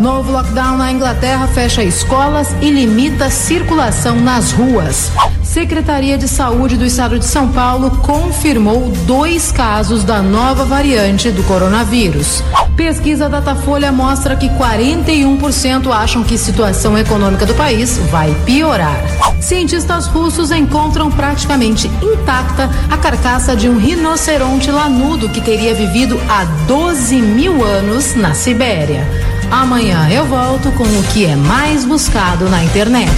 Novo 0.00 0.32
lockdown 0.32 0.78
na 0.78 0.90
Inglaterra 0.90 1.46
fecha 1.46 1.84
escolas 1.84 2.56
e 2.62 2.70
limita 2.70 3.28
circulação 3.28 4.16
nas 4.16 4.50
ruas. 4.50 5.12
Secretaria 5.52 6.16
de 6.16 6.26
Saúde 6.26 6.78
do 6.78 6.86
Estado 6.86 7.18
de 7.18 7.26
São 7.26 7.46
Paulo 7.52 7.90
confirmou 7.98 8.88
dois 9.06 9.52
casos 9.52 10.02
da 10.02 10.22
nova 10.22 10.64
variante 10.64 11.30
do 11.30 11.42
coronavírus. 11.42 12.42
Pesquisa 12.74 13.28
Datafolha 13.28 13.92
mostra 13.92 14.34
que 14.34 14.48
41% 14.48 15.92
acham 15.92 16.24
que 16.24 16.36
a 16.36 16.38
situação 16.38 16.96
econômica 16.96 17.44
do 17.44 17.52
país 17.52 17.98
vai 18.10 18.34
piorar. 18.46 18.96
Cientistas 19.42 20.06
russos 20.06 20.50
encontram 20.50 21.10
praticamente 21.10 21.86
intacta 22.02 22.70
a 22.90 22.96
carcaça 22.96 23.54
de 23.54 23.68
um 23.68 23.76
rinoceronte 23.76 24.70
lanudo 24.70 25.28
que 25.28 25.42
teria 25.42 25.74
vivido 25.74 26.18
há 26.30 26.46
12 26.66 27.20
mil 27.20 27.62
anos 27.62 28.14
na 28.14 28.32
Sibéria. 28.32 29.06
Amanhã 29.50 30.08
eu 30.10 30.24
volto 30.24 30.72
com 30.72 30.84
o 30.84 31.02
que 31.12 31.26
é 31.26 31.36
mais 31.36 31.84
buscado 31.84 32.48
na 32.48 32.64
internet. 32.64 33.12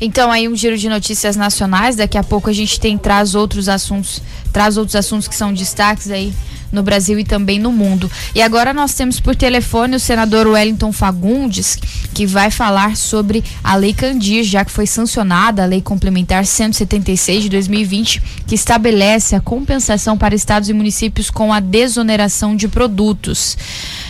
Então 0.00 0.30
aí 0.30 0.48
um 0.48 0.56
giro 0.56 0.78
de 0.78 0.88
notícias 0.88 1.36
nacionais, 1.36 1.96
daqui 1.96 2.16
a 2.16 2.22
pouco 2.22 2.48
a 2.48 2.52
gente 2.52 2.80
tem 2.80 2.96
traz 2.96 3.34
outros 3.34 3.68
assuntos, 3.68 4.22
traz 4.52 4.76
outros 4.76 4.96
assuntos 4.96 5.28
que 5.28 5.34
são 5.36 5.52
destaques 5.52 6.10
aí 6.10 6.32
no 6.72 6.82
Brasil 6.82 7.18
e 7.18 7.24
também 7.24 7.58
no 7.58 7.72
mundo. 7.72 8.10
E 8.34 8.40
agora 8.40 8.72
nós 8.72 8.94
temos 8.94 9.20
por 9.20 9.34
telefone 9.34 9.96
o 9.96 10.00
senador 10.00 10.46
Wellington 10.46 10.92
Fagundes, 10.92 11.76
que 12.14 12.26
vai 12.26 12.50
falar 12.50 12.96
sobre 12.96 13.44
a 13.62 13.76
Lei 13.76 13.92
Candir, 13.92 14.44
já 14.44 14.64
que 14.64 14.70
foi 14.70 14.86
sancionada 14.86 15.62
a 15.62 15.66
Lei 15.66 15.80
Complementar 15.80 16.46
176 16.46 17.44
de 17.44 17.48
2020, 17.48 18.22
que 18.46 18.54
estabelece 18.54 19.34
a 19.34 19.40
compensação 19.40 20.16
para 20.16 20.34
estados 20.34 20.68
e 20.68 20.72
municípios 20.72 21.30
com 21.30 21.52
a 21.52 21.60
desoneração 21.60 22.56
de 22.56 22.68
produtos. 22.68 23.56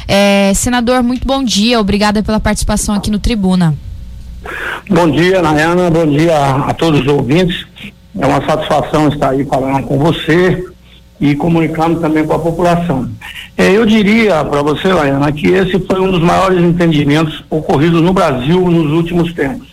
É, 0.07 0.53
senador, 0.55 1.03
muito 1.03 1.26
bom 1.26 1.42
dia, 1.42 1.81
obrigada 1.81 2.22
pela 2.22 2.40
participação 2.40 2.94
aqui 2.94 3.11
no 3.11 3.18
Tribuna. 3.18 3.76
Bom 4.88 5.11
dia, 5.11 5.42
Nayana, 5.42 5.90
bom 5.90 6.07
dia 6.07 6.35
a, 6.35 6.72
todos 6.72 7.00
os 7.00 7.07
ouvintes. 7.07 7.66
É 8.18 8.26
uma 8.26 8.44
satisfação 8.44 9.09
estar 9.09 9.31
aí 9.31 9.44
falando 9.44 9.85
com 9.87 9.98
você 9.98 10.64
e 11.20 11.35
comunicando 11.35 12.00
também 12.00 12.24
com 12.24 12.33
a 12.33 12.38
população. 12.38 13.09
É, 13.57 13.70
eu 13.70 13.85
diria 13.85 14.42
para 14.44 14.62
você, 14.62 14.88
Nayana, 14.88 15.31
que 15.31 15.48
esse 15.48 15.79
foi 15.81 16.00
um 16.00 16.11
dos 16.11 16.22
maiores 16.22 16.62
entendimentos 16.62 17.44
ocorridos 17.50 18.00
no 18.00 18.12
Brasil 18.14 18.61
nos 18.70 18.90
últimos 18.92 19.33
tempos. 19.35 19.68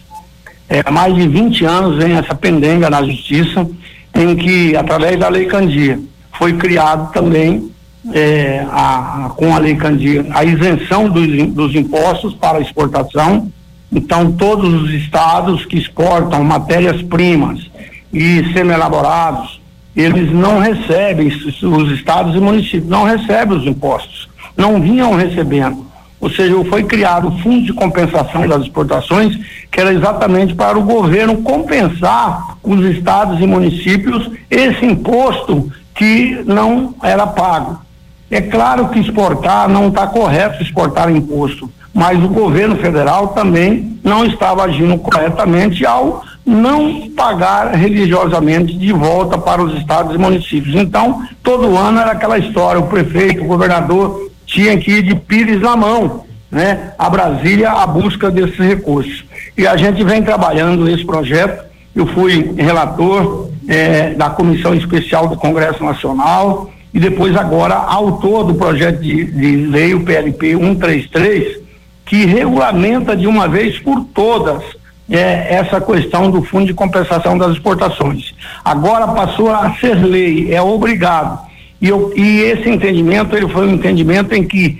É, 0.69 0.81
há 0.85 0.91
mais 0.91 1.15
de 1.15 1.25
20 1.27 1.63
anos 1.63 2.03
vem 2.03 2.17
essa 2.17 2.35
pendenga 2.35 2.89
na 2.89 3.01
justiça, 3.03 3.65
em 4.13 4.35
que, 4.35 4.75
através 4.75 5.17
da 5.17 5.29
Lei 5.29 5.45
Candia, 5.45 5.97
foi 6.33 6.53
criado 6.53 7.13
também, 7.13 7.71
é, 8.13 8.65
a, 8.69 9.25
a, 9.25 9.29
com 9.29 9.55
a 9.55 9.59
Lei 9.59 9.75
Candia, 9.75 10.25
a 10.31 10.43
isenção 10.43 11.09
dos, 11.09 11.47
dos 11.53 11.73
impostos 11.73 12.33
para 12.33 12.59
exportação 12.59 13.49
então, 13.91 14.31
todos 14.33 14.73
os 14.83 14.91
estados 14.91 15.65
que 15.65 15.77
exportam 15.77 16.43
matérias-primas 16.43 17.69
e 18.11 18.43
semi-elaborados, 18.53 19.61
eles 19.95 20.31
não 20.31 20.59
recebem, 20.59 21.27
os 21.27 21.91
estados 21.91 22.35
e 22.35 22.39
municípios 22.39 22.89
não 22.89 23.03
recebem 23.03 23.57
os 23.57 23.65
impostos, 23.65 24.29
não 24.55 24.81
vinham 24.81 25.15
recebendo. 25.15 25.87
Ou 26.19 26.29
seja, 26.29 26.53
foi 26.65 26.83
criado 26.83 27.27
o 27.27 27.37
Fundo 27.39 27.65
de 27.65 27.73
Compensação 27.73 28.47
das 28.47 28.63
Exportações, 28.63 29.37
que 29.71 29.79
era 29.79 29.93
exatamente 29.93 30.53
para 30.53 30.77
o 30.77 30.83
governo 30.83 31.37
compensar 31.37 32.57
os 32.63 32.83
estados 32.85 33.39
e 33.39 33.45
municípios 33.45 34.29
esse 34.49 34.85
imposto 34.85 35.71
que 35.95 36.41
não 36.45 36.95
era 37.01 37.25
pago. 37.25 37.81
É 38.29 38.41
claro 38.41 38.89
que 38.89 38.99
exportar 38.99 39.69
não 39.69 39.87
está 39.87 40.05
correto 40.07 40.61
exportar 40.61 41.09
imposto, 41.09 41.71
mas 41.93 42.23
o 42.23 42.27
governo 42.27 42.75
federal 42.77 43.29
também 43.29 43.99
não 44.03 44.25
estava 44.25 44.63
agindo 44.63 44.97
corretamente 44.97 45.85
ao 45.85 46.23
não 46.45 47.09
pagar 47.09 47.75
religiosamente 47.75 48.73
de 48.77 48.93
volta 48.93 49.37
para 49.37 49.61
os 49.61 49.77
estados 49.77 50.15
e 50.15 50.17
municípios. 50.17 50.75
Então, 50.75 51.21
todo 51.43 51.75
ano 51.75 51.99
era 51.99 52.11
aquela 52.11 52.37
história, 52.37 52.79
o 52.79 52.87
prefeito, 52.87 53.43
o 53.43 53.47
governador 53.47 54.31
tinha 54.45 54.77
que 54.77 54.91
ir 54.91 55.01
de 55.03 55.13
pires 55.13 55.59
na 55.59 55.75
mão, 55.75 56.23
né, 56.49 56.93
a 56.97 57.09
Brasília 57.09 57.71
à 57.71 57.85
busca 57.85 58.31
desses 58.31 58.57
recursos. 58.57 59.25
E 59.57 59.67
a 59.67 59.75
gente 59.75 60.03
vem 60.05 60.23
trabalhando 60.23 60.85
nesse 60.85 61.05
projeto. 61.05 61.65
Eu 61.93 62.07
fui 62.07 62.53
relator 62.57 63.49
eh, 63.67 64.13
da 64.15 64.29
Comissão 64.29 64.73
Especial 64.73 65.27
do 65.27 65.35
Congresso 65.35 65.83
Nacional 65.83 66.71
e 66.93 66.99
depois 66.99 67.35
agora 67.35 67.75
autor 67.75 68.45
do 68.45 68.55
projeto 68.55 69.01
de, 69.01 69.25
de 69.25 69.55
lei, 69.67 69.93
o 69.93 70.05
PLP 70.05 70.55
133, 70.55 71.59
que 72.07 72.25
regulamenta 72.25 73.15
de 73.15 73.27
uma 73.27 73.47
vez 73.47 73.77
por 73.79 74.03
todas 74.13 74.63
é, 75.09 75.55
essa 75.55 75.79
questão 75.79 76.31
do 76.31 76.41
fundo 76.41 76.65
de 76.65 76.73
compensação 76.73 77.37
das 77.37 77.53
exportações. 77.53 78.33
Agora 78.63 79.07
passou 79.07 79.51
a 79.51 79.73
ser 79.75 79.95
lei, 79.95 80.53
é 80.53 80.61
obrigado. 80.61 81.39
E, 81.81 81.87
eu, 81.89 82.11
e 82.15 82.39
esse 82.41 82.69
entendimento 82.69 83.35
ele 83.35 83.47
foi 83.47 83.67
um 83.67 83.73
entendimento 83.73 84.33
em 84.33 84.43
que 84.43 84.79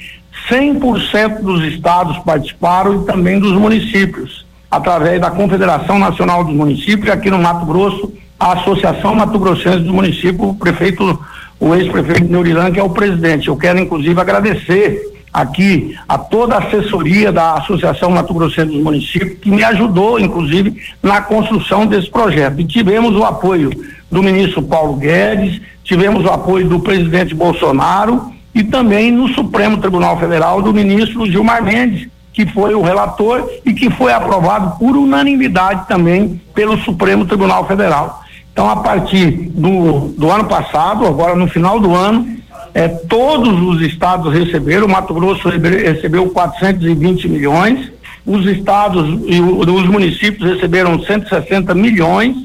100% 0.50 1.42
dos 1.42 1.63
estados 1.63 2.18
participaram 2.20 3.02
e 3.02 3.06
também 3.06 3.40
dos 3.40 3.54
municípios, 3.54 4.46
através 4.72 5.22
da 5.22 5.30
Confederação 5.30 6.00
Nacional 6.00 6.44
dos 6.44 6.56
Municípios, 6.56 7.10
aqui 7.10 7.30
no 7.30 7.40
Mato 7.40 7.66
Grosso, 7.66 8.13
a 8.40 8.54
Associação 8.54 9.16
Mato 9.16 9.38
Grossense 9.38 9.80
do 9.80 9.94
Município, 9.94 10.50
o 10.50 10.56
prefeito 10.56 11.20
o 11.60 11.74
ex-prefeito 11.74 12.26
Neurilã, 12.26 12.72
que 12.72 12.80
é 12.80 12.84
o 12.84 12.90
presidente. 12.90 13.48
Eu 13.48 13.58
quero, 13.58 13.80
inclusive, 13.80 14.20
agradecer 14.20 15.16
aqui 15.34 15.96
a 16.08 16.18
toda 16.18 16.56
a 16.56 16.60
assessoria 16.60 17.32
da 17.32 17.54
Associação 17.56 18.12
Mato 18.12 18.34
Grossense 18.34 18.72
dos 18.72 18.84
Municípios, 18.84 19.40
que 19.40 19.50
me 19.50 19.63
ajudou, 19.63 20.20
inclusive, 20.20 20.82
na 21.02 21.22
construção 21.22 21.86
desse 21.86 22.10
projeto. 22.10 22.60
E 22.60 22.66
tivemos 22.66 23.16
o 23.16 23.24
apoio 23.24 23.70
do 24.12 24.24
ministro 24.24 24.62
Paulo 24.62 24.96
Guedes, 24.96 25.62
tivemos 25.84 26.24
o 26.26 26.30
apoio 26.30 26.68
do 26.68 26.80
presidente 26.80 27.36
Bolsonaro 27.36 28.32
e 28.54 28.63
também 28.63 29.12
no 29.12 29.28
Supremo 29.30 29.78
Tribunal 29.78 30.20
Federal 30.20 30.62
do 30.62 30.74
ministro 30.74 31.30
Gilmar 31.30 31.63
Mendes, 31.63 32.08
que 32.34 32.46
foi 32.46 32.74
o 32.74 32.82
relator 32.82 33.50
e 33.66 33.74
que 33.74 33.90
foi 33.90 34.12
aprovado 34.12 34.78
por 34.78 34.96
unanimidade 34.96 35.88
também 35.88 36.42
pelo 36.54 36.78
Supremo 36.80 37.26
Tribunal 37.26 37.68
Federal. 37.68 38.24
Então, 38.52 38.70
a 38.70 38.78
partir 38.78 39.52
do, 39.52 40.08
do 40.18 40.32
ano 40.32 40.46
passado, 40.46 41.06
agora 41.06 41.36
no 41.36 41.48
final 41.48 41.80
do 41.80 41.94
ano, 41.94 42.37
é, 42.73 42.88
todos 42.88 43.62
os 43.62 43.82
estados 43.82 44.34
receberam, 44.34 44.88
Mato 44.88 45.13
Grosso 45.13 45.49
recebeu 45.49 46.30
420 46.30 47.27
milhões, 47.27 47.91
os 48.25 48.45
estados 48.45 49.08
e 49.25 49.39
os 49.39 49.88
municípios 49.88 50.53
receberam 50.53 51.01
160 51.01 51.73
milhões 51.73 52.36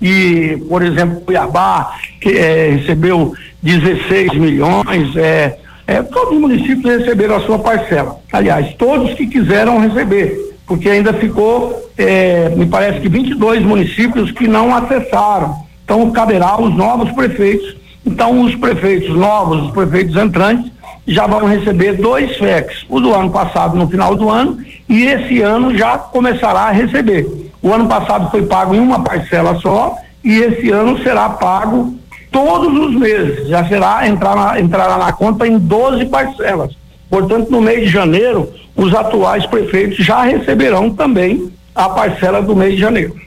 e, 0.00 0.58
por 0.68 0.82
exemplo, 0.82 1.20
Cuiabá 1.20 1.92
que, 2.20 2.30
é, 2.30 2.70
recebeu 2.70 3.34
16 3.62 4.34
milhões, 4.34 5.14
é, 5.16 5.58
é, 5.86 6.02
todos 6.02 6.34
os 6.34 6.40
municípios 6.40 7.00
receberam 7.00 7.36
a 7.36 7.40
sua 7.40 7.58
parcela. 7.58 8.18
Aliás, 8.32 8.74
todos 8.74 9.14
que 9.14 9.26
quiseram 9.26 9.78
receber, 9.78 10.56
porque 10.66 10.88
ainda 10.88 11.12
ficou, 11.12 11.90
é, 11.96 12.48
me 12.50 12.66
parece 12.66 13.00
que 13.00 13.08
22 13.08 13.62
municípios 13.62 14.32
que 14.32 14.48
não 14.48 14.74
acessaram. 14.74 15.54
Então, 15.84 16.10
caberá 16.10 16.48
aos 16.48 16.74
novos 16.74 17.12
prefeitos 17.12 17.75
então, 18.06 18.40
os 18.42 18.54
prefeitos 18.54 19.10
novos, 19.16 19.64
os 19.64 19.70
prefeitos 19.72 20.14
entrantes, 20.16 20.70
já 21.08 21.26
vão 21.26 21.44
receber 21.44 21.94
dois 21.94 22.36
FECs. 22.36 22.86
O 22.88 23.00
do 23.00 23.12
ano 23.12 23.30
passado, 23.30 23.76
no 23.76 23.88
final 23.88 24.14
do 24.14 24.30
ano, 24.30 24.58
e 24.88 25.04
esse 25.06 25.42
ano 25.42 25.76
já 25.76 25.98
começará 25.98 26.60
a 26.60 26.70
receber. 26.70 27.26
O 27.60 27.74
ano 27.74 27.88
passado 27.88 28.30
foi 28.30 28.46
pago 28.46 28.74
em 28.76 28.78
uma 28.78 29.02
parcela 29.02 29.56
só, 29.56 29.96
e 30.22 30.38
esse 30.38 30.70
ano 30.70 31.02
será 31.02 31.28
pago 31.30 31.96
todos 32.30 32.72
os 32.78 32.94
meses. 32.94 33.48
Já 33.48 33.66
será, 33.66 34.06
entrar 34.06 34.60
entrará 34.60 34.96
na 34.98 35.12
conta 35.12 35.46
em 35.46 35.58
12 35.58 36.06
parcelas. 36.06 36.76
Portanto, 37.10 37.50
no 37.50 37.60
mês 37.60 37.86
de 37.86 37.88
janeiro, 37.88 38.52
os 38.76 38.94
atuais 38.94 39.44
prefeitos 39.46 39.98
já 39.98 40.22
receberão 40.22 40.90
também 40.90 41.50
a 41.74 41.88
parcela 41.88 42.40
do 42.40 42.54
mês 42.54 42.74
de 42.74 42.80
janeiro. 42.80 43.25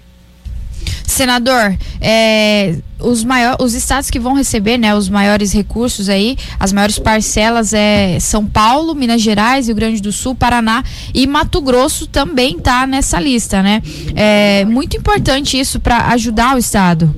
Senador, 1.09 1.75
é, 1.99 2.75
os, 2.99 3.23
maior, 3.23 3.57
os 3.59 3.73
estados 3.73 4.09
que 4.09 4.19
vão 4.19 4.35
receber 4.35 4.77
né, 4.77 4.93
os 4.93 5.09
maiores 5.09 5.51
recursos 5.51 6.07
aí, 6.07 6.37
as 6.59 6.71
maiores 6.71 6.99
parcelas 6.99 7.73
é 7.73 8.19
São 8.19 8.45
Paulo, 8.45 8.93
Minas 8.93 9.21
Gerais, 9.21 9.67
Rio 9.67 9.75
Grande 9.75 10.01
do 10.01 10.11
Sul, 10.11 10.35
Paraná 10.35 10.83
e 11.13 11.25
Mato 11.25 11.61
Grosso 11.61 12.05
também 12.07 12.57
está 12.57 12.85
nessa 12.85 13.19
lista, 13.19 13.63
né? 13.63 13.81
É 14.15 14.65
muito 14.65 14.95
importante 14.95 15.59
isso 15.59 15.79
para 15.79 16.09
ajudar 16.09 16.55
o 16.55 16.59
estado. 16.59 17.13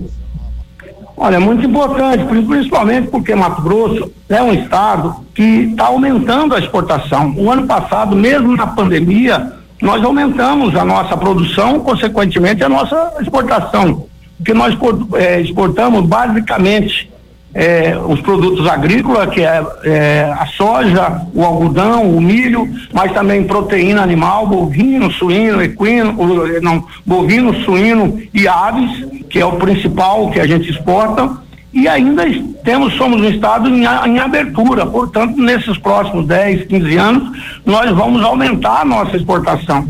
Olha, 1.17 1.35
é 1.35 1.39
muito 1.39 1.65
importante, 1.65 2.23
principalmente 2.23 3.09
porque 3.09 3.35
Mato 3.35 3.61
Grosso 3.61 4.11
é 4.29 4.41
um 4.41 4.53
estado 4.53 5.17
que 5.35 5.43
está 5.43 5.87
aumentando 5.87 6.55
a 6.55 6.59
exportação. 6.59 7.33
O 7.37 7.51
ano 7.51 7.67
passado, 7.67 8.15
mesmo 8.15 8.55
na 8.55 8.67
pandemia, 8.67 9.60
nós 9.81 10.03
aumentamos 10.03 10.75
a 10.75 10.85
nossa 10.85 11.17
produção, 11.17 11.79
consequentemente 11.79 12.63
a 12.63 12.69
nossa 12.69 13.13
exportação, 13.19 14.05
porque 14.37 14.53
nós 14.53 14.77
é, 15.15 15.41
exportamos 15.41 16.05
basicamente 16.05 17.11
é, 17.53 17.97
os 17.97 18.21
produtos 18.21 18.65
agrícolas, 18.67 19.29
que 19.29 19.41
é, 19.41 19.63
é, 19.83 20.33
a 20.37 20.45
soja, 20.45 21.21
o 21.33 21.43
algodão, 21.43 22.09
o 22.09 22.21
milho, 22.21 22.69
mas 22.93 23.11
também 23.11 23.43
proteína 23.43 24.01
animal, 24.01 24.47
bovino, 24.47 25.11
suíno, 25.11 25.61
equino, 25.61 26.15
não, 26.61 26.85
bovino, 27.05 27.53
suíno 27.63 28.21
e 28.33 28.47
aves, 28.47 29.05
que 29.29 29.39
é 29.39 29.45
o 29.45 29.53
principal 29.53 30.29
que 30.29 30.39
a 30.39 30.47
gente 30.47 30.69
exporta 30.69 31.41
e 31.73 31.87
ainda 31.87 32.23
temos, 32.63 32.93
somos 32.95 33.21
um 33.21 33.29
estado 33.29 33.69
em, 33.69 33.83
em, 33.83 34.19
abertura, 34.19 34.85
portanto, 34.85 35.37
nesses 35.37 35.77
próximos 35.77 36.27
10, 36.27 36.65
15 36.65 36.97
anos, 36.97 37.39
nós 37.65 37.89
vamos 37.91 38.21
aumentar 38.23 38.81
a 38.81 38.85
nossa 38.85 39.15
exportação. 39.15 39.87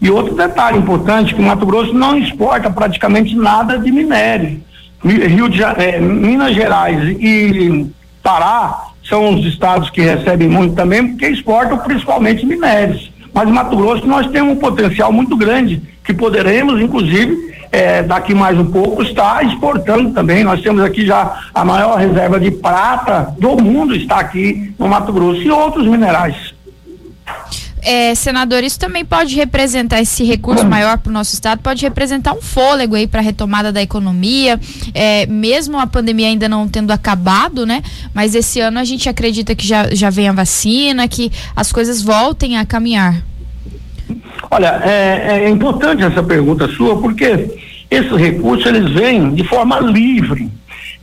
E 0.00 0.10
outro 0.10 0.34
detalhe 0.34 0.78
importante, 0.78 1.34
que 1.34 1.42
Mato 1.42 1.66
Grosso 1.66 1.92
não 1.92 2.16
exporta 2.18 2.70
praticamente 2.70 3.36
nada 3.36 3.78
de 3.78 3.92
minério. 3.92 4.60
Rio 5.04 5.48
de 5.48 5.62
eh, 5.62 6.00
Minas 6.00 6.54
Gerais 6.54 7.16
e 7.20 7.86
Pará 8.22 8.86
são 9.08 9.34
os 9.34 9.46
estados 9.46 9.88
que 9.90 10.00
recebem 10.00 10.48
muito 10.48 10.74
também, 10.74 11.08
porque 11.08 11.28
exportam 11.28 11.78
principalmente 11.78 12.44
minérios. 12.44 13.10
Mas 13.32 13.48
Mato 13.48 13.76
Grosso 13.76 14.06
nós 14.06 14.26
temos 14.28 14.54
um 14.54 14.56
potencial 14.56 15.12
muito 15.12 15.36
grande, 15.36 15.80
que 16.02 16.12
poderemos, 16.12 16.80
inclusive, 16.80 17.36
é, 17.72 18.02
daqui 18.02 18.34
mais 18.34 18.58
um 18.58 18.70
pouco 18.70 19.02
está 19.02 19.42
exportando 19.42 20.12
também. 20.12 20.42
Nós 20.42 20.60
temos 20.60 20.82
aqui 20.82 21.06
já 21.06 21.44
a 21.54 21.64
maior 21.64 21.98
reserva 21.98 22.40
de 22.40 22.50
prata 22.50 23.34
do 23.38 23.56
mundo 23.56 23.94
está 23.94 24.20
aqui 24.20 24.74
no 24.78 24.88
Mato 24.88 25.12
Grosso 25.12 25.40
e 25.40 25.50
outros 25.50 25.86
minerais. 25.86 26.54
É, 27.82 28.14
senador, 28.14 28.62
isso 28.62 28.78
também 28.78 29.04
pode 29.04 29.34
representar 29.34 30.00
esse 30.02 30.22
recurso 30.22 30.66
maior 30.66 30.98
para 30.98 31.08
o 31.08 31.12
nosso 31.12 31.32
estado, 31.32 31.62
pode 31.62 31.82
representar 31.82 32.34
um 32.34 32.42
fôlego 32.42 32.94
aí 32.94 33.06
para 33.06 33.20
a 33.20 33.22
retomada 33.22 33.72
da 33.72 33.80
economia, 33.80 34.60
é, 34.92 35.24
mesmo 35.26 35.78
a 35.78 35.86
pandemia 35.86 36.26
ainda 36.26 36.46
não 36.46 36.68
tendo 36.68 36.90
acabado, 36.90 37.64
né? 37.64 37.82
Mas 38.12 38.34
esse 38.34 38.60
ano 38.60 38.78
a 38.78 38.84
gente 38.84 39.08
acredita 39.08 39.54
que 39.54 39.66
já, 39.66 39.94
já 39.94 40.10
vem 40.10 40.28
a 40.28 40.32
vacina, 40.32 41.08
que 41.08 41.32
as 41.56 41.72
coisas 41.72 42.02
voltem 42.02 42.58
a 42.58 42.66
caminhar. 42.66 43.22
Olha, 44.50 44.80
é, 44.84 45.44
é 45.44 45.48
importante 45.48 46.02
essa 46.02 46.22
pergunta 46.22 46.68
sua, 46.68 47.00
porque 47.00 47.50
esses 47.90 48.12
recursos 48.12 48.66
eles 48.66 48.90
vêm 48.92 49.34
de 49.34 49.44
forma 49.44 49.80
livre. 49.80 50.48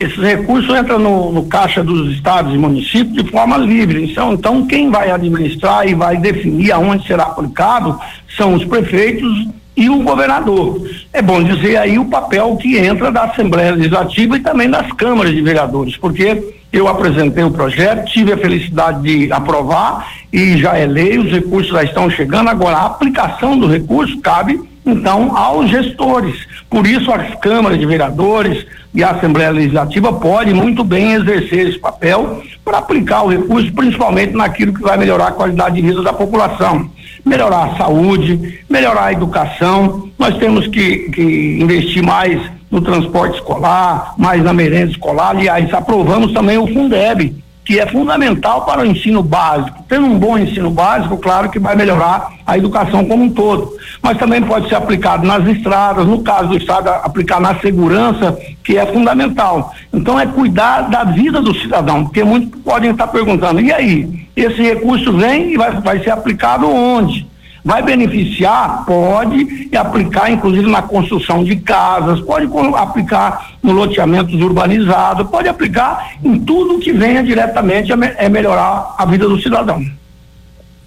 Esses 0.00 0.18
recursos 0.18 0.74
entram 0.76 0.98
no, 0.98 1.32
no, 1.32 1.46
caixa 1.46 1.82
dos 1.82 2.12
estados 2.12 2.54
e 2.54 2.58
municípios 2.58 3.24
de 3.24 3.30
forma 3.30 3.56
livre. 3.56 4.04
Então, 4.04 4.32
então, 4.32 4.66
quem 4.66 4.90
vai 4.90 5.10
administrar 5.10 5.88
e 5.88 5.94
vai 5.94 6.16
definir 6.16 6.70
aonde 6.70 7.06
será 7.06 7.24
aplicado 7.24 7.98
são 8.36 8.54
os 8.54 8.64
prefeitos 8.64 9.48
e 9.76 9.88
o 9.90 10.02
governador. 10.02 10.88
É 11.12 11.20
bom 11.20 11.42
dizer 11.42 11.76
aí 11.76 11.98
o 11.98 12.04
papel 12.04 12.56
que 12.56 12.76
entra 12.78 13.10
da 13.10 13.24
Assembleia 13.24 13.72
Legislativa 13.72 14.36
e 14.36 14.40
também 14.40 14.70
das 14.70 14.90
câmaras 14.92 15.32
de 15.32 15.42
vereadores, 15.42 15.96
porque 15.96 16.57
eu 16.72 16.86
apresentei 16.86 17.42
o 17.44 17.50
projeto, 17.50 18.06
tive 18.06 18.32
a 18.32 18.36
felicidade 18.36 19.02
de 19.02 19.32
aprovar 19.32 20.06
e 20.32 20.58
já 20.58 20.76
é 20.76 20.86
lei, 20.86 21.18
os 21.18 21.30
recursos 21.30 21.72
já 21.72 21.82
estão 21.82 22.10
chegando. 22.10 22.48
Agora, 22.48 22.76
a 22.76 22.86
aplicação 22.86 23.58
do 23.58 23.66
recurso 23.66 24.20
cabe, 24.20 24.60
então, 24.84 25.36
aos 25.36 25.70
gestores. 25.70 26.46
Por 26.68 26.86
isso, 26.86 27.10
as 27.12 27.34
câmaras 27.36 27.78
de 27.78 27.86
vereadores 27.86 28.66
e 28.94 29.02
a 29.02 29.10
Assembleia 29.10 29.50
Legislativa 29.50 30.12
podem 30.12 30.54
muito 30.54 30.84
bem 30.84 31.12
exercer 31.12 31.68
esse 31.68 31.78
papel 31.78 32.42
para 32.64 32.78
aplicar 32.78 33.22
o 33.22 33.28
recurso, 33.28 33.72
principalmente 33.72 34.34
naquilo 34.34 34.74
que 34.74 34.82
vai 34.82 34.96
melhorar 34.96 35.28
a 35.28 35.32
qualidade 35.32 35.76
de 35.76 35.82
vida 35.82 36.02
da 36.02 36.12
população 36.12 36.90
melhorar 37.24 37.64
a 37.64 37.76
saúde, 37.76 38.60
melhorar 38.68 39.06
a 39.06 39.12
educação. 39.12 40.08
Nós 40.18 40.36
temos 40.38 40.66
que, 40.66 41.10
que 41.10 41.58
investir 41.60 42.02
mais 42.02 42.40
no 42.70 42.80
transporte 42.80 43.36
escolar, 43.36 44.14
mais 44.18 44.42
na 44.42 44.52
merenda 44.52 44.90
escolar. 44.90 45.30
Aliás, 45.30 45.72
aprovamos 45.72 46.32
também 46.32 46.58
o 46.58 46.66
Fundeb, 46.66 47.34
que 47.64 47.78
é 47.78 47.86
fundamental 47.86 48.64
para 48.64 48.80
o 48.80 48.86
ensino 48.86 49.22
básico. 49.22 49.84
Tendo 49.86 50.06
um 50.06 50.18
bom 50.18 50.38
ensino 50.38 50.70
básico, 50.70 51.18
claro 51.18 51.50
que 51.50 51.58
vai 51.58 51.76
melhorar 51.76 52.32
a 52.46 52.56
educação 52.56 53.04
como 53.04 53.24
um 53.24 53.30
todo. 53.30 53.74
Mas 54.00 54.16
também 54.16 54.42
pode 54.42 54.70
ser 54.70 54.76
aplicado 54.76 55.26
nas 55.26 55.46
estradas, 55.46 56.06
no 56.06 56.22
caso 56.22 56.48
do 56.48 56.56
Estado, 56.56 56.88
aplicar 56.88 57.38
na 57.40 57.58
segurança, 57.60 58.38
que 58.64 58.78
é 58.78 58.86
fundamental. 58.86 59.74
Então 59.92 60.18
é 60.18 60.26
cuidar 60.26 60.88
da 60.88 61.04
vida 61.04 61.42
do 61.42 61.54
cidadão, 61.54 62.04
porque 62.04 62.24
muitos 62.24 62.58
podem 62.62 62.90
estar 62.90 63.08
perguntando, 63.08 63.60
e 63.60 63.70
aí? 63.70 64.26
Esse 64.34 64.62
recurso 64.62 65.12
vem 65.12 65.52
e 65.52 65.56
vai, 65.58 65.72
vai 65.80 66.02
ser 66.02 66.10
aplicado 66.10 66.70
onde? 66.70 67.26
Vai 67.68 67.82
beneficiar? 67.82 68.86
Pode, 68.86 69.68
e 69.70 69.76
aplicar 69.76 70.30
inclusive 70.30 70.70
na 70.70 70.80
construção 70.80 71.44
de 71.44 71.54
casas, 71.56 72.18
pode 72.18 72.48
aplicar 72.74 73.58
no 73.62 73.72
loteamentos 73.72 74.40
urbanizados, 74.40 75.28
pode 75.28 75.50
aplicar 75.50 76.12
em 76.24 76.40
tudo 76.40 76.78
que 76.78 76.90
venha 76.94 77.22
diretamente 77.22 77.92
a 77.92 77.96
me, 77.98 78.06
é 78.16 78.26
melhorar 78.26 78.94
a 78.96 79.04
vida 79.04 79.28
do 79.28 79.38
cidadão. 79.38 79.84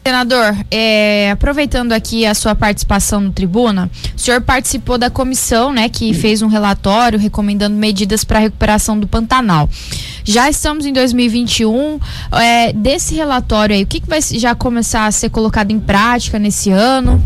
Senador, 0.03 0.55
é, 0.71 1.29
aproveitando 1.29 1.91
aqui 1.91 2.25
a 2.25 2.33
sua 2.33 2.55
participação 2.55 3.21
no 3.21 3.31
tribuna, 3.31 3.87
o 4.15 4.19
senhor 4.19 4.41
participou 4.41 4.97
da 4.97 5.11
comissão, 5.11 5.71
né, 5.71 5.89
que 5.89 6.11
fez 6.11 6.41
um 6.41 6.47
relatório 6.47 7.19
recomendando 7.19 7.75
medidas 7.75 8.23
para 8.23 8.39
a 8.39 8.41
recuperação 8.41 8.99
do 8.99 9.05
Pantanal. 9.05 9.69
Já 10.23 10.49
estamos 10.49 10.87
em 10.87 10.93
2021. 10.93 11.99
É, 12.31 12.73
desse 12.73 13.13
relatório 13.13 13.75
aí, 13.75 13.83
o 13.83 13.87
que, 13.87 13.99
que 13.99 14.09
vai 14.09 14.19
já 14.21 14.55
começar 14.55 15.05
a 15.05 15.11
ser 15.11 15.29
colocado 15.29 15.69
em 15.69 15.79
prática 15.79 16.39
nesse 16.39 16.71
ano? 16.71 17.23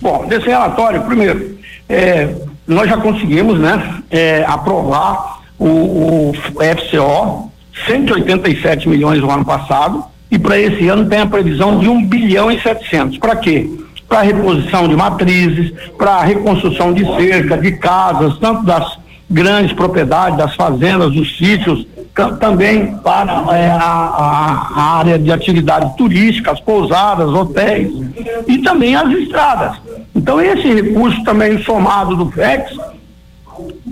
Bom, 0.00 0.24
desse 0.28 0.46
relatório, 0.46 1.02
primeiro, 1.02 1.58
é, 1.88 2.32
nós 2.64 2.88
já 2.88 2.96
conseguimos, 2.96 3.58
né, 3.58 4.02
é, 4.08 4.44
aprovar 4.46 5.42
o, 5.58 6.30
o 6.30 6.32
FCO, 6.60 7.50
187 7.88 8.88
milhões 8.88 9.20
no 9.20 9.28
ano 9.30 9.44
passado, 9.44 10.04
e 10.30 10.38
para 10.38 10.58
esse 10.58 10.88
ano 10.88 11.08
tem 11.08 11.20
a 11.20 11.26
previsão 11.26 11.78
de 11.78 11.88
1 11.88 12.06
bilhão 12.06 12.50
e 12.50 12.60
700. 12.60 13.18
Para 13.18 13.36
quê? 13.36 13.68
Para 14.08 14.22
reposição 14.22 14.88
de 14.88 14.96
matrizes, 14.96 15.72
para 15.96 16.22
reconstrução 16.22 16.92
de 16.92 17.04
cerca, 17.16 17.56
de 17.56 17.72
casas, 17.72 18.38
tanto 18.38 18.64
das 18.64 18.98
grandes 19.28 19.72
propriedades, 19.72 20.38
das 20.38 20.54
fazendas, 20.54 21.12
dos 21.12 21.36
sítios, 21.36 21.86
também 22.40 22.96
para 22.98 23.44
é, 23.54 23.68
a, 23.68 23.82
a, 24.74 24.96
área 24.98 25.18
de 25.18 25.30
atividades 25.30 25.94
turísticas, 25.96 26.60
pousadas, 26.60 27.28
hotéis 27.28 27.92
e 28.46 28.58
também 28.58 28.96
as 28.96 29.10
estradas. 29.10 29.76
Então 30.14 30.40
esse 30.40 30.66
recurso 30.72 31.22
também 31.24 31.62
somado 31.62 32.16
do 32.16 32.30
FEX 32.30 32.74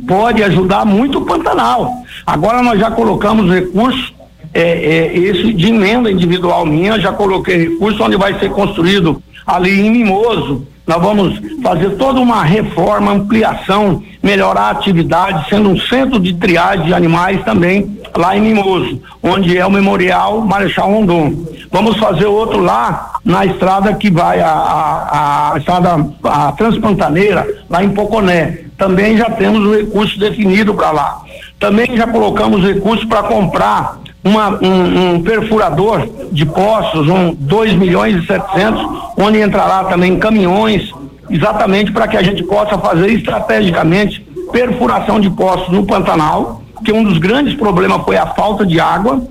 pode 0.07 0.43
ajudar 0.43 0.87
muito 0.87 1.19
o 1.19 1.27
Pantanal. 1.27 1.93
Agora 2.27 2.63
nós 2.63 2.81
já 2.81 2.91
colocamos 2.91 3.53
recursos, 3.53 4.15
é, 4.55 4.61
é, 4.61 5.19
esse 5.19 5.53
de 5.53 5.69
emenda 5.69 6.11
individual 6.11 6.65
minha, 6.65 6.99
já 6.99 7.13
coloquei 7.13 7.69
recurso 7.69 8.03
onde 8.03 8.17
vai 8.17 8.39
ser 8.39 8.51
construído 8.51 9.21
ali 9.45 9.87
em 9.87 9.91
Mimoso, 9.91 10.67
nós 10.87 11.03
vamos 11.03 11.41
fazer 11.63 11.91
toda 11.97 12.21
uma 12.21 12.43
reforma, 12.43 13.13
ampliação, 13.13 14.03
melhorar 14.23 14.65
a 14.65 14.71
atividade, 14.71 15.49
sendo 15.49 15.71
um 15.71 15.81
centro 15.81 16.21
de 16.21 16.35
triagem 16.35 16.87
de 16.87 16.95
animais 16.95 17.43
também 17.43 17.99
lá 18.15 18.37
em 18.37 18.43
Mimoso, 18.43 19.01
onde 19.23 19.57
é 19.57 19.67
o 19.67 19.71
Memorial 19.71 20.43
Marechal 20.43 20.91
Rondon. 20.91 21.47
Vamos 21.73 21.97
fazer 21.97 22.27
outro 22.27 22.61
lá 22.61 23.19
na 23.25 23.47
estrada 23.47 23.95
que 23.95 24.11
vai 24.11 24.41
a, 24.41 24.49
a, 24.49 25.53
a 25.55 25.59
estrada 25.59 26.07
a 26.23 26.53
Transpantaneira, 26.53 27.47
lá 27.69 27.83
em 27.83 27.91
Poconé. 27.91 28.61
Também 28.77 29.17
já 29.17 29.31
temos 29.31 29.65
o 29.67 29.75
recurso 29.75 30.19
definido 30.19 30.75
para 30.75 30.91
lá. 30.91 31.23
Também 31.59 31.97
já 31.97 32.07
colocamos 32.07 32.63
recursos 32.63 33.07
para 33.07 33.23
comprar 33.23 34.04
uma, 34.25 34.59
um, 34.65 35.15
um, 35.15 35.23
perfurador 35.23 36.09
de 36.33 36.47
poços, 36.47 37.09
um 37.09 37.35
2 37.35 37.75
milhões 37.75 38.23
e 38.23 38.27
700, 38.27 38.83
onde 39.19 39.41
entrará 39.41 39.85
também 39.85 40.19
caminhões, 40.19 40.91
exatamente 41.29 41.93
para 41.93 42.09
que 42.09 42.17
a 42.17 42.23
gente 42.23 42.43
possa 42.43 42.79
fazer 42.79 43.11
estrategicamente 43.11 44.21
perfuração 44.51 45.21
de 45.21 45.29
poços 45.29 45.69
no 45.69 45.85
Pantanal, 45.85 46.63
que 46.83 46.93
um 46.93 47.05
dos 47.05 47.19
grandes 47.19 47.55
problemas 47.55 48.03
foi 48.03 48.17
a 48.17 48.27
falta 48.29 48.65
de 48.65 48.81
água, 48.81 49.23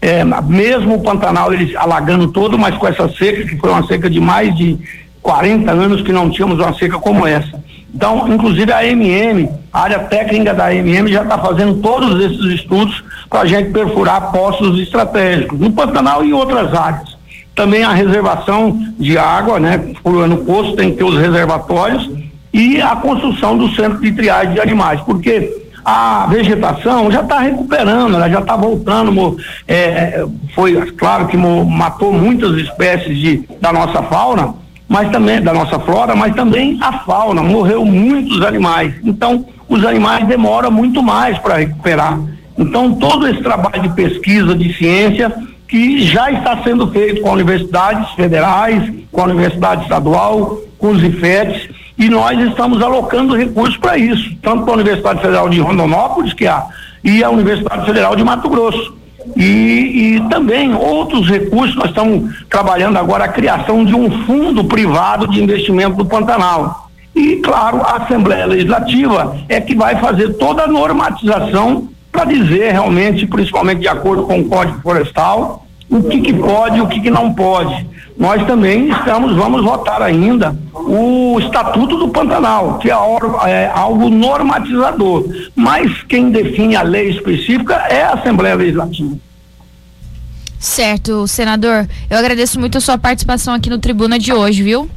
é, 0.00 0.24
mesmo 0.24 0.94
o 0.94 1.02
Pantanal 1.02 1.52
ele 1.52 1.76
alagando 1.76 2.28
todo, 2.28 2.58
mas 2.58 2.74
com 2.76 2.86
essa 2.86 3.08
seca, 3.08 3.44
que 3.44 3.56
foi 3.56 3.70
uma 3.70 3.86
seca 3.86 4.08
de 4.08 4.20
mais 4.20 4.56
de 4.56 4.78
40 5.20 5.70
anos 5.70 6.02
que 6.02 6.12
não 6.12 6.30
tínhamos 6.30 6.58
uma 6.58 6.72
seca 6.72 6.98
como 6.98 7.26
essa. 7.26 7.62
Então, 7.94 8.28
inclusive 8.28 8.72
a 8.72 8.86
MM, 8.86 9.48
a 9.72 9.82
área 9.82 9.98
técnica 10.00 10.54
da 10.54 10.72
MM 10.74 11.12
já 11.12 11.22
está 11.22 11.38
fazendo 11.38 11.74
todos 11.80 12.22
esses 12.24 12.60
estudos 12.60 13.02
para 13.28 13.40
a 13.40 13.46
gente 13.46 13.70
perfurar 13.70 14.32
postos 14.32 14.78
estratégicos, 14.80 15.58
no 15.58 15.70
Pantanal 15.72 16.24
e 16.24 16.30
em 16.30 16.32
outras 16.32 16.72
áreas. 16.74 17.16
Também 17.54 17.82
a 17.82 17.92
reservação 17.92 18.78
de 18.98 19.18
água, 19.18 19.58
né? 19.58 19.92
No 20.04 20.38
posto 20.38 20.76
tem 20.76 20.90
que 20.90 20.98
ter 20.98 21.04
os 21.04 21.18
reservatórios 21.18 22.08
e 22.52 22.80
a 22.80 22.96
construção 22.96 23.58
do 23.58 23.68
centro 23.74 24.00
de 24.00 24.12
triagem 24.12 24.54
de 24.54 24.60
animais, 24.60 25.00
porque 25.02 25.68
a 25.84 26.26
vegetação 26.26 27.10
já 27.10 27.22
está 27.22 27.40
recuperando, 27.40 28.14
ela 28.14 28.28
já 28.28 28.40
está 28.40 28.56
voltando. 28.56 29.36
É, 29.66 29.76
é, 29.76 30.26
foi 30.54 30.74
claro 30.92 31.26
que 31.26 31.36
matou 31.36 32.12
muitas 32.12 32.56
espécies 32.58 33.18
de, 33.18 33.48
da 33.60 33.72
nossa 33.72 34.02
fauna, 34.02 34.54
mas 34.88 35.10
também 35.10 35.40
da 35.40 35.52
nossa 35.52 35.78
flora, 35.78 36.14
mas 36.14 36.34
também 36.34 36.78
a 36.80 36.92
fauna, 37.00 37.42
morreu 37.42 37.84
muitos 37.84 38.42
animais. 38.42 38.94
Então, 39.02 39.46
os 39.68 39.84
animais 39.84 40.26
demoram 40.26 40.70
muito 40.70 41.02
mais 41.02 41.38
para 41.38 41.56
recuperar. 41.56 42.18
Então, 42.58 42.92
todo 42.94 43.28
esse 43.28 43.40
trabalho 43.40 43.82
de 43.82 43.90
pesquisa, 43.90 44.52
de 44.54 44.74
ciência, 44.74 45.32
que 45.68 46.00
já 46.00 46.32
está 46.32 46.60
sendo 46.64 46.90
feito 46.90 47.20
com 47.20 47.30
universidades 47.30 48.10
federais, 48.12 48.92
com 49.12 49.20
a 49.20 49.24
Universidade 49.24 49.82
Estadual, 49.82 50.58
com 50.76 50.88
os 50.88 51.02
IFETs, 51.02 51.68
e 51.96 52.08
nós 52.08 52.38
estamos 52.40 52.82
alocando 52.82 53.36
recursos 53.36 53.76
para 53.76 53.96
isso, 53.96 54.34
tanto 54.42 54.64
para 54.64 54.72
a 54.72 54.76
Universidade 54.76 55.20
Federal 55.20 55.48
de 55.48 55.60
Rondonópolis, 55.60 56.32
que 56.32 56.46
é 56.46 56.48
a, 56.48 56.66
e 57.04 57.22
a 57.22 57.30
Universidade 57.30 57.86
Federal 57.86 58.16
de 58.16 58.24
Mato 58.24 58.48
Grosso. 58.48 58.96
E, 59.36 60.16
e, 60.16 60.28
também 60.30 60.74
outros 60.74 61.28
recursos, 61.28 61.76
nós 61.76 61.90
estamos 61.90 62.34
trabalhando 62.48 62.96
agora 62.96 63.24
a 63.24 63.28
criação 63.28 63.84
de 63.84 63.94
um 63.94 64.10
fundo 64.24 64.64
privado 64.64 65.28
de 65.28 65.42
investimento 65.42 65.96
do 65.96 66.06
Pantanal. 66.06 66.88
E, 67.14 67.36
claro, 67.36 67.82
a 67.82 67.96
Assembleia 67.96 68.46
Legislativa 68.46 69.36
é 69.48 69.60
que 69.60 69.74
vai 69.74 69.96
fazer 69.96 70.34
toda 70.34 70.62
a 70.62 70.68
normatização 70.68 71.88
para 72.10 72.24
dizer 72.24 72.72
realmente, 72.72 73.26
principalmente 73.26 73.80
de 73.80 73.88
acordo 73.88 74.24
com 74.24 74.40
o 74.40 74.48
Código 74.48 74.80
Florestal, 74.80 75.66
o 75.88 76.02
que, 76.02 76.20
que 76.20 76.32
pode 76.34 76.78
e 76.78 76.80
o 76.80 76.86
que, 76.86 77.00
que 77.00 77.10
não 77.10 77.32
pode. 77.32 77.86
Nós 78.16 78.44
também 78.46 78.88
estamos, 78.90 79.36
vamos 79.36 79.62
votar 79.62 80.02
ainda 80.02 80.56
o 80.74 81.38
Estatuto 81.38 81.96
do 81.96 82.08
Pantanal, 82.08 82.78
que 82.78 82.90
é, 82.90 82.92
é 82.92 83.70
algo 83.72 84.08
normatizador. 84.10 85.24
Mas 85.54 86.02
quem 86.02 86.30
define 86.30 86.74
a 86.74 86.82
lei 86.82 87.10
específica 87.10 87.74
é 87.88 88.02
a 88.02 88.14
Assembleia 88.14 88.56
Legislativa. 88.56 89.16
Certo, 90.58 91.28
senador. 91.28 91.86
Eu 92.10 92.18
agradeço 92.18 92.58
muito 92.58 92.76
a 92.76 92.80
sua 92.80 92.98
participação 92.98 93.54
aqui 93.54 93.70
no 93.70 93.78
Tribuna 93.78 94.18
de 94.18 94.32
hoje, 94.32 94.64
viu? 94.64 94.90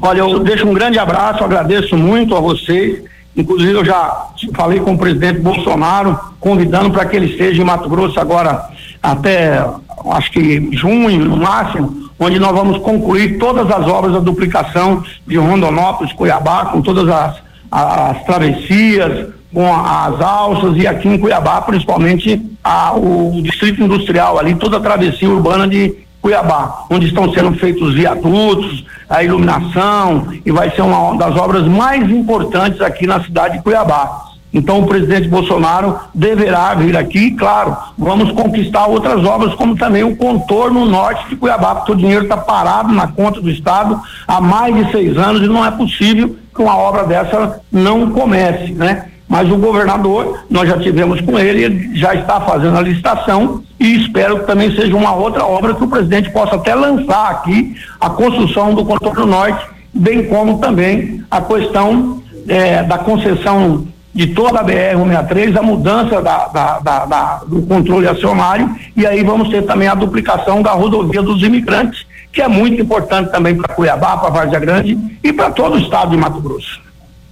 Olha, 0.00 0.20
eu 0.20 0.38
deixo 0.40 0.66
um 0.66 0.72
grande 0.72 0.98
abraço, 0.98 1.44
agradeço 1.44 1.96
muito 1.96 2.34
a 2.34 2.40
vocês. 2.40 3.04
Inclusive, 3.36 3.72
eu 3.72 3.84
já 3.84 4.28
falei 4.54 4.80
com 4.80 4.94
o 4.94 4.98
presidente 4.98 5.40
Bolsonaro, 5.40 6.18
convidando 6.40 6.90
para 6.90 7.04
que 7.04 7.16
ele 7.16 7.26
esteja 7.26 7.60
em 7.60 7.64
Mato 7.64 7.88
Grosso 7.88 8.18
agora 8.18 8.68
até, 9.02 9.62
acho 10.12 10.32
que 10.32 10.70
junho, 10.72 11.24
no 11.24 11.36
máximo, 11.36 12.10
onde 12.18 12.38
nós 12.38 12.52
vamos 12.52 12.78
concluir 12.78 13.38
todas 13.38 13.70
as 13.70 13.86
obras 13.86 14.14
da 14.14 14.20
duplicação 14.20 15.04
de 15.26 15.36
Rondonópolis, 15.36 16.12
Cuiabá, 16.14 16.66
com 16.66 16.80
todas 16.80 17.06
as, 17.08 17.36
as 17.70 18.24
travessias, 18.24 19.28
com 19.52 19.74
as 19.74 20.20
alças 20.20 20.76
e 20.76 20.86
aqui 20.86 21.08
em 21.08 21.18
Cuiabá, 21.18 21.60
principalmente 21.60 22.42
a, 22.64 22.94
o 22.94 23.40
distrito 23.42 23.82
industrial 23.82 24.38
ali, 24.38 24.54
toda 24.54 24.78
a 24.78 24.80
travessia 24.80 25.28
urbana 25.28 25.68
de 25.68 26.05
Cuiabá, 26.26 26.86
onde 26.90 27.06
estão 27.06 27.32
sendo 27.32 27.52
feitos 27.56 27.94
viadutos, 27.94 28.84
a 29.08 29.22
iluminação 29.22 30.26
e 30.44 30.50
vai 30.50 30.68
ser 30.72 30.82
uma 30.82 31.16
das 31.16 31.36
obras 31.36 31.68
mais 31.68 32.10
importantes 32.10 32.80
aqui 32.80 33.06
na 33.06 33.22
cidade 33.22 33.58
de 33.58 33.62
Cuiabá. 33.62 34.24
Então 34.52 34.80
o 34.80 34.86
presidente 34.88 35.28
Bolsonaro 35.28 35.96
deverá 36.12 36.74
vir 36.74 36.96
aqui, 36.96 37.30
claro, 37.30 37.76
vamos 37.96 38.32
conquistar 38.32 38.86
outras 38.86 39.24
obras, 39.24 39.54
como 39.54 39.76
também 39.76 40.02
o 40.02 40.16
contorno 40.16 40.84
norte 40.84 41.28
de 41.28 41.36
Cuiabá, 41.36 41.76
porque 41.76 41.92
o 41.92 41.96
dinheiro 41.96 42.24
está 42.24 42.36
parado 42.36 42.92
na 42.92 43.06
conta 43.06 43.40
do 43.40 43.48
Estado 43.48 44.00
há 44.26 44.40
mais 44.40 44.74
de 44.74 44.90
seis 44.90 45.16
anos 45.16 45.42
e 45.42 45.46
não 45.46 45.64
é 45.64 45.70
possível 45.70 46.34
que 46.52 46.60
uma 46.60 46.76
obra 46.76 47.04
dessa 47.04 47.60
não 47.70 48.10
comece, 48.10 48.72
né? 48.72 49.12
Mas 49.28 49.50
o 49.50 49.56
governador, 49.56 50.44
nós 50.48 50.68
já 50.68 50.78
tivemos 50.78 51.20
com 51.20 51.38
ele, 51.38 51.64
ele 51.64 51.96
já 51.96 52.14
está 52.14 52.40
fazendo 52.40 52.78
a 52.78 52.80
licitação 52.80 53.62
e 53.78 53.96
espero 53.96 54.40
que 54.40 54.46
também 54.46 54.74
seja 54.74 54.96
uma 54.96 55.14
outra 55.14 55.44
obra 55.44 55.74
que 55.74 55.82
o 55.82 55.88
presidente 55.88 56.30
possa 56.30 56.54
até 56.54 56.74
lançar 56.74 57.30
aqui 57.30 57.74
a 58.00 58.08
construção 58.08 58.72
do 58.72 58.84
contorno 58.84 59.26
norte, 59.26 59.66
bem 59.92 60.24
como 60.26 60.58
também 60.58 61.24
a 61.30 61.40
questão 61.40 62.22
é, 62.48 62.84
da 62.84 62.98
concessão 62.98 63.86
de 64.14 64.28
toda 64.28 64.60
a 64.60 64.64
BR-163, 64.64 65.58
a 65.58 65.62
mudança 65.62 66.22
da, 66.22 66.46
da, 66.46 66.78
da, 67.04 67.40
do 67.46 67.60
controle 67.62 68.08
acionário 68.08 68.74
e 68.96 69.06
aí 69.06 69.22
vamos 69.22 69.50
ter 69.50 69.62
também 69.66 69.88
a 69.88 69.94
duplicação 69.94 70.62
da 70.62 70.72
rodovia 70.72 71.20
dos 71.20 71.42
imigrantes, 71.42 72.06
que 72.32 72.40
é 72.40 72.48
muito 72.48 72.80
importante 72.80 73.30
também 73.30 73.54
para 73.54 73.74
Cuiabá, 73.74 74.16
para 74.16 74.30
Várzea 74.30 74.58
Grande 74.58 74.98
e 75.22 75.32
para 75.32 75.50
todo 75.50 75.74
o 75.74 75.78
estado 75.78 76.12
de 76.12 76.16
Mato 76.16 76.40
Grosso. 76.40 76.85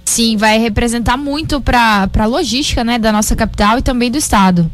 Sim, 0.05 0.37
vai 0.37 0.59
representar 0.59 1.17
muito 1.17 1.59
para 1.59 2.07
a 2.17 2.25
logística 2.25 2.83
né, 2.83 2.99
da 2.99 3.11
nossa 3.11 3.35
capital 3.35 3.79
e 3.79 3.81
também 3.81 4.11
do 4.11 4.17
estado. 4.17 4.69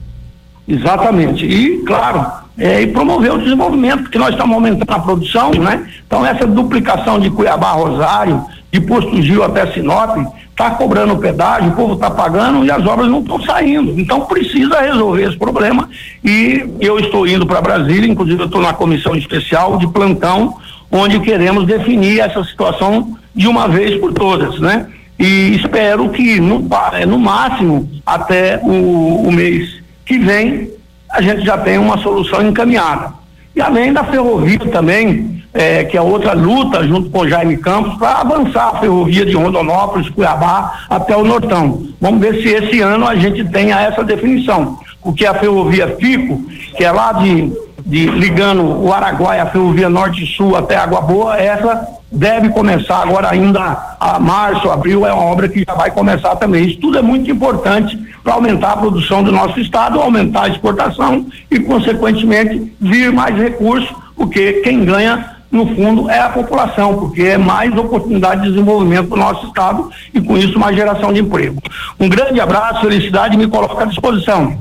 Exatamente. 0.68 1.46
E, 1.46 1.78
claro, 1.84 2.26
é, 2.58 2.82
e 2.82 2.88
promover 2.88 3.34
o 3.34 3.38
desenvolvimento, 3.40 4.04
porque 4.04 4.20
nós 4.20 4.32
estamos 4.32 4.54
aumentando 4.54 4.92
a 4.92 5.00
produção, 5.00 5.52
né? 5.52 5.88
Então, 6.06 6.26
essa 6.26 6.46
duplicação 6.46 7.20
de 7.20 7.30
Cuiabá 7.30 7.72
Rosário, 7.72 8.46
de 8.72 8.80
Posto 8.82 9.22
Gil 9.22 9.44
até 9.44 9.66
Sinop, 9.72 10.18
está 10.50 10.72
cobrando 10.72 11.18
pedágio, 11.18 11.72
o 11.72 11.76
povo 11.76 11.94
está 11.96 12.12
pagando 12.12 12.64
e 12.64 12.70
as 12.70 12.86
obras 12.86 13.10
não 13.10 13.22
estão 13.22 13.42
saindo. 13.42 14.00
Então, 14.00 14.22
precisa 14.22 14.80
resolver 14.80 15.24
esse 15.24 15.38
problema. 15.38 15.90
E 16.24 16.64
eu 16.80 17.00
estou 17.00 17.26
indo 17.26 17.46
para 17.46 17.62
Brasília, 17.62 18.10
inclusive 18.10 18.42
eu 18.42 18.46
estou 18.46 18.62
na 18.62 18.74
comissão 18.74 19.16
especial 19.16 19.78
de 19.78 19.88
plantão, 19.88 20.58
onde 20.92 21.20
queremos 21.20 21.66
definir 21.66 22.20
essa 22.20 22.44
situação 22.44 23.18
de 23.34 23.48
uma 23.48 23.68
vez 23.68 24.00
por 24.00 24.14
todas, 24.14 24.60
né? 24.60 24.88
E 25.20 25.56
espero 25.56 26.10
que 26.10 26.40
no, 26.40 26.68
é, 26.94 27.06
no 27.06 27.20
máximo 27.20 27.90
até 28.06 28.60
o, 28.64 29.28
o 29.28 29.32
mês 29.32 29.82
que 30.06 30.18
vem 30.18 30.70
a 31.10 31.22
gente 31.22 31.46
já 31.46 31.58
tenha 31.58 31.80
uma 31.80 31.98
solução 31.98 32.42
encaminhada. 32.48 33.14
E 33.56 33.62
além 33.62 33.92
da 33.92 34.04
ferrovia 34.04 34.60
também, 34.60 35.44
é, 35.54 35.84
que 35.84 35.98
é 35.98 36.02
outra 36.02 36.34
luta 36.34 36.88
junto 36.88 37.10
com 37.10 37.20
o 37.20 37.28
Jaime 37.28 37.58
Campos 37.58 37.98
para 37.98 38.22
avançar 38.22 38.70
a 38.70 38.80
ferrovia 38.80 39.26
de 39.26 39.34
Rondonópolis, 39.34 40.10
Cuiabá 40.10 40.86
até 40.90 41.16
o 41.16 41.26
Nortão. 41.26 41.86
Vamos 42.00 42.22
ver 42.22 42.42
se 42.42 42.48
esse 42.48 42.80
ano 42.80 43.06
a 43.06 43.16
gente 43.16 43.44
tenha 43.50 43.80
essa 43.82 44.04
definição, 44.04 44.80
porque 45.02 45.26
a 45.26 45.34
ferrovia 45.34 45.96
Fico, 46.00 46.42
que 46.78 46.84
é 46.86 46.92
lá 46.92 47.12
de, 47.12 47.52
de 47.86 48.06
ligando 48.08 48.64
o 48.64 48.94
Araguaia, 48.94 49.44
a 49.44 49.48
ferrovia 49.48 49.90
Norte-Sul 49.90 50.56
até 50.56 50.78
Água 50.78 51.02
Boa, 51.02 51.38
essa 51.38 51.88
deve 52.12 52.50
começar 52.50 53.02
agora 53.04 53.32
ainda 53.32 53.96
a 54.00 54.20
março, 54.20 54.70
abril 54.70 55.06
é 55.06 55.14
uma 55.14 55.24
obra 55.24 55.48
que 55.48 55.64
já 55.66 55.74
vai 55.74 55.90
começar 55.92 56.36
também. 56.36 56.66
Isso 56.66 56.80
tudo 56.80 56.98
é 56.98 57.02
muito 57.02 57.32
importante 57.32 57.98
para 58.24 58.34
aumentar 58.34 58.74
a 58.74 58.78
produção 58.78 59.24
do 59.24 59.32
nosso 59.32 59.60
estado, 59.60 60.00
aumentar 60.00 60.44
a 60.44 60.50
exportação 60.50 61.26
e 61.50 61.60
consequentemente 61.60 62.74
vir 62.80 63.12
mais 63.12 63.36
recursos, 63.36 63.90
porque 64.16 64.62
quem 64.64 64.84
ganha 64.84 65.38
no 65.52 65.68
fundo, 65.76 66.10
é 66.10 66.20
a 66.20 66.30
população, 66.30 66.98
porque 66.98 67.24
é 67.24 67.38
mais 67.38 67.76
oportunidade 67.76 68.44
de 68.44 68.52
desenvolvimento 68.52 69.10
para 69.10 69.18
o 69.18 69.20
nosso 69.20 69.48
Estado 69.48 69.92
e, 70.14 70.22
com 70.22 70.38
isso, 70.38 70.58
mais 70.58 70.76
geração 70.78 71.12
de 71.12 71.20
emprego. 71.20 71.62
Um 72.00 72.08
grande 72.08 72.40
abraço, 72.40 72.80
felicidade, 72.80 73.36
me 73.36 73.48
coloco 73.48 73.78
à 73.78 73.84
disposição. 73.84 74.58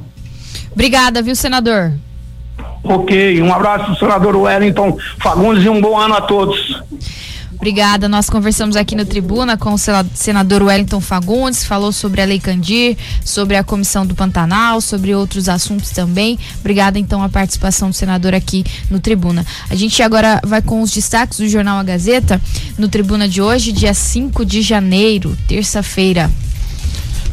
Obrigada, 0.72 1.22
viu, 1.22 1.36
senador? 1.36 1.92
Ok, 2.82 3.40
um 3.40 3.55
abraço, 3.55 3.94
senador 3.96 4.34
Wellington 4.34 4.96
Fagundes, 5.18 5.64
e 5.64 5.68
um 5.68 5.80
bom 5.80 5.96
ano 5.96 6.14
a 6.14 6.22
todos. 6.22 6.82
Obrigada. 7.61 8.08
Nós 8.08 8.30
conversamos 8.30 8.74
aqui 8.74 8.96
no 8.96 9.04
Tribuna 9.04 9.54
com 9.54 9.74
o 9.74 9.78
senador 10.14 10.62
Wellington 10.62 10.98
Fagundes, 10.98 11.62
falou 11.62 11.92
sobre 11.92 12.22
a 12.22 12.24
Lei 12.24 12.40
Candir, 12.40 12.96
sobre 13.22 13.54
a 13.54 13.62
Comissão 13.62 14.06
do 14.06 14.14
Pantanal, 14.14 14.80
sobre 14.80 15.14
outros 15.14 15.46
assuntos 15.46 15.90
também. 15.90 16.38
Obrigada, 16.61 16.98
então, 16.98 17.22
a 17.22 17.28
participação 17.28 17.90
do 17.90 17.94
senador 17.94 18.34
aqui 18.34 18.64
no 18.88 18.98
Tribuna. 18.98 19.44
A 19.68 19.74
gente 19.74 20.02
agora 20.02 20.40
vai 20.42 20.62
com 20.62 20.80
os 20.80 20.90
destaques 20.90 21.36
do 21.36 21.46
Jornal 21.46 21.78
A 21.78 21.82
Gazeta 21.82 22.40
no 22.78 22.88
Tribuna 22.88 23.28
de 23.28 23.42
hoje, 23.42 23.72
dia 23.72 23.92
5 23.92 24.42
de 24.42 24.62
janeiro, 24.62 25.36
terça-feira. 25.46 26.30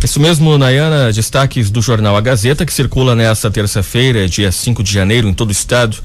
Isso 0.04 0.20
mesmo, 0.20 0.58
Nayana, 0.58 1.12
destaques 1.14 1.70
do 1.70 1.82
jornal 1.82 2.18
A 2.18 2.22
Gazeta, 2.22 2.66
que 2.66 2.74
circula 2.74 3.16
nesta 3.16 3.50
terça-feira, 3.50 4.28
dia 4.28 4.52
5 4.52 4.84
de 4.84 4.92
janeiro, 4.92 5.30
em 5.30 5.34
todo 5.34 5.48
o 5.48 5.54
estado 5.54 5.98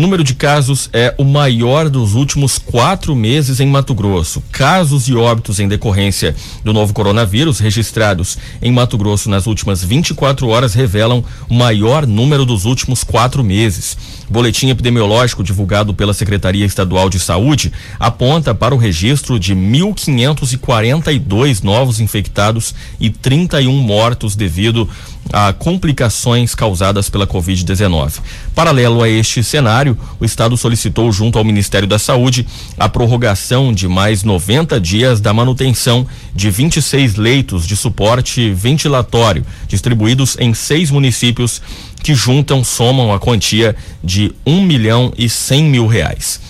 número 0.00 0.24
de 0.24 0.34
casos 0.34 0.88
é 0.94 1.14
o 1.18 1.24
maior 1.24 1.90
dos 1.90 2.14
últimos 2.14 2.58
quatro 2.58 3.14
meses 3.14 3.60
em 3.60 3.66
Mato 3.66 3.94
Grosso. 3.94 4.42
Casos 4.50 5.06
e 5.08 5.14
óbitos 5.14 5.60
em 5.60 5.68
decorrência 5.68 6.34
do 6.64 6.72
novo 6.72 6.94
coronavírus 6.94 7.58
registrados 7.58 8.38
em 8.62 8.72
Mato 8.72 8.96
Grosso 8.96 9.28
nas 9.28 9.46
últimas 9.46 9.84
24 9.84 10.48
horas 10.48 10.72
revelam 10.72 11.22
o 11.50 11.54
maior 11.54 12.06
número 12.06 12.46
dos 12.46 12.64
últimos 12.64 13.04
quatro 13.04 13.44
meses. 13.44 13.96
Boletim 14.30 14.68
epidemiológico 14.68 15.42
divulgado 15.42 15.92
pela 15.92 16.14
Secretaria 16.14 16.64
Estadual 16.64 17.10
de 17.10 17.18
Saúde 17.18 17.72
aponta 17.98 18.54
para 18.54 18.72
o 18.72 18.78
registro 18.78 19.40
de 19.40 19.56
1.542 19.56 21.64
novos 21.64 21.98
infectados 21.98 22.72
e 23.00 23.10
31 23.10 23.76
mortos 23.78 24.36
devido 24.36 24.88
a 25.32 25.52
complicações 25.52 26.54
causadas 26.54 27.10
pela 27.10 27.26
Covid-19. 27.26 28.20
Paralelo 28.54 29.02
a 29.02 29.08
este 29.08 29.42
cenário, 29.42 29.96
o 30.18 30.24
Estado 30.24 30.56
solicitou, 30.56 31.10
junto 31.12 31.38
ao 31.38 31.44
Ministério 31.44 31.86
da 31.86 31.98
Saúde, 31.98 32.46
a 32.78 32.88
prorrogação 32.88 33.72
de 33.72 33.86
mais 33.86 34.22
90 34.22 34.80
dias 34.80 35.20
da 35.20 35.32
manutenção 35.32 36.06
de 36.34 36.50
26 36.50 37.16
leitos 37.16 37.66
de 37.66 37.76
suporte 37.76 38.50
ventilatório, 38.52 39.44
distribuídos 39.68 40.36
em 40.38 40.54
seis 40.54 40.90
municípios 40.90 41.60
que 42.02 42.14
juntam, 42.14 42.64
somam 42.64 43.12
a 43.12 43.18
quantia 43.18 43.76
de 44.02 44.32
um 44.46 44.62
milhão 44.62 45.12
e 45.16 45.28
cem 45.28 45.64
mil 45.64 45.86
reais. 45.86 46.40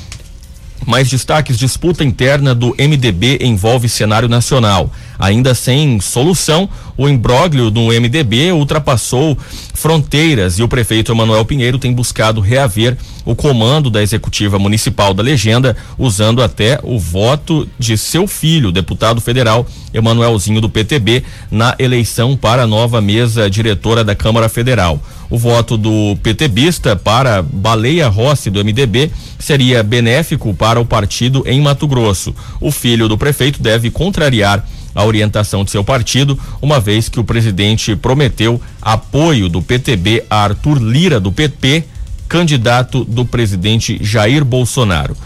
Mais 0.86 1.08
destaques: 1.08 1.58
disputa 1.58 2.02
interna 2.02 2.54
do 2.54 2.74
MDB 2.78 3.38
envolve 3.42 3.88
cenário 3.88 4.28
nacional. 4.28 4.90
Ainda 5.18 5.54
sem 5.54 6.00
solução, 6.00 6.68
o 6.96 7.06
imbróglio 7.06 7.70
do 7.70 7.88
MDB 7.88 8.52
ultrapassou 8.52 9.36
fronteiras 9.74 10.58
e 10.58 10.62
o 10.62 10.68
prefeito 10.68 11.12
Emanuel 11.12 11.44
Pinheiro 11.44 11.78
tem 11.78 11.92
buscado 11.92 12.40
reaver 12.40 12.96
o 13.24 13.36
comando 13.36 13.90
da 13.90 14.02
executiva 14.02 14.58
municipal 14.58 15.12
da 15.12 15.22
legenda, 15.22 15.76
usando 15.98 16.42
até 16.42 16.80
o 16.82 16.98
voto 16.98 17.68
de 17.78 17.98
seu 17.98 18.26
filho, 18.26 18.72
deputado 18.72 19.20
federal 19.20 19.66
Emanuelzinho 19.92 20.60
do 20.60 20.70
PTB, 20.70 21.22
na 21.50 21.74
eleição 21.78 22.34
para 22.36 22.62
a 22.62 22.66
nova 22.66 23.00
mesa 23.00 23.50
diretora 23.50 24.02
da 24.02 24.14
Câmara 24.14 24.48
Federal. 24.48 24.98
O 25.30 25.38
voto 25.38 25.76
do 25.76 26.18
PTBista 26.24 26.96
para 26.96 27.40
Baleia 27.40 28.08
Rossi 28.08 28.50
do 28.50 28.64
MDB 28.64 29.12
seria 29.38 29.80
benéfico 29.80 30.52
para 30.52 30.80
o 30.80 30.84
partido 30.84 31.44
em 31.46 31.60
Mato 31.60 31.86
Grosso. 31.86 32.34
O 32.60 32.72
filho 32.72 33.08
do 33.08 33.16
prefeito 33.16 33.62
deve 33.62 33.92
contrariar 33.92 34.66
a 34.92 35.04
orientação 35.04 35.64
de 35.64 35.70
seu 35.70 35.84
partido, 35.84 36.36
uma 36.60 36.80
vez 36.80 37.08
que 37.08 37.20
o 37.20 37.24
presidente 37.24 37.94
prometeu 37.94 38.60
apoio 38.82 39.48
do 39.48 39.62
PTB 39.62 40.24
a 40.28 40.42
Arthur 40.42 40.82
Lira 40.82 41.20
do 41.20 41.30
PP, 41.30 41.84
candidato 42.28 43.04
do 43.04 43.24
presidente 43.24 43.98
Jair 44.02 44.44
Bolsonaro. 44.44 45.16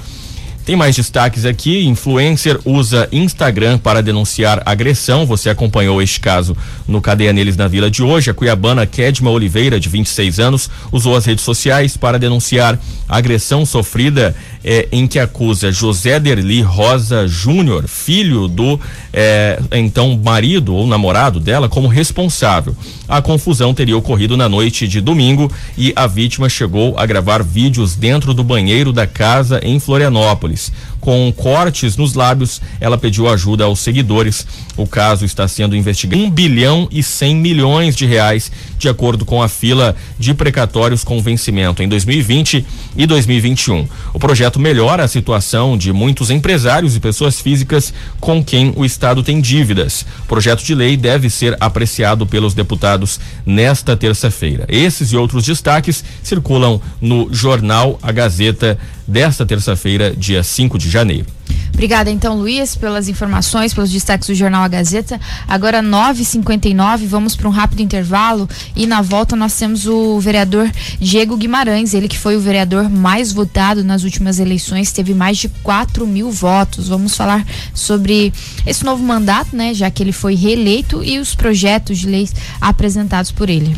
Tem 0.65 0.77
mais 0.77 0.97
destaques 0.97 1.45
aqui. 1.45 1.85
Influencer 1.85 2.59
usa 2.65 3.07
Instagram 3.13 3.77
para 3.77 4.03
denunciar 4.03 4.63
agressão. 4.65 5.27
Você 5.27 5.51
acompanhou 5.51 6.01
este 6.01 6.19
caso 6.19 6.57
no 6.89 7.03
Cadeia 7.03 7.35
Neles 7.35 7.55
na 7.55 7.69
Vila 7.69 7.91
de 7.91 8.03
hoje. 8.03 8.31
A 8.31 8.35
cuiabana 8.35 8.87
Kedma 8.87 9.31
Oliveira, 9.31 9.79
de 9.79 9.91
26 9.91 10.41
anos, 10.41 10.71
usou 10.91 11.17
as 11.17 11.27
redes 11.27 11.45
sociais 11.45 11.99
para 11.99 12.19
denunciar 12.19 12.79
agressão 13.07 13.67
sofrida 13.67 14.35
eh, 14.65 14.89
em 14.91 15.07
que 15.07 15.19
acusa 15.19 15.71
José 15.71 16.19
Derli 16.19 16.63
Rosa 16.63 17.29
Júnior, 17.29 17.87
filho 17.87 18.49
do 18.49 18.81
eh, 19.13 19.61
então 19.73 20.19
marido 20.25 20.75
ou 20.75 20.87
namorado 20.87 21.39
dela, 21.39 21.69
como 21.69 21.89
responsável. 21.89 22.75
A 23.07 23.21
confusão 23.21 23.75
teria 23.75 23.99
ocorrido 23.99 24.35
na 24.35 24.49
noite 24.49 24.89
de 24.89 25.03
domingo 25.03 25.53
e 25.77 25.93
a 25.95 26.07
vítima 26.07 26.49
chegou 26.49 26.99
a 26.99 27.05
gravar 27.05 27.43
vídeos 27.43 27.95
dentro 27.95 28.33
do 28.33 28.43
banheiro 28.43 28.95
da 28.95 29.07
casa 29.07 29.61
em 29.63 29.79
Florianópolis. 29.79 30.54
mais. 30.55 30.71
Com 31.05 31.31
cortes 31.37 31.99
nos 31.99 32.15
lábios, 32.15 32.63
ela 32.81 32.97
pediu 32.97 33.29
ajuda 33.29 33.65
aos 33.65 33.81
seguidores. 33.81 34.47
O 34.75 34.87
caso 34.87 35.27
está 35.27 35.47
sendo 35.47 35.77
investigado. 35.77 36.23
1 36.23 36.31
bilhão 36.31 36.89
e 36.91 37.03
100 37.03 37.37
milhões 37.37 37.95
de 37.95 38.07
reais, 38.07 38.51
de 38.79 38.89
acordo 38.89 39.23
com 39.23 39.43
a 39.43 39.47
fila 39.47 39.95
de 40.19 40.33
precatórios 40.33 41.05
com 41.05 41.21
vencimento 41.21 41.83
em 41.83 41.89
2020 41.91 42.65
e 42.97 43.07
2021. 43.07 43.87
O 44.15 44.19
projeto 44.19 44.59
melhora 44.59 45.05
a 45.05 45.09
situação 45.09 45.77
de 45.77 45.93
muitos 45.93 46.31
empresários 46.31 46.97
e 46.97 47.01
pessoas 47.01 47.39
físicas 47.39 47.93
com 48.19 48.43
quem 48.43 48.73
o 48.75 48.83
Estado 48.83 49.23
tem 49.23 49.43
dívidas. 49.43 50.07
O 50.25 50.27
projeto 50.27 50.65
de 50.65 50.75
lei 50.75 50.97
deve 50.97 51.29
ser 51.29 51.55
apreciado 51.61 52.25
pelos 52.27 52.55
deputados 52.55 53.21
nesta 53.45 53.95
terça-feira. 53.95 54.65
Esses 54.71 55.13
e 55.13 55.19
outros 55.19 55.45
destaques 55.45 56.03
circulam 56.23 56.81
no 56.99 57.29
jornal 57.31 57.99
A 58.03 58.11
Gazeta 58.11 58.79
desta 59.07 59.45
terça-feira, 59.45 60.15
dia 60.17 60.43
5 60.43 60.79
de 60.79 60.89
janeiro. 60.95 61.27
Obrigada, 61.75 62.09
então, 62.09 62.39
Luiz, 62.39 62.77
pelas 62.77 63.09
informações, 63.09 63.75
pelos 63.75 63.91
destaques 63.91 64.29
do 64.29 64.35
Jornal 64.35 64.63
A 64.63 64.69
Gazeta. 64.69 65.21
Agora, 65.47 65.83
9h59, 65.83 67.05
vamos 67.07 67.35
para 67.35 67.49
um 67.49 67.51
rápido 67.51 67.81
intervalo 67.81 68.49
e 68.77 68.87
na 68.87 69.03
volta 69.03 69.35
nós 69.35 69.59
temos 69.59 69.85
o 69.85 70.21
vereador 70.21 70.71
Diego 71.01 71.37
Guimarães, 71.37 71.93
ele 71.93 72.07
que 72.07 72.17
foi 72.17 72.37
o 72.37 72.41
vereador 72.41 72.89
mais 72.89 73.33
votado 73.33 73.83
nas 73.83 74.05
últimas 74.05 74.39
eleições, 74.39 74.93
teve 74.93 75.15
mais 75.15 75.37
de 75.37 75.49
4 75.49 76.07
mil 76.07 76.31
votos. 76.31 76.89
Vamos 76.89 77.17
falar 77.17 77.45
sobre 77.75 78.33
esse 78.65 78.85
novo 78.85 79.03
mandato, 79.03 79.57
né? 79.57 79.75
Já 79.75 79.91
que 79.91 80.01
ele 80.01 80.13
foi 80.13 80.37
reeleito 80.37 81.03
e 81.03 81.19
os 81.19 81.35
projetos 81.35 81.99
de 81.99 82.07
leis 82.07 82.33
apresentados 82.61 83.33
por 83.33 83.51
ele. 83.51 83.77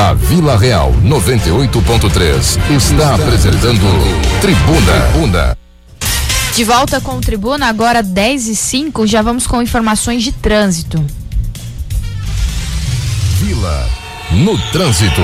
A 0.00 0.14
Vila 0.14 0.56
Real 0.56 0.94
98.3 1.04 2.58
está 2.74 3.16
apresentando 3.16 3.84
Tribuna. 4.40 4.92
Tribuna. 5.12 5.58
De 6.56 6.64
volta 6.64 7.02
com 7.02 7.18
o 7.18 7.20
Tribuna, 7.20 7.66
agora 7.66 8.02
10 8.02 8.48
e 8.48 8.56
5, 8.56 9.06
já 9.06 9.20
vamos 9.20 9.46
com 9.46 9.60
informações 9.60 10.22
de 10.22 10.32
trânsito. 10.32 11.04
Vila 13.40 13.90
no 14.30 14.56
trânsito. 14.72 15.20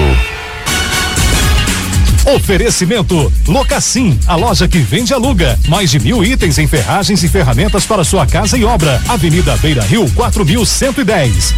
Oferecimento 2.27 3.33
Locassim, 3.49 4.21
a 4.27 4.37
loja 4.37 4.69
que 4.69 4.79
vende 4.81 5.11
e 5.11 5.15
aluga. 5.15 5.59
Mais 5.69 5.91
de 5.91 5.99
mil 5.99 6.23
itens 6.23 6.59
em 6.59 6.67
ferragens 6.67 7.23
e 7.23 7.29
ferramentas 7.29 7.87
para 7.87 8.05
sua 8.05 8.27
casa 8.27 8.59
e 8.59 8.65
obra. 8.67 9.01
Avenida 9.09 9.57
Beira 9.57 9.83
Rio 9.85 10.07
4110. 10.13 11.55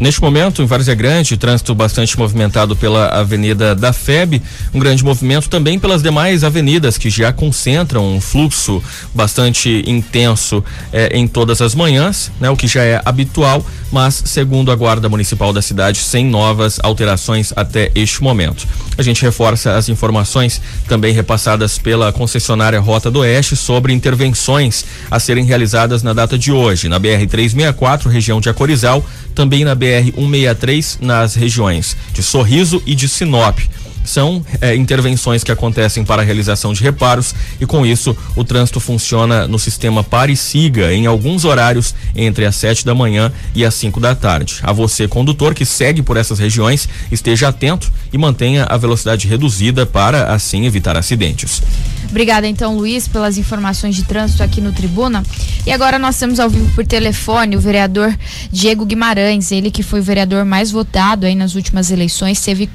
Neste 0.00 0.22
momento, 0.22 0.62
em 0.62 0.64
Várzea 0.64 0.94
Grande, 0.94 1.36
trânsito 1.36 1.74
bastante 1.74 2.18
movimentado 2.18 2.74
pela 2.74 3.08
Avenida 3.08 3.74
da 3.74 3.92
FEB, 3.92 4.40
um 4.72 4.78
grande 4.78 5.04
movimento 5.04 5.50
também 5.50 5.78
pelas 5.78 6.02
demais 6.02 6.42
avenidas 6.42 6.96
que 6.96 7.10
já 7.10 7.30
concentram 7.34 8.16
um 8.16 8.18
fluxo 8.18 8.82
bastante 9.14 9.84
intenso 9.86 10.64
eh, 10.90 11.10
em 11.12 11.28
todas 11.28 11.60
as 11.60 11.74
manhãs, 11.74 12.32
né? 12.40 12.48
O 12.48 12.56
que 12.56 12.66
já 12.66 12.82
é 12.82 13.02
habitual, 13.04 13.62
mas 13.92 14.22
segundo 14.24 14.72
a 14.72 14.74
Guarda 14.74 15.06
Municipal 15.06 15.52
da 15.52 15.60
cidade, 15.60 15.98
sem 15.98 16.24
novas 16.24 16.80
alterações 16.82 17.52
até 17.54 17.92
este 17.94 18.22
momento. 18.22 18.66
A 18.96 19.02
gente 19.02 19.20
reforça 19.20 19.76
as 19.76 19.90
informações 19.90 20.62
também 20.88 21.12
repassadas 21.12 21.78
pela 21.78 22.10
concessionária 22.10 22.80
Rota 22.80 23.10
do 23.10 23.18
Oeste 23.18 23.54
sobre 23.54 23.92
intervenções 23.92 24.82
a 25.10 25.20
serem 25.20 25.44
realizadas 25.44 26.02
na 26.02 26.14
data 26.14 26.38
de 26.38 26.50
hoje, 26.50 26.88
na 26.88 26.98
BR 26.98 27.26
364, 27.28 28.08
região 28.08 28.40
de 28.40 28.48
Acorizal, 28.48 29.04
também 29.40 29.64
na 29.64 29.74
BR 29.74 30.12
163, 30.14 30.98
nas 31.00 31.34
regiões 31.34 31.96
de 32.12 32.22
Sorriso 32.22 32.82
e 32.84 32.94
de 32.94 33.08
Sinop 33.08 33.58
são 34.04 34.44
é, 34.60 34.74
intervenções 34.74 35.44
que 35.44 35.52
acontecem 35.52 36.04
para 36.04 36.22
a 36.22 36.24
realização 36.24 36.72
de 36.72 36.82
reparos 36.82 37.34
e 37.60 37.66
com 37.66 37.84
isso 37.84 38.16
o 38.34 38.44
trânsito 38.44 38.80
funciona 38.80 39.46
no 39.46 39.58
sistema 39.58 40.02
pare 40.02 40.32
e 40.32 40.36
siga 40.36 40.92
em 40.92 41.06
alguns 41.06 41.44
horários 41.44 41.94
entre 42.14 42.44
as 42.44 42.56
7 42.56 42.84
da 42.84 42.94
manhã 42.94 43.32
e 43.54 43.64
as 43.64 43.74
5 43.74 44.00
da 44.00 44.14
tarde. 44.14 44.58
A 44.62 44.72
você, 44.72 45.06
condutor 45.06 45.54
que 45.54 45.64
segue 45.64 46.02
por 46.02 46.16
essas 46.16 46.38
regiões, 46.38 46.88
esteja 47.10 47.48
atento 47.48 47.90
e 48.12 48.18
mantenha 48.18 48.64
a 48.64 48.76
velocidade 48.76 49.28
reduzida 49.28 49.86
para 49.86 50.32
assim 50.32 50.66
evitar 50.66 50.96
acidentes. 50.96 51.62
Obrigada 52.08 52.46
então, 52.46 52.76
Luiz, 52.76 53.06
pelas 53.06 53.38
informações 53.38 53.94
de 53.94 54.02
trânsito 54.02 54.42
aqui 54.42 54.60
no 54.60 54.72
Tribuna. 54.72 55.22
E 55.64 55.70
agora 55.70 55.98
nós 55.98 56.18
temos 56.18 56.40
ao 56.40 56.50
vivo 56.50 56.68
por 56.74 56.84
telefone 56.84 57.56
o 57.56 57.60
vereador 57.60 58.12
Diego 58.50 58.84
Guimarães, 58.84 59.52
ele 59.52 59.70
que 59.70 59.82
foi 59.82 60.00
o 60.00 60.02
vereador 60.02 60.44
mais 60.44 60.72
votado 60.72 61.24
aí 61.24 61.36
nas 61.36 61.54
últimas 61.54 61.90
eleições, 61.90 62.40
teve 62.40 62.68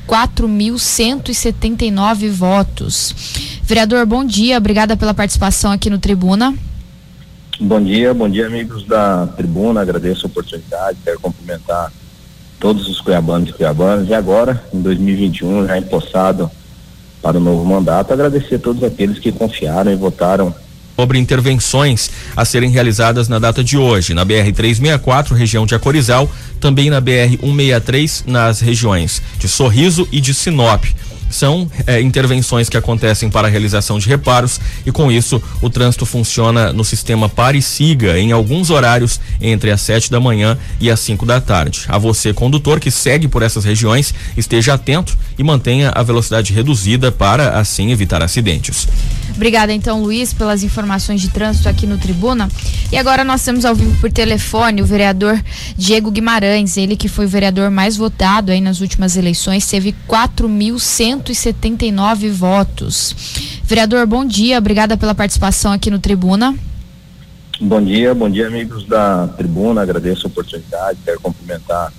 4.179 1.22 2.30
votos. 2.30 3.16
Vereador, 3.64 4.06
bom 4.06 4.24
dia, 4.24 4.58
obrigada 4.58 4.98
pela 4.98 5.14
participação 5.14 5.72
aqui 5.72 5.90
no 5.90 6.00
Tribuna. 6.00 6.54
Bom 7.60 7.82
dia, 7.82 8.14
bom 8.14 8.30
dia 8.30 8.48
amigos 8.48 8.86
da 8.86 9.28
Tribuna, 9.28 9.82
agradeço 9.82 10.26
a 10.26 10.30
oportunidade, 10.30 10.98
quero 11.04 11.20
cumprimentar 11.20 11.92
todos 12.60 12.90
os 12.90 13.00
cuiabanos 13.00 13.50
e 13.50 13.54
cuiabanas 13.54 14.10
e 14.10 14.14
agora, 14.14 14.64
em 14.74 14.82
2021, 14.82 15.68
já 15.68 15.78
empossado 15.78 16.52
para 17.22 17.38
o 17.38 17.40
novo 17.40 17.64
mandato. 17.66 18.12
Agradecer 18.12 18.56
a 18.56 18.60
todos 18.60 18.84
aqueles 18.84 19.20
que 19.20 19.32
confiaram 19.32 19.92
e 19.92 19.96
votaram 19.96 20.54
sobre 20.96 21.20
intervenções 21.20 22.10
a 22.36 22.46
serem 22.46 22.70
realizadas 22.70 23.28
na 23.28 23.40
data 23.40 23.64
de 23.64 23.78
hoje, 23.78 24.14
na 24.14 24.24
BR 24.24 24.52
364, 24.54 25.36
região 25.36 25.66
de 25.66 25.76
Acorizal, 25.76 26.30
também 26.60 26.90
na 26.90 27.02
BR 27.02 27.38
163, 27.42 28.24
nas 28.28 28.60
regiões 28.60 29.22
de 29.38 29.48
Sorriso 29.48 30.08
e 30.12 30.22
de 30.22 30.34
Sinop 30.34 30.86
são 31.30 31.70
é, 31.86 32.00
intervenções 32.02 32.70
que 32.70 32.78
acontecem 32.78 33.30
para 33.30 33.48
a 33.48 33.52
realização 33.52 34.00
de 34.00 34.08
reparos 34.08 34.60
e 34.86 34.92
com 34.92 35.12
isso 35.12 35.42
o 35.62 35.70
trânsito 35.70 36.06
funciona 36.06 36.72
no 36.72 36.84
sistema 36.84 37.28
pare 37.28 37.58
e 37.58 37.62
siga 37.62 38.18
em 38.18 38.32
alguns 38.32 38.70
horários 38.70 39.20
entre 39.42 39.72
as 39.72 39.82
7 39.82 40.10
da 40.12 40.20
manhã 40.20 40.58
e 40.80 40.90
as 40.90 41.00
5 41.00 41.26
da 41.26 41.42
tarde. 41.42 41.86
A 41.88 41.98
você, 41.98 42.34
condutor 42.34 42.80
que 42.80 42.92
segue 42.92 43.28
por 43.28 43.42
essas 43.42 43.66
regiões, 43.66 44.14
esteja 44.38 44.74
atento 44.74 45.18
e 45.38 45.44
mantenha 45.44 45.92
a 45.94 46.04
velocidade 46.04 46.54
reduzida 46.54 47.12
para 47.12 47.60
assim 47.60 47.92
evitar 47.92 48.22
acidentes. 48.22 48.88
Obrigada 49.36 49.74
então, 49.74 50.02
Luiz, 50.02 50.34
pelas 50.34 50.64
informações 50.64 51.20
de 51.20 51.30
trânsito 51.30 51.68
aqui 51.68 51.86
no 51.86 51.98
Tribuna. 51.98 52.48
E 52.90 52.98
agora 52.98 53.26
nós 53.26 53.44
temos 53.44 53.66
ao 53.66 53.76
vivo 53.76 54.00
por 54.00 54.10
telefone 54.10 54.82
o 54.82 54.86
vereador 54.86 55.38
Diego 55.78 56.10
Guimarães, 56.10 56.78
ele 56.78 56.96
que 56.96 57.10
foi 57.10 57.26
o 57.26 57.30
vereador 57.30 57.70
mais 57.70 57.98
votado 57.98 58.54
aí 58.54 58.62
nas 58.62 58.80
últimas 58.80 59.18
eleições, 59.18 59.68
teve 59.68 59.94
4.179 60.08 62.32
votos. 62.32 63.14
Vereador, 63.64 64.08
bom 64.08 64.24
dia, 64.24 64.58
obrigada 64.58 64.96
pela 64.96 65.14
participação 65.14 65.74
aqui 65.74 65.92
no 65.92 66.00
Tribuna. 66.00 66.56
Bom 67.60 67.82
dia, 67.82 68.14
bom 68.14 68.30
dia 68.30 68.48
amigos 68.48 68.86
da 68.86 69.28
Tribuna, 69.28 69.82
agradeço 69.82 70.28
a 70.28 70.30
oportunidade, 70.30 71.00
quero 71.04 71.20
cumprimentar 71.20 71.92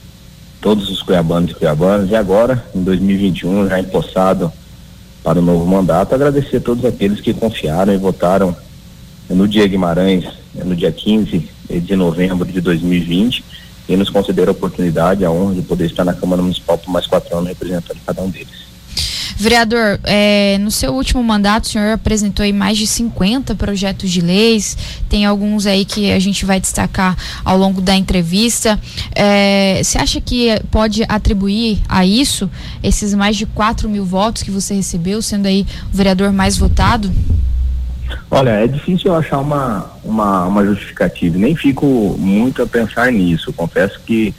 todos 0.61 0.91
os 0.91 1.03
cuiabanos 1.03 1.51
e 1.51 1.55
cuiabanas 1.55 2.11
e 2.11 2.17
agora, 2.17 2.65
em 2.75 2.83
2021, 2.83 3.69
já 3.69 3.79
empossado 3.79 4.51
para 5.27 5.41
o 5.41 5.43
novo 5.43 5.67
mandato. 5.67 6.15
Agradecer 6.15 6.59
a 6.59 6.61
todos 6.61 6.85
aqueles 6.85 7.21
que 7.21 7.35
confiaram 7.35 7.93
e 7.93 7.97
votaram 7.97 8.57
no 9.29 9.49
dia 9.49 9.67
Guimarães, 9.67 10.25
no 10.55 10.77
dia 10.77 10.93
15 10.93 11.51
de 11.69 11.97
novembro 11.97 12.47
de 12.47 12.61
2020, 12.61 13.45
e 13.89 13.97
nos 13.97 14.09
concederam 14.09 14.51
a 14.51 14.57
oportunidade, 14.57 15.25
a 15.25 15.31
honra 15.33 15.57
de 15.57 15.63
poder 15.63 15.87
estar 15.87 16.05
na 16.05 16.15
Câmara 16.15 16.43
Municipal 16.43 16.79
por 16.79 16.93
mais 16.93 17.09
quatro 17.09 17.37
anos 17.37 17.49
representando 17.49 17.99
cada 18.07 18.23
um 18.23 18.31
deles. 18.31 18.67
Vereador, 19.39 20.01
é, 20.05 20.57
no 20.61 20.71
seu 20.71 20.95
último 20.95 21.23
mandato, 21.23 21.65
o 21.65 21.69
senhor 21.69 21.93
apresentou 21.93 22.43
aí 22.43 22.55
mais 22.55 22.79
de 22.79 22.87
50 22.87 23.55
projetos 23.55 24.11
de 24.11 24.23
leis, 24.23 24.77
tem 25.11 25.27
alguns 25.27 25.67
aí 25.67 25.85
que 25.85 26.11
a 26.11 26.19
gente 26.19 26.47
vai 26.47 26.59
destacar 26.59 27.15
ao 27.45 27.59
longo 27.59 27.83
da 27.83 27.95
entrevista. 27.95 28.81
É, 29.15 29.83
você 29.85 29.99
acha 29.99 30.23
que 30.23 30.59
pode 30.71 31.05
atribuir 31.07 31.83
a 31.87 32.07
isso 32.07 32.51
esses 32.83 33.13
mais 33.13 33.37
de 33.37 33.45
4 33.45 33.89
mil 33.91 34.07
votos 34.07 34.43
que 34.43 34.51
você 34.51 34.75
recebeu, 34.75 35.21
sendo 35.21 35.47
aí 35.47 35.67
o 35.93 35.97
vereador 35.97 36.33
mais 36.33 36.57
votado? 36.57 37.13
Olha, 38.31 38.51
é 38.51 38.67
difícil 38.67 39.13
eu 39.13 39.17
achar 39.17 39.39
uma, 39.39 39.91
uma, 40.03 40.47
uma 40.47 40.65
justificativa, 40.65 41.37
nem 41.37 41.55
fico 41.55 41.87
muito 42.19 42.63
a 42.63 42.67
pensar 42.67 43.13
nisso. 43.13 43.53
Confesso 43.53 44.01
que 44.01 44.35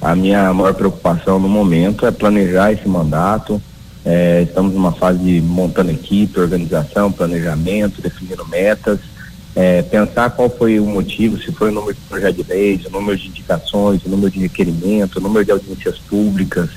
a 0.00 0.16
minha 0.16 0.52
maior 0.52 0.74
preocupação 0.74 1.38
no 1.38 1.48
momento 1.48 2.04
é 2.04 2.10
planejar 2.10 2.72
esse 2.72 2.88
mandato, 2.88 3.62
é, 4.04 4.42
estamos 4.42 4.72
numa 4.72 4.92
fase 4.92 5.18
de 5.18 5.40
montando 5.40 5.90
equipe, 5.90 6.40
organização, 6.40 7.12
planejamento, 7.12 8.00
definindo 8.00 8.46
metas, 8.46 8.98
é, 9.54 9.82
pensar 9.82 10.30
qual 10.30 10.48
foi 10.48 10.78
o 10.78 10.86
motivo, 10.86 11.38
se 11.38 11.52
foi 11.52 11.70
o 11.70 11.72
número 11.72 11.94
de 11.94 12.00
projetos 12.00 12.44
de 12.44 12.52
leis, 12.52 12.84
o 12.86 12.90
número 12.90 13.18
de 13.18 13.28
indicações, 13.28 14.04
o 14.04 14.08
número 14.08 14.30
de 14.30 14.40
requerimentos, 14.40 15.16
o 15.16 15.20
número 15.20 15.44
de 15.44 15.50
audiências 15.50 15.98
públicas, 15.98 16.70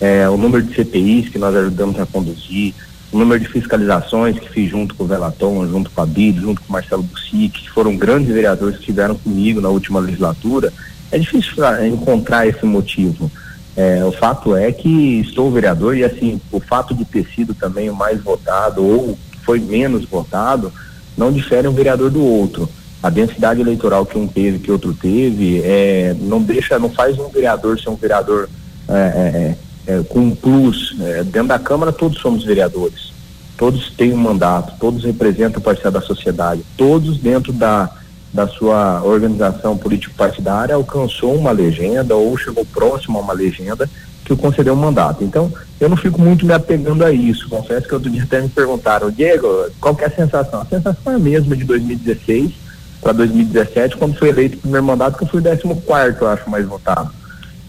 é, 0.00 0.28
o 0.28 0.36
número 0.36 0.62
de 0.62 0.74
CPIs 0.74 1.28
que 1.28 1.38
nós 1.38 1.54
ajudamos 1.54 1.98
a 1.98 2.06
conduzir, 2.06 2.74
o 3.10 3.18
número 3.18 3.40
de 3.40 3.48
fiscalizações 3.48 4.38
que 4.38 4.48
fiz 4.50 4.70
junto 4.70 4.94
com 4.94 5.04
o 5.04 5.06
Velaton, 5.06 5.66
junto 5.66 5.90
com 5.90 6.02
a 6.02 6.06
BID, 6.06 6.40
junto 6.40 6.60
com 6.60 6.68
o 6.68 6.72
Marcelo 6.72 7.02
Bussic, 7.02 7.62
que 7.62 7.70
foram 7.70 7.96
grandes 7.96 8.32
vereadores 8.32 8.76
que 8.76 8.82
estiveram 8.82 9.14
comigo 9.14 9.60
na 9.60 9.70
última 9.70 9.98
legislatura, 10.00 10.72
é 11.10 11.18
difícil 11.18 11.54
encontrar 11.86 12.46
esse 12.46 12.66
motivo. 12.66 13.30
É, 13.78 14.04
o 14.04 14.10
fato 14.10 14.56
é 14.56 14.72
que 14.72 15.20
estou 15.20 15.52
vereador 15.52 15.96
e 15.96 16.02
assim, 16.02 16.40
o 16.50 16.58
fato 16.58 16.92
de 16.92 17.04
ter 17.04 17.24
sido 17.32 17.54
também 17.54 17.88
o 17.88 17.94
mais 17.94 18.20
votado 18.20 18.84
ou 18.84 19.16
foi 19.44 19.60
menos 19.60 20.04
votado, 20.04 20.72
não 21.16 21.30
difere 21.30 21.68
um 21.68 21.72
vereador 21.72 22.10
do 22.10 22.20
outro. 22.20 22.68
A 23.00 23.08
densidade 23.08 23.60
eleitoral 23.60 24.04
que 24.04 24.18
um 24.18 24.26
teve, 24.26 24.58
que 24.58 24.72
outro 24.72 24.92
teve, 24.92 25.62
é, 25.62 26.12
não 26.20 26.42
deixa, 26.42 26.76
não 26.76 26.90
faz 26.90 27.20
um 27.20 27.28
vereador 27.28 27.78
ser 27.78 27.88
um 27.88 27.94
vereador 27.94 28.48
é, 28.88 29.54
é, 29.86 29.94
é, 29.94 30.02
com 30.08 30.18
um 30.22 30.34
plus. 30.34 30.96
É, 31.00 31.22
dentro 31.22 31.46
da 31.46 31.58
Câmara 31.60 31.92
todos 31.92 32.18
somos 32.18 32.42
vereadores. 32.42 33.12
Todos 33.56 33.90
têm 33.90 34.12
um 34.12 34.16
mandato, 34.16 34.74
todos 34.80 35.04
representam 35.04 35.62
parcela 35.62 35.92
da 35.92 36.00
sociedade, 36.00 36.64
todos 36.76 37.18
dentro 37.18 37.52
da, 37.52 37.88
da 38.32 38.46
sua 38.46 39.02
organização 39.02 39.76
político-partidária 39.76 40.74
alcançou 40.74 41.34
uma 41.34 41.50
legenda 41.50 42.14
ou 42.14 42.36
chegou 42.36 42.64
próximo 42.64 43.18
a 43.18 43.22
uma 43.22 43.32
legenda 43.32 43.88
que 44.24 44.32
o 44.32 44.36
concedeu 44.36 44.74
um 44.74 44.76
mandato. 44.76 45.24
Então, 45.24 45.50
eu 45.80 45.88
não 45.88 45.96
fico 45.96 46.20
muito 46.20 46.44
me 46.44 46.52
apegando 46.52 47.02
a 47.04 47.10
isso. 47.10 47.48
Confesso 47.48 47.88
que 47.88 47.94
outro 47.94 48.10
dia 48.10 48.24
até 48.24 48.40
me 48.40 48.48
perguntaram, 48.48 49.10
Diego, 49.10 49.48
qual 49.80 49.94
que 49.94 50.04
é 50.04 50.06
a 50.06 50.10
sensação? 50.10 50.60
A 50.60 50.66
sensação 50.66 51.12
é 51.12 51.16
a 51.16 51.18
mesma 51.18 51.56
de 51.56 51.64
2016 51.64 52.52
para 53.00 53.12
2017, 53.12 53.96
quando 53.96 54.18
foi 54.18 54.28
eleito 54.28 54.58
o 54.58 54.60
primeiro 54.60 54.84
mandato, 54.84 55.16
que 55.16 55.24
eu 55.24 55.28
fui 55.28 55.40
o 55.40 55.44
14 55.44 56.16
eu 56.20 56.28
acho, 56.28 56.50
mais 56.50 56.66
votado. 56.66 57.10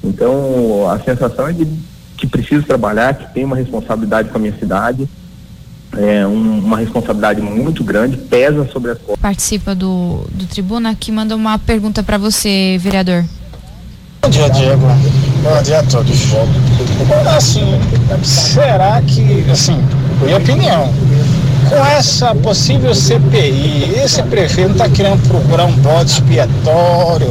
Então, 0.03 0.89
a 0.89 0.99
sensação 0.99 1.47
é 1.47 1.53
de 1.53 1.67
que 2.17 2.27
preciso 2.27 2.65
trabalhar, 2.65 3.13
que 3.13 3.33
tenho 3.33 3.47
uma 3.47 3.55
responsabilidade 3.55 4.29
com 4.29 4.37
a 4.37 4.41
minha 4.41 4.57
cidade, 4.57 5.07
é, 5.99 6.25
um, 6.25 6.59
uma 6.59 6.77
responsabilidade 6.77 7.41
muito 7.41 7.83
grande, 7.83 8.15
pesa 8.15 8.67
sobre 8.71 8.91
as 8.91 8.97
costas. 8.97 9.17
Participa 9.21 9.75
do, 9.75 10.25
do 10.31 10.45
Tribuna 10.45 10.95
que 10.95 11.11
manda 11.11 11.35
uma 11.35 11.59
pergunta 11.59 12.01
para 12.01 12.17
você, 12.17 12.77
vereador. 12.79 13.25
Bom 14.21 14.29
dia, 14.29 14.49
Diego. 14.49 14.87
Bom 15.43 15.61
dia 15.61 15.79
a 15.79 15.83
todos. 15.83 16.17
Assim, 17.35 17.79
será 18.23 19.01
que, 19.01 19.45
assim, 19.51 19.77
minha 20.23 20.37
opinião, 20.37 20.93
com 21.69 21.85
essa 21.85 22.33
possível 22.35 22.95
CPI, 22.95 23.93
esse 24.03 24.23
prefeito 24.23 24.71
está 24.71 24.89
querendo 24.89 25.21
procurar 25.27 25.65
um 25.65 25.73
bode 25.73 26.11
expiatório 26.11 27.27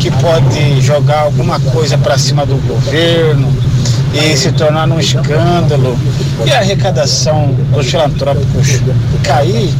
que 0.00 0.10
pode 0.10 0.80
jogar 0.80 1.20
alguma 1.20 1.60
coisa 1.60 1.96
para 1.98 2.16
cima 2.18 2.44
do 2.46 2.56
governo, 2.66 3.52
e 4.14 4.36
se 4.36 4.52
tornar 4.52 4.88
um 4.88 4.98
escândalo 4.98 5.98
e 6.44 6.52
a 6.52 6.58
arrecadação 6.58 7.54
dos 7.72 7.86
filantrópicos 7.86 8.80
cair, 9.22 9.74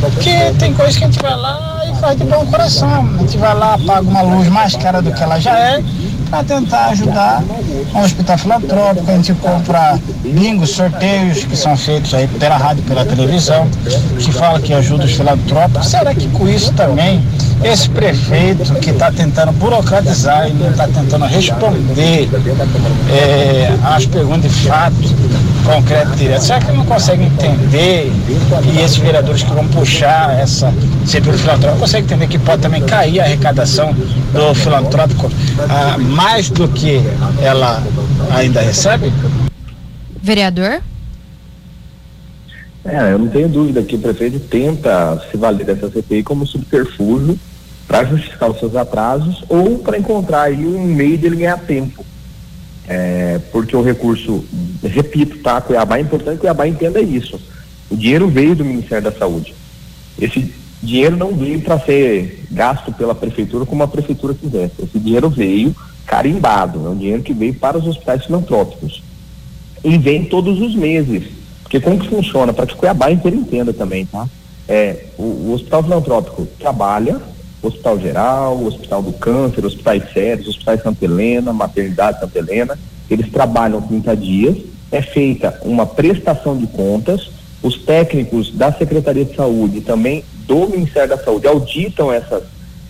porque 0.00 0.52
tem 0.58 0.72
coisas 0.72 0.96
que 0.96 1.04
a 1.04 1.06
gente 1.06 1.20
vai 1.20 1.36
lá 1.36 1.82
e 1.90 2.00
faz 2.00 2.18
de 2.18 2.24
bom 2.24 2.46
coração. 2.46 3.08
A 3.16 3.18
gente 3.18 3.36
vai 3.38 3.54
lá, 3.54 3.78
paga 3.78 4.08
uma 4.08 4.22
luz 4.22 4.48
mais 4.48 4.74
cara 4.76 5.02
do 5.02 5.12
que 5.12 5.22
ela 5.22 5.38
já 5.38 5.58
é, 5.58 5.82
para 6.30 6.44
tentar 6.44 6.86
ajudar 6.86 7.42
um 7.94 8.00
hospital 8.00 8.38
filantrópico. 8.38 9.10
A 9.10 9.14
gente 9.16 9.34
compra 9.34 9.98
bingos, 10.24 10.70
sorteios 10.70 11.44
que 11.44 11.56
são 11.56 11.76
feitos 11.76 12.14
aí 12.14 12.26
pela 12.26 12.56
rádio, 12.56 12.82
pela 12.84 13.04
televisão, 13.04 13.68
que 14.18 14.32
fala 14.32 14.60
que 14.60 14.72
ajuda 14.72 15.04
os 15.04 15.12
filantrópicos. 15.12 15.86
Será 15.86 16.14
que 16.14 16.28
com 16.28 16.48
isso 16.48 16.72
também 16.72 17.22
esse 17.64 17.88
prefeito 17.88 18.74
que 18.74 18.90
está 18.90 19.10
tentando 19.10 19.50
burocratizar 19.52 20.48
e 20.48 20.52
não 20.52 20.70
está 20.70 20.86
tentando 20.86 21.24
responder 21.24 22.28
é, 23.10 23.72
às 23.82 24.04
perguntas 24.04 24.52
de 24.52 24.68
fato 24.68 24.94
concreto 25.64 26.10
direto, 26.10 26.42
será 26.42 26.60
que 26.60 26.66
ele 26.66 26.76
não 26.76 26.84
consegue 26.84 27.24
entender 27.24 28.12
e 28.70 28.80
esses 28.82 28.98
vereadores 28.98 29.42
que 29.42 29.50
vão 29.50 29.66
puxar 29.68 30.38
essa 30.38 30.72
setor 31.06 31.32
filantrópico 31.34 31.80
conseguem 31.80 32.04
entender 32.04 32.26
que 32.26 32.38
pode 32.38 32.60
também 32.60 32.82
cair 32.82 33.20
a 33.20 33.24
arrecadação 33.24 33.94
do 33.94 34.54
filantrópico 34.54 35.30
ah, 35.70 35.96
mais 35.98 36.50
do 36.50 36.68
que 36.68 37.00
ela 37.40 37.82
ainda 38.30 38.60
recebe? 38.60 39.10
Vereador? 40.22 40.82
É, 42.84 43.12
eu 43.12 43.18
não 43.18 43.28
tenho 43.28 43.48
dúvida 43.48 43.82
que 43.82 43.96
o 43.96 43.98
prefeito 43.98 44.38
tenta 44.38 45.18
se 45.30 45.38
valer 45.38 45.64
dessa 45.64 45.88
CPI 45.88 46.22
como 46.22 46.46
subterfúgio 46.46 47.38
para 47.86 48.04
justificar 48.04 48.50
os 48.50 48.58
seus 48.58 48.74
atrasos 48.74 49.44
ou 49.48 49.78
para 49.78 49.98
encontrar 49.98 50.42
aí 50.42 50.66
um 50.66 50.84
meio 50.84 51.18
de 51.18 51.26
ele 51.26 51.36
ganhar 51.36 51.58
tempo. 51.58 52.04
É, 52.86 53.40
porque 53.50 53.74
o 53.76 53.82
recurso, 53.82 54.44
repito, 54.82 55.38
tá? 55.38 55.60
Cuiabá 55.60 55.98
é 55.98 56.00
importante 56.00 56.34
que 56.34 56.40
Cuiabá 56.40 56.66
entenda 56.66 57.00
isso. 57.00 57.40
O 57.90 57.96
dinheiro 57.96 58.28
veio 58.28 58.54
do 58.54 58.64
Ministério 58.64 59.04
da 59.04 59.12
Saúde. 59.12 59.54
Esse 60.20 60.52
dinheiro 60.82 61.16
não 61.16 61.34
veio 61.34 61.60
para 61.60 61.78
ser 61.80 62.44
gasto 62.50 62.92
pela 62.92 63.14
prefeitura 63.14 63.64
como 63.64 63.82
a 63.82 63.88
prefeitura 63.88 64.34
quisesse. 64.34 64.74
Esse 64.82 64.98
dinheiro 64.98 65.30
veio 65.30 65.74
carimbado, 66.06 66.86
é 66.86 66.90
um 66.90 66.96
dinheiro 66.96 67.22
que 67.22 67.32
veio 67.32 67.54
para 67.54 67.78
os 67.78 67.86
hospitais 67.86 68.26
filantrópicos. 68.26 69.02
E 69.82 69.96
vem 69.98 70.24
todos 70.24 70.60
os 70.60 70.74
meses. 70.74 71.24
Porque 71.62 71.80
como 71.80 71.98
que 71.98 72.08
funciona? 72.08 72.52
Para 72.52 72.66
que 72.66 72.76
Cuiabá 72.76 73.10
inteiro 73.10 73.36
entenda 73.36 73.72
também, 73.72 74.04
tá? 74.06 74.28
É, 74.68 75.06
o, 75.18 75.22
o 75.22 75.52
hospital 75.52 75.82
filantrópico 75.82 76.46
trabalha, 76.58 77.20
Hospital 77.68 77.98
Geral, 77.98 78.64
Hospital 78.64 79.02
do 79.02 79.12
Câncer, 79.12 79.64
Hospitais 79.64 80.12
Sérios, 80.12 80.48
Hospitais 80.48 80.82
Santa 80.82 81.04
Helena, 81.04 81.52
Maternidade 81.52 82.20
Santa 82.20 82.38
Helena, 82.38 82.78
eles 83.10 83.30
trabalham 83.30 83.80
30 83.80 84.16
dias, 84.16 84.56
é 84.90 85.02
feita 85.02 85.58
uma 85.62 85.86
prestação 85.86 86.56
de 86.56 86.66
contas, 86.66 87.30
os 87.62 87.78
técnicos 87.78 88.52
da 88.52 88.72
Secretaria 88.72 89.24
de 89.24 89.34
Saúde 89.34 89.78
e 89.78 89.80
também 89.80 90.24
do 90.46 90.68
Ministério 90.68 91.10
da 91.10 91.18
Saúde 91.18 91.46
auditam 91.46 92.12
essas, 92.12 92.42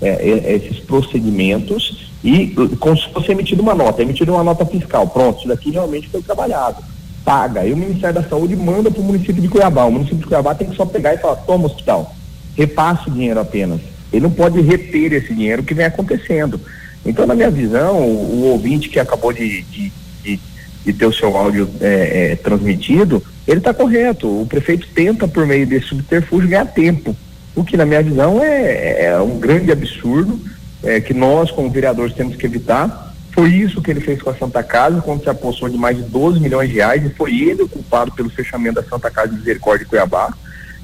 é, 0.02 0.08
é, 0.08 0.54
esses 0.54 0.80
procedimentos 0.80 2.10
e 2.24 2.48
como 2.80 2.96
se 2.96 3.08
fosse 3.10 3.32
emitida 3.32 3.62
uma 3.62 3.74
nota, 3.74 4.02
emitida 4.02 4.32
uma 4.32 4.42
nota 4.42 4.64
fiscal, 4.64 5.06
pronto, 5.08 5.38
isso 5.38 5.48
daqui 5.48 5.70
realmente 5.70 6.08
foi 6.08 6.22
trabalhado. 6.22 6.82
Paga. 7.24 7.64
E 7.64 7.72
o 7.72 7.76
Ministério 7.76 8.20
da 8.20 8.28
Saúde 8.28 8.54
manda 8.54 8.90
para 8.90 9.00
o 9.00 9.04
município 9.04 9.40
de 9.40 9.48
Cuiabá. 9.48 9.86
O 9.86 9.92
município 9.92 10.18
de 10.18 10.26
Cuiabá 10.26 10.54
tem 10.54 10.68
que 10.68 10.76
só 10.76 10.84
pegar 10.84 11.14
e 11.14 11.18
falar, 11.18 11.36
toma 11.36 11.66
hospital, 11.66 12.14
repasse 12.54 13.08
o 13.08 13.12
dinheiro 13.12 13.40
apenas. 13.40 13.80
Ele 14.14 14.22
não 14.22 14.30
pode 14.30 14.60
reter 14.60 15.12
esse 15.12 15.34
dinheiro 15.34 15.64
que 15.64 15.74
vem 15.74 15.84
acontecendo. 15.84 16.60
Então, 17.04 17.26
na 17.26 17.34
minha 17.34 17.50
visão, 17.50 18.00
o, 18.00 18.42
o 18.42 18.42
ouvinte 18.52 18.88
que 18.88 19.00
acabou 19.00 19.32
de, 19.32 19.62
de, 19.62 19.92
de, 20.22 20.40
de, 20.84 20.92
ter 20.92 21.04
o 21.04 21.12
seu 21.12 21.36
áudio 21.36 21.68
é, 21.80 22.32
é, 22.32 22.36
transmitido, 22.36 23.20
ele 23.46 23.58
está 23.58 23.74
correto. 23.74 24.28
O 24.28 24.46
prefeito 24.46 24.86
tenta, 24.94 25.26
por 25.26 25.44
meio 25.44 25.66
desse 25.66 25.88
subterfúgio, 25.88 26.48
ganhar 26.48 26.66
tempo. 26.66 27.16
O 27.56 27.64
que, 27.64 27.76
na 27.76 27.84
minha 27.84 28.02
visão, 28.02 28.40
é, 28.40 29.06
é 29.06 29.18
um 29.18 29.36
grande 29.40 29.72
absurdo 29.72 30.40
é, 30.84 31.00
que 31.00 31.12
nós, 31.12 31.50
como 31.50 31.68
vereadores, 31.68 32.14
temos 32.14 32.36
que 32.36 32.46
evitar. 32.46 33.12
Foi 33.32 33.50
isso 33.50 33.82
que 33.82 33.90
ele 33.90 34.00
fez 34.00 34.22
com 34.22 34.30
a 34.30 34.34
Santa 34.34 34.62
Casa, 34.62 35.02
quando 35.02 35.24
se 35.24 35.28
apossou 35.28 35.68
de 35.68 35.76
mais 35.76 35.96
de 35.96 36.04
12 36.04 36.38
milhões 36.38 36.68
de 36.68 36.76
reais, 36.76 37.04
e 37.04 37.10
foi 37.10 37.36
ele 37.36 37.62
o 37.62 37.68
culpado 37.68 38.12
pelo 38.12 38.30
fechamento 38.30 38.76
da 38.76 38.84
Santa 38.84 39.10
Casa 39.10 39.30
de 39.30 39.38
Misericórdia 39.38 39.84
de 39.84 39.90
Cuiabá, 39.90 40.32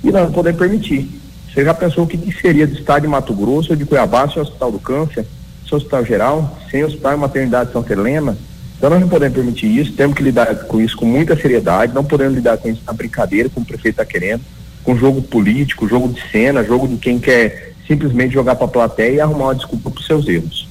e 0.02 0.10
nós 0.10 0.24
não 0.24 0.32
podemos 0.32 0.58
permitir. 0.58 1.19
Você 1.52 1.64
já 1.64 1.74
pensou 1.74 2.04
o 2.04 2.06
que, 2.06 2.16
que 2.16 2.32
seria 2.40 2.66
do 2.66 2.74
estado 2.74 3.02
de 3.02 3.08
Mato 3.08 3.34
Grosso 3.34 3.70
ou 3.70 3.76
de 3.76 3.84
Cuiabá 3.84 4.28
sem 4.28 4.38
o 4.38 4.42
Hospital 4.42 4.70
do 4.70 4.78
Câncer, 4.78 5.26
sem 5.68 5.72
o 5.72 5.76
Hospital 5.76 6.04
Geral, 6.04 6.58
sem 6.70 6.84
o 6.84 6.86
Hospital 6.86 7.14
e 7.14 7.16
Maternidade 7.16 7.72
Santa 7.72 7.92
Helena? 7.92 8.36
Então 8.78 8.88
nós 8.88 9.00
não 9.00 9.08
podemos 9.08 9.34
permitir 9.34 9.66
isso, 9.66 9.92
temos 9.92 10.16
que 10.16 10.22
lidar 10.22 10.54
com 10.64 10.80
isso 10.80 10.96
com 10.96 11.04
muita 11.04 11.36
seriedade, 11.36 11.92
não 11.92 12.04
podemos 12.04 12.34
lidar 12.34 12.56
com 12.56 12.68
isso 12.68 12.80
na 12.86 12.92
brincadeira, 12.92 13.48
como 13.50 13.64
o 13.64 13.66
prefeito 13.66 14.00
está 14.00 14.04
querendo, 14.04 14.42
com 14.82 14.96
jogo 14.96 15.20
político, 15.20 15.88
jogo 15.88 16.08
de 16.08 16.22
cena, 16.30 16.64
jogo 16.64 16.88
de 16.88 16.96
quem 16.96 17.18
quer 17.18 17.74
simplesmente 17.86 18.32
jogar 18.32 18.54
para 18.54 18.66
a 18.66 18.68
plateia 18.68 19.16
e 19.16 19.20
arrumar 19.20 19.46
uma 19.46 19.54
desculpa 19.54 19.90
para 19.90 20.00
os 20.00 20.06
seus 20.06 20.26
erros. 20.28 20.68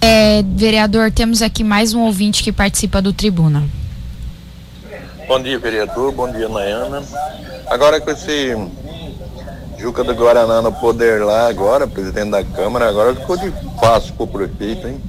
É, 0.00 0.42
vereador, 0.42 1.10
temos 1.10 1.42
aqui 1.42 1.64
mais 1.64 1.92
um 1.92 2.02
ouvinte 2.02 2.42
que 2.42 2.52
participa 2.52 3.02
do 3.02 3.12
Tribuna. 3.12 3.64
Bom 5.26 5.42
dia, 5.42 5.58
vereador. 5.58 6.12
Bom 6.12 6.30
dia, 6.32 6.48
Nayana. 6.48 7.02
Agora 7.66 8.00
com 8.00 8.10
esse 8.10 8.56
Juca 9.78 10.02
do 10.02 10.12
Guaraná 10.12 10.60
no 10.60 10.72
poder 10.72 11.24
lá 11.24 11.48
agora, 11.48 11.86
presidente 11.86 12.30
da 12.30 12.42
Câmara, 12.42 12.88
agora 12.88 13.14
ficou 13.14 13.36
de 13.36 13.52
fácil 13.80 14.12
pro 14.14 14.26
prefeito, 14.26 14.88
hein? 14.88 15.00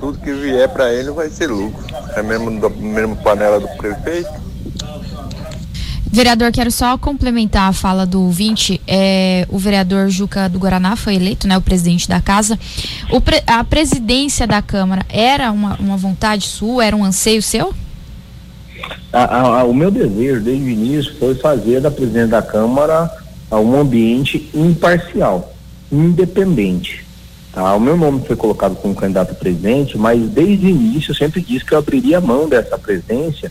Tudo 0.00 0.18
que 0.18 0.32
vier 0.32 0.68
para 0.70 0.92
ele 0.92 1.10
vai 1.10 1.28
ser 1.28 1.48
lucro. 1.48 1.84
É 2.16 2.22
mesmo 2.22 2.58
da 2.60 2.68
mesma 2.70 3.16
panela 3.16 3.60
do 3.60 3.68
prefeito. 3.76 4.46
Vereador, 6.10 6.50
quero 6.50 6.70
só 6.70 6.96
complementar 6.96 7.68
a 7.68 7.72
fala 7.74 8.06
do 8.06 8.30
20. 8.30 8.80
É, 8.86 9.46
o 9.50 9.58
vereador 9.58 10.08
Juca 10.08 10.48
do 10.48 10.58
Guaraná 10.58 10.96
foi 10.96 11.16
eleito, 11.16 11.46
né, 11.46 11.58
o 11.58 11.60
presidente 11.60 12.08
da 12.08 12.22
casa. 12.22 12.58
O 13.10 13.20
pre, 13.20 13.42
a 13.46 13.62
presidência 13.62 14.46
da 14.46 14.62
Câmara 14.62 15.04
era 15.10 15.52
uma, 15.52 15.76
uma 15.76 15.96
vontade 15.96 16.46
sua, 16.46 16.86
era 16.86 16.96
um 16.96 17.04
anseio 17.04 17.42
seu? 17.42 17.74
A, 19.12 19.60
a, 19.60 19.64
o 19.64 19.74
meu 19.74 19.90
desejo 19.90 20.40
desde 20.40 20.64
o 20.64 20.68
início 20.68 21.18
foi 21.18 21.34
fazer 21.34 21.82
da 21.82 21.90
presidente 21.90 22.30
da 22.30 22.40
Câmara 22.40 23.10
a 23.50 23.58
um 23.58 23.78
ambiente 23.78 24.50
imparcial, 24.54 25.54
independente. 25.90 27.04
Tá? 27.52 27.74
O 27.74 27.80
meu 27.80 27.96
nome 27.96 28.22
foi 28.26 28.36
colocado 28.36 28.76
como 28.76 28.94
candidato 28.94 29.32
a 29.32 29.34
presidente, 29.34 29.96
mas 29.96 30.20
desde 30.28 30.66
o 30.66 30.70
início 30.70 31.12
eu 31.12 31.14
sempre 31.14 31.40
disse 31.40 31.64
que 31.64 31.72
eu 31.72 31.78
abriria 31.78 32.20
mão 32.20 32.48
dessa 32.48 32.76
presidência, 32.78 33.50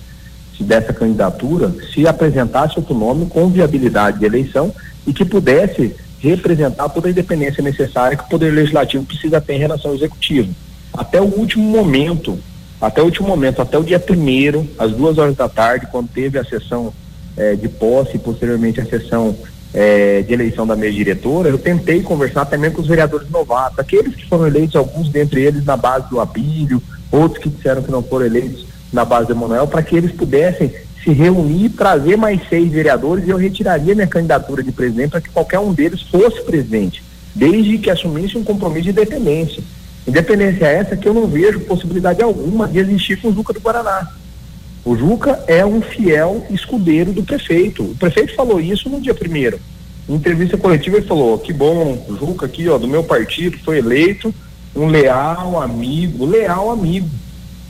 dessa 0.59 0.93
candidatura, 0.93 1.73
se 1.93 2.07
apresentasse 2.07 2.77
outro 2.77 2.95
nome 2.95 3.25
com 3.27 3.49
viabilidade 3.49 4.19
de 4.19 4.25
eleição 4.25 4.73
e 5.05 5.13
que 5.13 5.25
pudesse 5.25 5.95
representar 6.19 6.89
toda 6.89 7.07
a 7.07 7.11
independência 7.11 7.61
necessária 7.61 8.17
que 8.17 8.23
o 8.23 8.29
Poder 8.29 8.51
Legislativo 8.51 9.05
precisa 9.05 9.39
ter 9.41 9.53
em 9.53 9.59
relação 9.59 9.91
ao 9.91 9.97
Executivo. 9.97 10.53
Até 10.93 11.21
o 11.21 11.25
último 11.25 11.63
momento, 11.63 12.39
até 12.79 13.01
o 13.01 13.05
último 13.05 13.27
momento, 13.27 13.61
até 13.61 13.77
o 13.77 13.83
dia 13.83 13.99
primeiro, 13.99 14.67
às 14.77 14.91
duas 14.91 15.17
horas 15.17 15.35
da 15.35 15.47
tarde, 15.49 15.87
quando 15.91 16.09
teve 16.09 16.39
a 16.39 16.43
sessão 16.43 16.93
eh, 17.37 17.55
de 17.55 17.67
posse 17.67 18.15
e 18.15 18.19
posteriormente 18.19 18.79
a 18.79 18.85
sessão 18.85 19.35
é, 19.75 20.21
de 20.21 20.33
eleição 20.33 20.65
da 20.65 20.73
mesa 20.73 20.93
diretora, 20.93 21.49
eu 21.49 21.57
tentei 21.57 22.01
conversar 22.01 22.45
também 22.45 22.71
com 22.71 22.81
os 22.81 22.87
vereadores 22.87 23.29
novatos, 23.29 23.77
aqueles 23.77 24.15
que 24.15 24.25
foram 24.25 24.47
eleitos, 24.47 24.73
alguns 24.73 25.09
dentre 25.09 25.41
eles 25.41 25.65
na 25.65 25.75
base 25.75 26.09
do 26.09 26.21
Abílio, 26.21 26.81
outros 27.11 27.43
que 27.43 27.49
disseram 27.49 27.83
que 27.83 27.91
não 27.91 28.01
foram 28.01 28.25
eleitos 28.25 28.65
na 28.93 29.03
base 29.03 29.27
do 29.27 29.33
Emanuel, 29.33 29.67
para 29.67 29.83
que 29.83 29.97
eles 29.97 30.13
pudessem 30.13 30.71
se 31.03 31.11
reunir, 31.11 31.69
trazer 31.69 32.15
mais 32.15 32.39
seis 32.47 32.71
vereadores 32.71 33.27
e 33.27 33.29
eu 33.29 33.37
retiraria 33.37 33.93
minha 33.93 34.07
candidatura 34.07 34.63
de 34.63 34.71
presidente 34.71 35.11
para 35.11 35.21
que 35.21 35.29
qualquer 35.29 35.59
um 35.59 35.73
deles 35.73 36.01
fosse 36.03 36.41
presidente, 36.43 37.03
desde 37.35 37.77
que 37.77 37.89
assumisse 37.89 38.37
um 38.37 38.45
compromisso 38.45 38.85
de 38.85 38.91
independência. 38.91 39.61
Independência 40.07 40.65
essa 40.65 40.95
que 40.95 41.07
eu 41.07 41.13
não 41.13 41.27
vejo 41.27 41.59
possibilidade 41.61 42.23
alguma 42.23 42.65
de 42.65 42.79
existir 42.79 43.21
com 43.21 43.27
o 43.27 43.33
Juca 43.33 43.51
do 43.51 43.59
Guaraná. 43.59 44.09
O 44.85 44.95
Juca 44.95 45.43
é 45.47 45.65
um 45.65 45.81
fiel 45.81 46.45
escudeiro 46.51 47.11
do 47.11 47.23
prefeito. 47.23 47.81
O 47.81 47.95
prefeito 47.95 48.35
falou 48.35 48.61
isso 48.61 48.87
no 48.87 49.01
dia 49.01 49.15
primeiro. 49.15 49.59
Em 50.07 50.13
entrevista 50.13 50.57
coletiva 50.57 50.97
ele 50.97 51.07
falou, 51.07 51.39
que 51.39 51.51
bom, 51.51 52.05
Juca 52.19 52.45
aqui, 52.45 52.69
ó, 52.69 52.77
do 52.77 52.87
meu 52.87 53.03
partido, 53.03 53.57
foi 53.65 53.79
eleito 53.79 54.33
um 54.75 54.85
leal 54.85 55.59
amigo, 55.59 56.23
leal 56.25 56.69
amigo. 56.69 57.09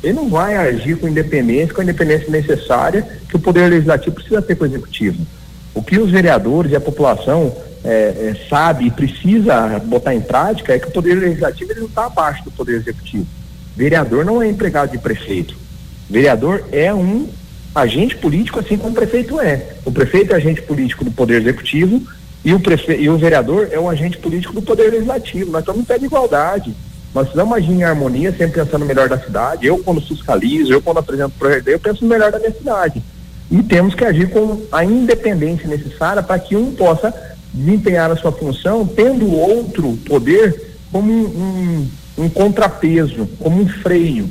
Ele 0.03 0.11
não 0.11 0.27
vai 0.27 0.57
agir 0.57 0.97
com 0.97 1.07
independência, 1.07 1.73
com 1.73 1.79
a 1.79 1.85
independência 1.85 2.29
necessária 2.29 3.07
que 3.29 3.37
o 3.37 3.39
Poder 3.39 3.69
Legislativo 3.69 4.15
precisa 4.15 4.41
ter 4.41 4.55
com 4.55 4.65
o 4.65 4.67
Executivo. 4.67 5.25
O 5.73 5.81
que 5.81 5.97
os 5.97 6.11
vereadores 6.11 6.73
e 6.73 6.75
a 6.75 6.81
população 6.81 7.55
é, 7.81 7.89
é, 7.89 8.47
sabe 8.49 8.87
e 8.87 8.91
precisa 8.91 9.79
botar 9.79 10.13
em 10.13 10.21
prática 10.21 10.73
é 10.73 10.79
que 10.79 10.89
o 10.89 10.91
Poder 10.91 11.15
Legislativo 11.15 11.71
ele 11.71 11.79
não 11.79 11.87
está 11.87 12.07
abaixo 12.07 12.43
do 12.43 12.51
Poder 12.51 12.75
Executivo. 12.75 13.25
Vereador 13.73 14.25
não 14.25 14.41
é 14.41 14.49
empregado 14.49 14.91
de 14.91 14.97
prefeito. 14.97 15.64
Vereador 16.09 16.63
é 16.71 16.93
um 16.93 17.27
agente 17.73 18.15
político, 18.15 18.59
assim 18.59 18.77
como 18.77 18.91
o 18.91 18.95
prefeito 18.95 19.39
é. 19.39 19.75
O 19.83 19.91
prefeito 19.91 20.33
é 20.33 20.35
agente 20.35 20.61
político 20.61 21.03
do 21.03 21.11
Poder 21.11 21.41
Executivo 21.41 22.01
e 22.43 22.53
o, 22.53 22.59
prefe... 22.59 22.95
e 22.95 23.09
o 23.09 23.17
vereador 23.17 23.69
é 23.71 23.79
um 23.79 23.89
agente 23.89 24.17
político 24.17 24.53
do 24.53 24.61
Poder 24.61 24.91
Legislativo. 24.91 25.51
Nós 25.51 25.61
estamos 25.61 25.81
em 25.81 25.85
pé 25.85 25.97
de 25.97 26.05
igualdade. 26.05 26.75
Nós 27.13 27.23
precisamos 27.23 27.57
agir 27.57 27.71
em 27.71 27.83
harmonia, 27.83 28.31
sempre 28.31 28.61
pensando 28.61 28.79
no 28.79 28.85
melhor 28.85 29.09
da 29.09 29.17
cidade. 29.17 29.65
Eu, 29.65 29.77
quando 29.79 30.01
fiscalizo, 30.01 30.73
eu, 30.73 30.81
quando 30.81 30.99
apresento 30.99 31.33
projeto, 31.37 31.67
eu 31.67 31.79
penso 31.79 32.03
no 32.03 32.09
melhor 32.09 32.31
da 32.31 32.39
minha 32.39 32.51
cidade. 32.51 33.01
E 33.49 33.63
temos 33.63 33.95
que 33.95 34.03
agir 34.03 34.29
com 34.29 34.61
a 34.71 34.83
independência 34.83 35.67
necessária 35.67 36.21
para 36.21 36.39
que 36.39 36.55
um 36.55 36.73
possa 36.73 37.13
desempenhar 37.53 38.11
a 38.11 38.15
sua 38.15 38.31
função, 38.31 38.85
tendo 38.85 39.31
outro 39.33 39.97
poder 40.05 40.75
como 40.91 41.11
um, 41.11 41.25
um 41.25 41.87
um 42.17 42.29
contrapeso, 42.29 43.27
como 43.39 43.61
um 43.61 43.67
freio. 43.67 44.29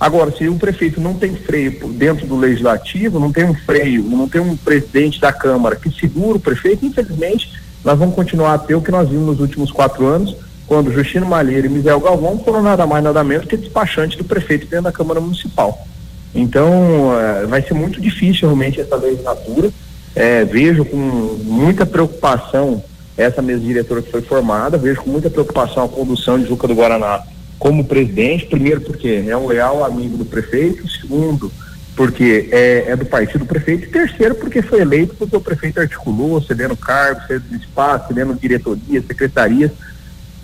Agora, 0.00 0.30
se 0.30 0.46
o 0.48 0.54
prefeito 0.54 1.00
não 1.00 1.14
tem 1.14 1.34
freio 1.34 1.88
dentro 1.88 2.24
do 2.24 2.36
legislativo, 2.36 3.18
não 3.18 3.32
tem 3.32 3.44
um 3.44 3.54
freio, 3.54 4.04
não 4.04 4.28
tem 4.28 4.40
um 4.40 4.56
presidente 4.56 5.20
da 5.20 5.32
Câmara 5.32 5.74
que 5.74 5.90
segura 5.90 6.36
o 6.36 6.40
prefeito, 6.40 6.86
infelizmente, 6.86 7.52
nós 7.84 7.98
vamos 7.98 8.14
continuar 8.14 8.54
a 8.54 8.58
ter 8.58 8.76
o 8.76 8.80
que 8.80 8.92
nós 8.92 9.08
vimos 9.08 9.26
nos 9.26 9.40
últimos 9.40 9.72
quatro 9.72 10.06
anos, 10.06 10.36
quando 10.68 10.92
Justino 10.92 11.26
Malheiro 11.26 11.66
e 11.66 11.70
Misael 11.70 11.98
Galvão 11.98 12.38
foram 12.38 12.62
nada 12.62 12.86
mais 12.86 13.02
nada 13.02 13.24
menos 13.24 13.46
que 13.46 13.56
despachante 13.56 14.16
do 14.16 14.24
prefeito 14.24 14.66
dentro 14.66 14.84
da 14.84 14.92
Câmara 14.92 15.20
Municipal. 15.20 15.86
Então, 16.34 17.18
eh, 17.18 17.46
vai 17.46 17.62
ser 17.62 17.74
muito 17.74 18.00
difícil 18.00 18.46
realmente 18.48 18.80
essa 18.80 18.94
legislatura. 18.94 19.70
Eh, 20.14 20.44
vejo 20.44 20.84
com 20.84 20.96
muita 20.96 21.86
preocupação 21.86 22.84
essa 23.16 23.42
mesa 23.42 23.60
diretora 23.60 24.02
que 24.02 24.10
foi 24.10 24.22
formada, 24.22 24.78
vejo 24.78 25.02
com 25.02 25.10
muita 25.10 25.28
preocupação 25.28 25.84
a 25.84 25.88
condução 25.88 26.38
de 26.38 26.46
Juca 26.46 26.68
do 26.68 26.74
Guaraná 26.74 27.22
como 27.58 27.84
presidente, 27.84 28.46
primeiro 28.46 28.80
porque 28.80 29.24
é 29.26 29.36
um 29.36 29.46
leal 29.46 29.84
amigo 29.84 30.16
do 30.16 30.24
prefeito, 30.24 30.88
segundo 30.88 31.50
porque 31.96 32.48
é, 32.52 32.84
é 32.90 32.96
do 32.96 33.04
partido 33.04 33.40
do 33.40 33.46
prefeito, 33.46 33.84
e 33.84 33.88
terceiro 33.88 34.36
porque 34.36 34.62
foi 34.62 34.80
eleito 34.80 35.16
porque 35.16 35.36
o 35.36 35.40
prefeito 35.40 35.80
articulou, 35.80 36.40
cedendo 36.40 36.76
cargos, 36.76 37.26
cedendo 37.26 37.60
espaço, 37.60 38.06
cedendo 38.06 38.34
diretorias, 38.34 39.04
secretarias 39.04 39.72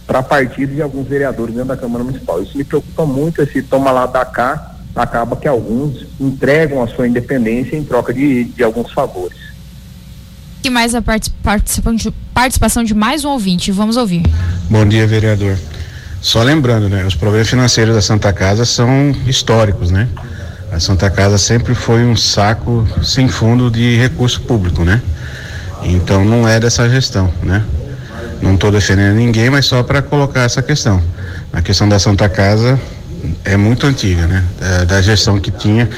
para 0.05 0.21
partidos 0.21 0.77
e 0.77 0.83
alguns 0.83 1.07
vereadores 1.07 1.55
dentro 1.55 1.69
da 1.69 1.77
Câmara 1.77 2.03
Municipal. 2.03 2.43
Isso 2.43 2.59
me 2.59 2.65
preocupa 2.65 3.07
muito, 3.07 3.41
esse 3.41 3.63
toma 3.63 3.93
lá 3.93 4.07
da 4.07 4.25
cá, 4.25 4.75
acaba 4.97 5.37
que 5.37 5.47
alguns 5.47 6.07
entregam 6.21 6.83
a 6.83 6.89
sua 6.89 7.07
independência 7.07 7.77
em 7.77 7.85
troca 7.85 8.13
de, 8.13 8.45
de 8.45 8.63
alguns 8.65 8.93
favores. 8.93 9.39
E 10.65 10.71
mais 10.71 10.95
a 10.95 11.03
participação 11.03 11.95
de, 11.95 12.11
participação 12.33 12.83
de 12.83 12.95
mais 12.95 13.25
um 13.25 13.29
ouvinte, 13.29 13.71
vamos 13.71 13.97
ouvir. 13.97 14.23
Bom 14.69 14.85
dia, 14.87 15.07
vereador. 15.07 15.57
Só 16.25 16.43
lembrando, 16.43 16.89
né, 16.89 17.05
os 17.05 17.15
problemas 17.15 17.51
financeiros 17.51 17.95
da 17.95 18.01
Santa 18.01 18.33
Casa 18.33 18.65
são 18.65 19.15
históricos, 19.27 19.91
né? 19.91 20.09
A 20.73 20.81
Santa 20.81 21.11
Casa 21.11 21.37
sempre 21.37 21.75
foi 21.75 22.03
um 22.03 22.17
saco 22.17 22.89
sem 23.03 23.29
fundo 23.29 23.71
de 23.71 23.99
recurso 23.99 24.41
público, 24.41 24.85
né? 24.85 25.03
Então 25.83 26.25
não 26.25 26.49
é 26.49 26.59
dessa 26.59 26.89
gestão, 26.89 27.31
né? 27.43 27.63
Não 28.41 28.55
estou 28.55 28.73
defendendo 28.73 29.17
ninguém, 29.17 29.51
mas 29.51 29.67
só 29.67 29.83
para 29.83 30.01
colocar 30.01 30.45
essa 30.45 30.63
questão. 30.63 30.99
A 31.53 31.61
questão 31.61 31.87
da 31.87 31.99
Santa 31.99 32.27
Casa 32.27 32.81
é 33.45 33.59
muito 33.59 33.87
antiga, 33.87 34.27
né? 34.27 34.43
Da, 34.59 34.85
da, 34.85 35.03
gestão 35.03 35.39
que 35.39 35.51
tinha, 35.51 35.91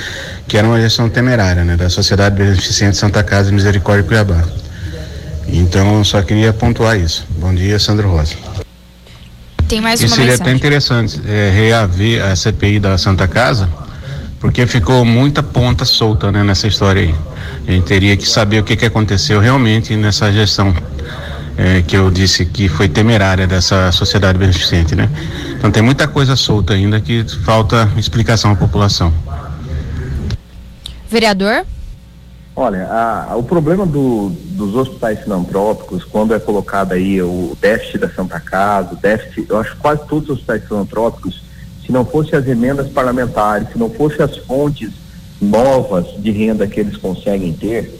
que 0.49 0.59
era 0.59 0.66
uma 0.66 0.81
gestão 0.81 1.09
temerária, 1.09 1.62
né? 1.62 1.77
Da 1.77 1.89
Sociedade 1.89 2.35
Beneficente 2.35 2.97
Santa 2.97 3.22
Casa 3.22 3.53
Misericórdia 3.53 4.03
Cuiabá. 4.03 4.43
Então, 5.47 6.03
só 6.03 6.20
queria 6.20 6.53
pontuar 6.53 6.99
isso. 6.99 7.24
Bom 7.39 7.55
dia, 7.55 7.79
Sandro 7.79 8.11
Rosa. 8.11 8.56
Tem 9.69 9.81
mais 9.81 10.01
e 10.01 10.05
uma 10.05 10.11
seria 10.11 10.31
mensagem. 10.31 10.53
até 10.53 10.57
interessante 10.57 11.21
é, 11.27 11.51
reaver 11.51 12.25
a 12.25 12.37
CPI 12.37 12.79
da 12.79 12.97
Santa 12.97 13.27
Casa, 13.27 13.69
porque 14.39 14.67
ficou 14.67 15.05
muita 15.05 15.43
ponta 15.43 15.85
solta 15.85 16.31
né, 16.31 16.45
nessa 16.45 16.69
história 16.69 17.03
aí. 17.03 17.14
A 17.67 17.73
gente 17.73 17.85
teria 17.85 18.17
que 18.17 18.29
saber 18.29 18.61
o 18.61 18.64
que, 18.64 18.77
que 18.77 18.87
aconteceu 18.87 19.41
realmente 19.41 19.97
nessa 19.97 20.31
gestão 20.33 20.75
é, 21.57 21.83
que 21.83 21.97
eu 21.97 22.11
disse 22.11 22.45
que 22.47 22.69
foi 22.69 22.89
temerária 22.89 23.47
dessa 23.47 23.91
sociedade 23.91 24.39
beneficente, 24.39 24.95
né? 24.95 25.09
Então 25.59 25.71
tem 25.71 25.83
muita 25.83 26.07
coisa 26.07 26.37
solta 26.37 26.75
ainda 26.75 27.01
que 27.01 27.25
falta 27.45 27.91
explicação 27.97 28.53
à 28.53 28.57
população. 28.57 29.12
Vereador? 31.11 31.64
Olha, 32.59 32.87
a, 32.87 33.33
a, 33.33 33.37
o 33.37 33.43
problema 33.43 33.85
do, 33.85 34.31
dos 34.31 34.75
hospitais 34.75 35.21
filantrópicos, 35.21 36.03
quando 36.05 36.35
é 36.35 36.39
colocado 36.39 36.93
aí 36.93 37.21
o 37.21 37.55
déficit 37.61 37.99
da 37.99 38.09
Santa 38.09 38.41
Casa, 38.41 38.95
o 38.95 38.97
déficit, 38.97 39.47
eu 39.51 39.59
acho 39.59 39.73
que 39.73 39.83
quase 39.83 40.07
todos 40.07 40.31
os 40.31 40.37
hospitais 40.37 40.65
filantrópicos, 40.67 41.43
se 41.85 41.93
não 41.93 42.03
fossem 42.03 42.39
as 42.39 42.49
emendas 42.49 42.89
parlamentares, 42.89 43.69
se 43.71 43.79
não 43.79 43.91
fossem 43.91 44.25
as 44.25 44.39
fontes 44.39 44.91
novas 45.39 46.07
de 46.17 46.31
renda 46.31 46.67
que 46.67 46.81
eles 46.81 46.97
conseguem 46.97 47.53
ter, 47.53 47.95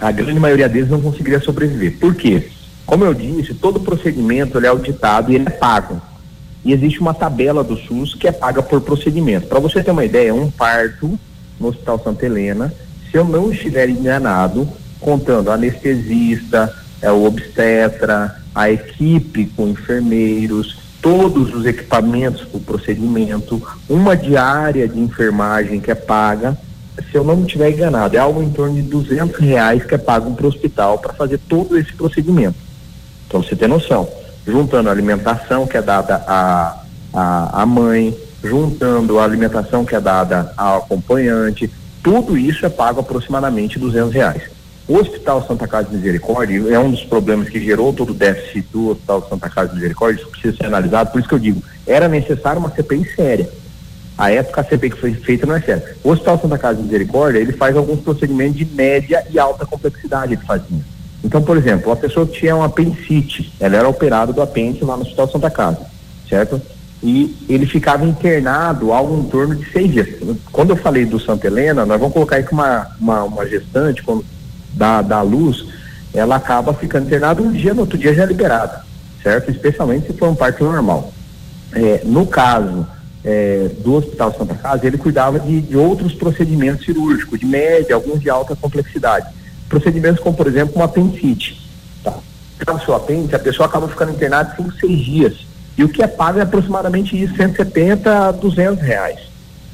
a 0.00 0.10
grande 0.10 0.40
maioria 0.40 0.68
deles 0.68 0.88
não 0.88 1.02
conseguiria 1.02 1.40
sobreviver. 1.40 1.98
Por 1.98 2.14
quê? 2.14 2.48
Como 2.86 3.04
eu 3.04 3.12
disse, 3.12 3.52
todo 3.52 3.80
procedimento 3.80 4.58
é 4.58 4.68
auditado 4.68 5.30
e 5.30 5.34
ele 5.34 5.46
é 5.46 5.50
pago. 5.50 6.00
E 6.64 6.72
existe 6.72 7.00
uma 7.00 7.12
tabela 7.12 7.62
do 7.62 7.76
SUS 7.76 8.14
que 8.14 8.26
é 8.26 8.32
paga 8.32 8.62
por 8.62 8.80
procedimento. 8.80 9.46
Para 9.46 9.60
você 9.60 9.82
ter 9.82 9.90
uma 9.90 10.06
ideia, 10.06 10.34
um 10.34 10.50
parto 10.50 11.18
no 11.58 11.68
Hospital 11.68 12.00
Santa 12.02 12.26
Helena, 12.26 12.72
se 13.10 13.16
eu 13.16 13.24
não 13.24 13.50
estiver 13.50 13.88
enganado, 13.88 14.68
contando 15.00 15.50
anestesista, 15.50 16.74
é, 17.00 17.10
o 17.10 17.24
obstetra, 17.24 18.36
a 18.54 18.70
equipe 18.70 19.46
com 19.56 19.68
enfermeiros, 19.68 20.78
todos 21.00 21.54
os 21.54 21.66
equipamentos 21.66 22.42
para 22.42 22.58
o 22.58 22.60
procedimento, 22.60 23.62
uma 23.88 24.16
diária 24.16 24.88
de 24.88 24.98
enfermagem 24.98 25.80
que 25.80 25.90
é 25.90 25.94
paga, 25.94 26.58
se 27.10 27.16
eu 27.16 27.22
não 27.22 27.42
estiver 27.42 27.70
enganado, 27.70 28.16
é 28.16 28.18
algo 28.18 28.42
em 28.42 28.50
torno 28.50 28.74
de 28.74 28.82
200 28.82 29.38
reais 29.38 29.84
que 29.84 29.94
é 29.94 29.98
pago 29.98 30.32
para 30.34 30.46
o 30.46 30.48
hospital 30.48 30.98
para 30.98 31.12
fazer 31.12 31.38
todo 31.38 31.76
esse 31.76 31.92
procedimento. 31.92 32.56
Então 33.26 33.42
você 33.42 33.54
tem 33.54 33.68
noção. 33.68 34.08
Juntando 34.46 34.88
a 34.88 34.92
alimentação 34.92 35.66
que 35.66 35.76
é 35.76 35.82
dada 35.82 36.24
à, 36.26 36.80
à, 37.12 37.62
à 37.62 37.66
mãe, 37.66 38.16
juntando 38.46 39.18
a 39.18 39.24
alimentação 39.24 39.84
que 39.84 39.94
é 39.94 40.00
dada 40.00 40.52
ao 40.56 40.78
acompanhante, 40.78 41.70
tudo 42.02 42.38
isso 42.38 42.64
é 42.64 42.68
pago 42.68 43.00
aproximadamente 43.00 43.78
200 43.78 44.12
reais. 44.12 44.42
O 44.88 44.96
Hospital 44.96 45.44
Santa 45.44 45.66
Casa 45.66 45.88
de 45.88 45.96
Misericórdia 45.96 46.62
é 46.72 46.78
um 46.78 46.92
dos 46.92 47.02
problemas 47.02 47.48
que 47.48 47.58
gerou 47.58 47.92
todo 47.92 48.10
o 48.10 48.14
déficit 48.14 48.68
do 48.70 48.90
Hospital 48.90 49.28
Santa 49.28 49.50
Casa 49.50 49.70
de 49.70 49.74
Misericórdia, 49.74 50.20
isso 50.20 50.30
precisa 50.30 50.56
ser 50.56 50.66
analisado, 50.66 51.10
por 51.10 51.18
isso 51.18 51.28
que 51.28 51.34
eu 51.34 51.40
digo, 51.40 51.62
era 51.84 52.06
necessário 52.06 52.60
uma 52.60 52.70
CPI 52.70 53.04
séria. 53.16 53.50
A 54.16 54.30
época 54.30 54.60
a 54.60 54.64
CPI 54.64 54.90
que 54.90 55.00
foi 55.00 55.12
feita 55.14 55.44
não 55.44 55.56
é 55.56 55.60
séria. 55.60 55.96
O 56.04 56.10
Hospital 56.10 56.40
Santa 56.40 56.56
Casa 56.56 56.76
de 56.76 56.84
Misericórdia, 56.84 57.40
ele 57.40 57.52
faz 57.52 57.76
alguns 57.76 58.00
procedimentos 58.00 58.56
de 58.56 58.64
média 58.64 59.26
e 59.28 59.38
alta 59.38 59.66
complexidade, 59.66 60.34
ele 60.34 60.42
fazia. 60.42 60.80
Então, 61.24 61.42
por 61.42 61.56
exemplo, 61.56 61.90
a 61.90 61.96
pessoa 61.96 62.24
que 62.24 62.38
tinha 62.38 62.54
um 62.54 62.62
apendicite, 62.62 63.52
ela 63.58 63.76
era 63.76 63.88
operada 63.88 64.32
do 64.32 64.40
apêndice 64.40 64.84
lá 64.84 64.96
no 64.96 65.02
Hospital 65.02 65.28
Santa 65.28 65.50
Casa, 65.50 65.80
certo? 66.28 66.62
E 67.02 67.36
ele 67.48 67.66
ficava 67.66 68.04
internado 68.04 68.92
algo 68.92 69.18
em 69.18 69.28
torno 69.28 69.54
de 69.54 69.70
seis 69.70 69.92
dias. 69.92 70.08
Quando 70.50 70.70
eu 70.70 70.76
falei 70.76 71.04
do 71.04 71.20
Santa 71.20 71.46
Helena, 71.46 71.84
nós 71.84 71.98
vamos 72.00 72.14
colocar 72.14 72.36
aí 72.36 72.42
que 72.42 72.52
uma, 72.52 72.86
uma, 72.98 73.24
uma 73.24 73.46
gestante, 73.46 74.02
quando 74.02 74.24
dá, 74.72 75.02
dá 75.02 75.20
luz, 75.22 75.66
ela 76.14 76.36
acaba 76.36 76.72
ficando 76.72 77.06
internada 77.06 77.42
um 77.42 77.52
dia, 77.52 77.74
no 77.74 77.82
outro 77.82 77.98
dia 77.98 78.14
já 78.14 78.22
é 78.22 78.26
liberada, 78.26 78.84
certo? 79.22 79.50
Especialmente 79.50 80.06
se 80.06 80.14
for 80.14 80.28
um 80.28 80.34
parto 80.34 80.64
normal. 80.64 81.12
É, 81.72 82.00
no 82.04 82.26
caso 82.26 82.86
é, 83.22 83.70
do 83.80 83.94
Hospital 83.94 84.34
Santa 84.36 84.54
Casa, 84.54 84.86
ele 84.86 84.96
cuidava 84.96 85.38
de, 85.38 85.60
de 85.60 85.76
outros 85.76 86.14
procedimentos 86.14 86.86
cirúrgicos, 86.86 87.38
de 87.38 87.44
média, 87.44 87.94
alguns 87.94 88.20
de 88.20 88.30
alta 88.30 88.56
complexidade. 88.56 89.26
Procedimentos 89.68 90.22
como, 90.22 90.36
por 90.36 90.46
exemplo, 90.46 90.80
um 90.80 90.82
apendicite. 90.82 91.60
Tá? 92.02 92.14
Caso 92.58 92.94
apêndice, 92.94 93.34
a 93.34 93.38
pessoa 93.38 93.66
acaba 93.66 93.86
ficando 93.86 94.12
internada 94.12 94.54
cinco, 94.56 94.72
seis 94.80 94.98
dias 95.00 95.45
e 95.76 95.84
o 95.84 95.88
que 95.88 96.02
é 96.02 96.06
pago 96.06 96.38
é 96.38 96.42
aproximadamente 96.42 97.20
isso, 97.20 97.36
170 97.36 98.28
a 98.28 98.32
200 98.32 98.82
reais. 98.82 99.18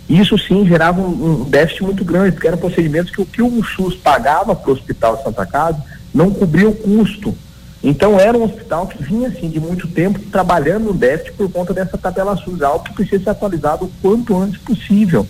Isso 0.09 0.37
sim 0.37 0.67
gerava 0.67 1.01
um, 1.01 1.43
um 1.43 1.45
déficit 1.45 1.85
muito 1.85 2.05
grande, 2.05 2.33
porque 2.33 2.49
eram 2.49 2.59
procedimentos 2.59 3.11
que 3.13 3.21
o 3.21 3.27
que 3.27 3.41
o 3.41 3.65
SUS 3.65 3.95
pagava 3.95 4.55
para 4.55 4.71
o 4.71 4.75
Hospital 4.75 5.23
Santa 5.23 5.47
Casa 5.47 5.83
não 6.13 6.31
cobria 6.31 6.69
o 6.69 6.75
custo. 6.75 7.35
Então 7.83 8.19
era 8.19 8.37
um 8.37 8.45
hospital 8.45 8.87
que 8.87 9.03
vinha 9.03 9.29
assim 9.29 9.49
de 9.49 9.59
muito 9.59 9.89
tempo 9.89 10.19
trabalhando 10.31 10.85
no 10.85 10.95
déficit 10.95 11.33
por 11.37 11.51
conta 11.51 11.73
dessa 11.73 11.99
tabela 11.99 12.37
SUS, 12.37 12.63
algo 12.63 12.85
que 12.85 12.93
precisa 12.93 13.25
ser 13.25 13.31
atualizado 13.31 13.87
o 13.87 13.93
quanto 14.01 14.37
antes 14.37 14.61
possível. 14.61 15.27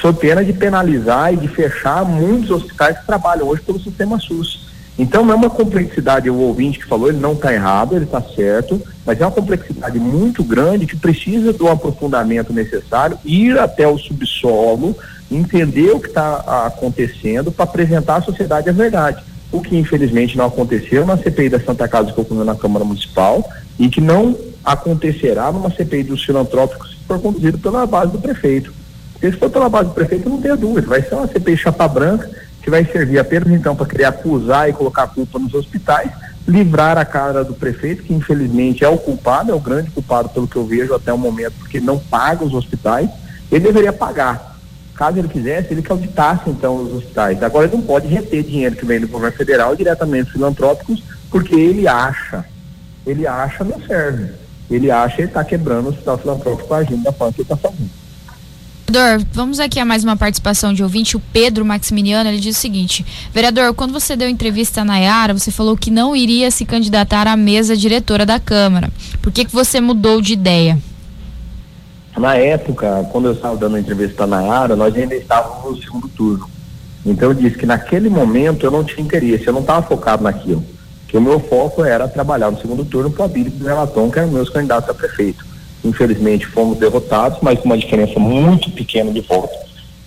Sob 0.00 0.18
pena 0.18 0.44
de 0.44 0.52
penalizar 0.52 1.32
e 1.32 1.36
de 1.36 1.48
fechar 1.48 2.04
muitos 2.04 2.50
hospitais 2.50 2.98
que 2.98 3.06
trabalham 3.06 3.46
hoje 3.46 3.62
pelo 3.62 3.80
sistema 3.80 4.18
SUS. 4.18 4.65
Então 4.98 5.30
é 5.30 5.34
uma 5.34 5.50
complexidade, 5.50 6.30
o 6.30 6.36
ouvinte 6.36 6.78
que 6.78 6.86
falou, 6.86 7.08
ele 7.08 7.18
não 7.18 7.32
está 7.32 7.52
errado, 7.52 7.94
ele 7.94 8.06
está 8.06 8.22
certo, 8.22 8.80
mas 9.04 9.20
é 9.20 9.24
uma 9.24 9.32
complexidade 9.32 9.98
muito 9.98 10.42
grande 10.42 10.86
que 10.86 10.96
precisa 10.96 11.52
do 11.52 11.68
aprofundamento 11.68 12.52
necessário, 12.52 13.18
ir 13.24 13.58
até 13.58 13.86
o 13.86 13.98
subsolo, 13.98 14.96
entender 15.30 15.90
o 15.90 16.00
que 16.00 16.08
está 16.08 16.66
acontecendo 16.66 17.52
para 17.52 17.64
apresentar 17.64 18.16
à 18.16 18.22
sociedade 18.22 18.70
a 18.70 18.72
verdade. 18.72 19.22
O 19.52 19.60
que 19.60 19.76
infelizmente 19.76 20.36
não 20.36 20.46
aconteceu 20.46 21.06
na 21.06 21.16
CPI 21.16 21.50
da 21.50 21.60
Santa 21.60 21.86
Casa 21.86 22.12
que 22.12 22.20
ocorreu 22.20 22.44
na 22.44 22.54
Câmara 22.54 22.84
Municipal 22.84 23.48
e 23.78 23.88
que 23.88 24.00
não 24.00 24.36
acontecerá 24.64 25.52
numa 25.52 25.70
CPI 25.70 26.04
dos 26.04 26.24
filantrópicos 26.24 26.90
se 26.90 27.06
for 27.06 27.20
conduzido 27.20 27.58
pela 27.58 27.86
base 27.86 28.12
do 28.12 28.18
prefeito. 28.18 28.72
Porque 29.12 29.30
se 29.30 29.36
for 29.36 29.50
pela 29.50 29.68
base 29.68 29.90
do 29.90 29.94
prefeito, 29.94 30.28
não 30.28 30.40
tenha 30.40 30.56
dúvida, 30.56 30.86
vai 30.86 31.02
ser 31.02 31.14
uma 31.14 31.26
CPI 31.26 31.56
chapa 31.56 31.86
branca 31.86 32.28
que 32.66 32.70
vai 32.70 32.84
servir 32.84 33.20
apenas 33.20 33.48
então 33.50 33.76
para 33.76 33.86
querer 33.86 34.06
acusar 34.06 34.68
e 34.68 34.72
colocar 34.72 35.04
a 35.04 35.06
culpa 35.06 35.38
nos 35.38 35.54
hospitais, 35.54 36.10
livrar 36.48 36.98
a 36.98 37.04
cara 37.04 37.44
do 37.44 37.54
prefeito, 37.54 38.02
que 38.02 38.12
infelizmente 38.12 38.82
é 38.82 38.88
o 38.88 38.98
culpado, 38.98 39.52
é 39.52 39.54
o 39.54 39.60
grande 39.60 39.88
culpado 39.92 40.28
pelo 40.30 40.48
que 40.48 40.56
eu 40.56 40.66
vejo 40.66 40.92
até 40.92 41.12
o 41.12 41.18
momento, 41.18 41.52
porque 41.60 41.78
não 41.78 41.96
paga 41.96 42.44
os 42.44 42.52
hospitais, 42.52 43.08
ele 43.52 43.66
deveria 43.66 43.92
pagar. 43.92 44.58
Caso 44.96 45.16
ele 45.16 45.28
quisesse, 45.28 45.72
ele 45.72 45.80
que 45.80 45.92
auditasse 45.92 46.50
então 46.50 46.74
os 46.82 46.92
hospitais. 46.92 47.40
Agora 47.40 47.66
ele 47.66 47.76
não 47.76 47.82
pode 47.82 48.08
reter 48.08 48.42
dinheiro 48.42 48.74
que 48.74 48.84
vem 48.84 48.98
do 48.98 49.06
governo 49.06 49.36
federal 49.36 49.76
diretamente 49.76 50.32
filantrópicos, 50.32 51.04
porque 51.30 51.54
ele 51.54 51.86
acha, 51.86 52.44
ele 53.06 53.28
acha 53.28 53.62
não 53.62 53.80
serve. 53.82 54.32
ele 54.68 54.90
acha 54.90 55.14
que 55.14 55.22
ele 55.22 55.28
está 55.28 55.44
quebrando 55.44 55.90
o 55.90 55.92
sistema 55.92 56.18
filantrópico 56.18 56.74
agindo 56.74 57.04
da 57.04 57.12
forma 57.12 57.32
que 57.32 57.42
ele 57.42 57.44
está 57.44 57.56
fazendo. 57.56 58.05
Vereador, 58.88 59.26
vamos 59.32 59.58
aqui 59.58 59.80
a 59.80 59.84
mais 59.84 60.04
uma 60.04 60.16
participação 60.16 60.72
de 60.72 60.80
ouvinte, 60.80 61.16
o 61.16 61.20
Pedro 61.32 61.64
Maximiliano, 61.64 62.30
ele 62.30 62.38
diz 62.38 62.56
o 62.56 62.60
seguinte, 62.60 63.04
vereador, 63.34 63.74
quando 63.74 63.92
você 63.92 64.14
deu 64.14 64.28
entrevista 64.28 64.84
na 64.84 64.96
Yara, 64.96 65.34
você 65.34 65.50
falou 65.50 65.76
que 65.76 65.90
não 65.90 66.14
iria 66.14 66.52
se 66.52 66.64
candidatar 66.64 67.26
à 67.26 67.36
mesa 67.36 67.76
diretora 67.76 68.24
da 68.24 68.38
Câmara. 68.38 68.88
Por 69.20 69.32
que, 69.32 69.44
que 69.44 69.52
você 69.52 69.80
mudou 69.80 70.22
de 70.22 70.34
ideia? 70.34 70.78
Na 72.16 72.36
época, 72.36 73.08
quando 73.10 73.26
eu 73.26 73.32
estava 73.32 73.56
dando 73.56 73.76
entrevista 73.76 74.24
na 74.24 74.40
Yara, 74.40 74.76
nós 74.76 74.94
ainda 74.94 75.16
estávamos 75.16 75.78
no 75.78 75.82
segundo 75.82 76.08
turno. 76.08 76.48
Então 77.04 77.30
eu 77.30 77.34
disse 77.34 77.58
que 77.58 77.66
naquele 77.66 78.08
momento 78.08 78.64
eu 78.64 78.70
não 78.70 78.84
tinha 78.84 79.04
interesse, 79.04 79.48
eu 79.48 79.52
não 79.52 79.62
estava 79.62 79.82
focado 79.82 80.22
naquilo. 80.22 80.64
Que 81.08 81.16
o 81.16 81.20
meu 81.20 81.40
foco 81.40 81.84
era 81.84 82.06
trabalhar 82.06 82.52
no 82.52 82.60
segundo 82.60 82.84
turno 82.84 83.10
para 83.10 83.22
o 83.22 83.24
Abílio 83.24 83.52
o 83.60 83.64
Relaton, 83.64 84.10
que 84.10 84.18
eram 84.20 84.30
meus 84.30 84.48
candidatos 84.48 84.88
a 84.88 84.94
prefeito. 84.94 85.44
Infelizmente 85.86 86.46
fomos 86.46 86.78
derrotados, 86.78 87.38
mas 87.40 87.60
com 87.60 87.66
uma 87.66 87.78
diferença 87.78 88.18
muito 88.18 88.70
pequena 88.70 89.12
de 89.12 89.20
votos. 89.20 89.56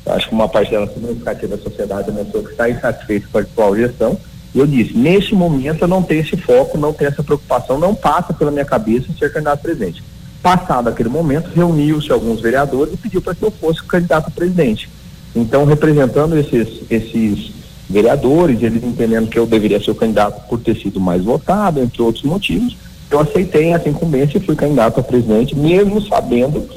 Acho 0.05 0.27
que 0.27 0.36
uma 0.36 0.49
parcela 0.49 0.88
significativa 0.88 1.55
da 1.55 1.63
sociedade 1.63 2.11
demonstrou 2.11 2.43
que 2.43 2.51
está 2.51 2.69
insatisfeita 2.69 3.27
com 3.32 3.38
a 3.38 3.41
atual 3.41 3.75
gestão. 3.75 4.17
E 4.53 4.59
eu 4.59 4.67
disse, 4.67 4.97
neste 4.97 5.34
momento 5.36 5.84
eu 5.84 5.88
não 5.88 6.01
tenho 6.01 6.21
esse 6.21 6.36
foco, 6.36 6.77
não 6.77 6.91
tenho 6.91 7.09
essa 7.09 7.23
preocupação, 7.23 7.77
não 7.77 7.95
passa 7.95 8.34
pela 8.34 8.51
minha 8.51 8.65
cabeça 8.65 9.07
ser 9.17 9.32
candidato 9.32 9.59
a 9.59 9.61
presidente. 9.61 10.03
Passado 10.41 10.89
aquele 10.89 11.09
momento, 11.09 11.51
reuniu-se 11.53 12.11
alguns 12.11 12.41
vereadores 12.41 12.93
e 12.93 12.97
pediu 12.97 13.21
para 13.21 13.36
que 13.36 13.43
eu 13.43 13.51
fosse 13.51 13.84
candidato 13.84 14.27
a 14.27 14.32
presidente. 14.32 14.89
Então, 15.36 15.63
representando 15.65 16.38
esses, 16.38 16.82
esses 16.89 17.51
vereadores, 17.89 18.61
eles 18.61 18.84
entendendo 18.84 19.30
que 19.30 19.38
eu 19.38 19.45
deveria 19.45 19.82
ser 19.82 19.91
o 19.91 19.95
candidato 19.95 20.47
por 20.47 20.59
ter 20.59 20.75
sido 20.77 20.99
mais 20.99 21.23
votado, 21.23 21.80
entre 21.80 22.01
outros 22.01 22.23
motivos, 22.23 22.75
eu 23.12 23.20
aceitei 23.20 23.74
essa 23.74 23.89
incumbência 23.89 24.38
e 24.38 24.41
fui 24.41 24.55
candidato 24.55 24.99
a 24.99 25.03
presidente, 25.03 25.55
mesmo 25.55 26.01
sabendo 26.01 26.68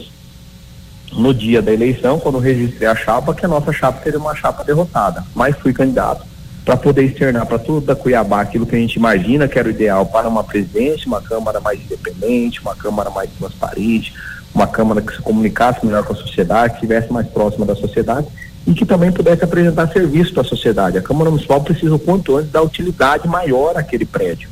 no 1.13 1.35
dia 1.35 1.61
da 1.61 1.73
eleição, 1.73 2.19
quando 2.19 2.39
registrei 2.39 2.89
a 2.89 2.97
chapa, 2.97 3.35
que 3.35 3.45
a 3.45 3.49
nossa 3.49 3.73
chapa 3.73 4.01
teria 4.03 4.19
uma 4.19 4.35
chapa 4.35 4.65
derrotada. 4.65 5.25
Mas 5.35 5.57
fui 5.59 5.73
candidato 5.75 6.25
para 6.65 6.77
poder 6.77 7.05
externar 7.05 7.45
para 7.45 7.59
toda 7.59 7.95
Cuiabá 7.95 8.41
aquilo 8.41 8.65
que 8.65 8.75
a 8.75 8.79
gente 8.79 8.97
imagina 8.97 9.47
que 9.47 9.59
era 9.59 9.69
o 9.69 9.71
ideal 9.71 10.07
para 10.07 10.29
uma 10.29 10.43
presidente, 10.43 11.07
uma 11.07 11.21
Câmara 11.21 11.61
mais 11.61 11.81
independente, 11.81 12.63
uma 12.63 12.75
Câmara 12.75 13.11
mais 13.11 13.29
transparente, 13.39 14.15
uma 14.55 14.67
Câmara 14.67 15.03
que 15.03 15.15
se 15.15 15.21
comunicasse 15.21 15.85
melhor 15.85 16.05
com 16.05 16.15
a 16.15 16.17
sociedade, 16.17 16.71
que 16.71 16.77
estivesse 16.77 17.13
mais 17.13 17.27
próxima 17.27 17.67
da 17.67 17.75
sociedade 17.75 18.27
e 18.67 18.73
que 18.73 18.87
também 18.87 19.13
pudesse 19.13 19.45
apresentar 19.45 19.93
serviço 19.93 20.33
para 20.33 20.43
a 20.43 20.47
sociedade. 20.47 20.97
A 20.97 21.03
Câmara 21.03 21.31
Municipal 21.31 21.61
precisa 21.61 21.95
o 21.95 21.99
quanto 21.99 22.37
antes 22.39 22.51
dar 22.51 22.63
utilidade 22.63 23.29
maior 23.29 23.77
àquele 23.77 24.07
prédio 24.07 24.49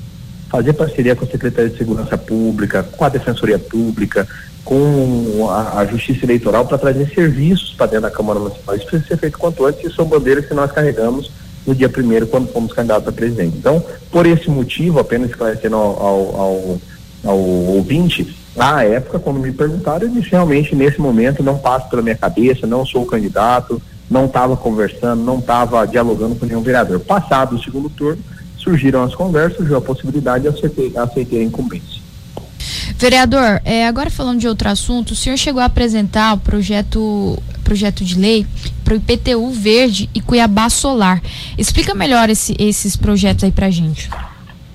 fazer 0.51 0.73
parceria 0.73 1.15
com 1.15 1.25
a 1.25 1.29
Secretaria 1.29 1.71
de 1.71 1.79
Segurança 1.79 2.19
Pública, 2.19 2.83
com 2.83 3.05
a 3.05 3.09
Defensoria 3.09 3.59
Pública, 3.59 4.27
com 4.65 5.49
a, 5.49 5.79
a 5.79 5.87
Justiça 5.87 6.27
Eleitoral 6.27 6.67
para 6.67 6.77
trazer 6.77 7.09
serviços 7.15 7.73
para 7.75 7.87
dentro 7.87 8.03
da 8.03 8.11
Câmara 8.11 8.41
Municipal. 8.41 8.75
Isso 8.75 8.87
precisa 8.87 9.09
ser 9.09 9.17
feito 9.17 9.39
quanto 9.39 9.65
antes 9.65 9.85
e 9.85 9.95
são 9.95 10.05
bandeiras 10.05 10.47
que 10.47 10.55
nós 10.55 10.73
carregamos 10.73 11.31
no 11.67 11.75
dia 11.75 11.89
primeiro 11.89 12.27
quando 12.27 12.53
fomos 12.53 12.73
candidatos 12.73 13.09
a 13.09 13.13
presidente. 13.13 13.57
Então, 13.57 13.83
por 14.11 14.27
esse 14.27 14.51
motivo, 14.51 14.99
apenas 14.99 15.31
esclarecendo 15.31 15.77
ao, 15.77 16.05
ao, 16.05 16.41
ao, 16.41 16.81
ao 17.25 17.39
ouvinte, 17.39 18.37
na 18.57 18.83
época, 18.83 19.21
quando 19.21 19.39
me 19.39 19.53
perguntaram, 19.53 20.07
eu 20.07 20.13
disse 20.13 20.31
realmente 20.31 20.75
nesse 20.75 21.01
momento 21.01 21.43
não 21.43 21.57
passa 21.57 21.87
pela 21.87 22.03
minha 22.03 22.17
cabeça, 22.17 22.67
não 22.67 22.85
sou 22.85 23.07
candidato, 23.07 23.81
não 24.11 24.27
estava 24.27 24.57
conversando, 24.57 25.23
não 25.23 25.39
estava 25.39 25.87
dialogando 25.87 26.35
com 26.35 26.45
nenhum 26.45 26.63
vereador. 26.63 26.99
Passado 26.99 27.55
o 27.55 27.63
segundo 27.63 27.89
turno, 27.89 28.21
surgiram 28.63 29.03
as 29.03 29.15
conversas, 29.15 29.57
surgiu 29.57 29.77
a 29.77 29.81
possibilidade 29.81 30.45
e 30.45 30.49
aceitei, 30.49 30.93
aceitei 30.97 31.41
a 31.41 31.45
incumbência. 31.45 32.01
Vereador, 32.97 33.61
é, 33.65 33.87
agora 33.87 34.11
falando 34.11 34.39
de 34.39 34.47
outro 34.47 34.69
assunto, 34.69 35.13
o 35.13 35.17
senhor 35.17 35.37
chegou 35.37 35.63
a 35.63 35.65
apresentar 35.65 36.35
o 36.35 36.39
projeto, 36.39 37.43
projeto 37.65 38.05
de 38.05 38.19
lei 38.19 38.47
para 38.85 38.95
o 38.95 38.97
IPTU 38.97 39.51
Verde 39.51 40.11
e 40.15 40.21
Cuiabá 40.21 40.69
Solar. 40.69 41.23
Explica 41.57 41.95
melhor 41.95 42.29
esse, 42.29 42.55
esses 42.59 42.97
projetos 42.97 43.45
aí 43.45 43.53
para 43.53 43.71
gente. 43.71 44.11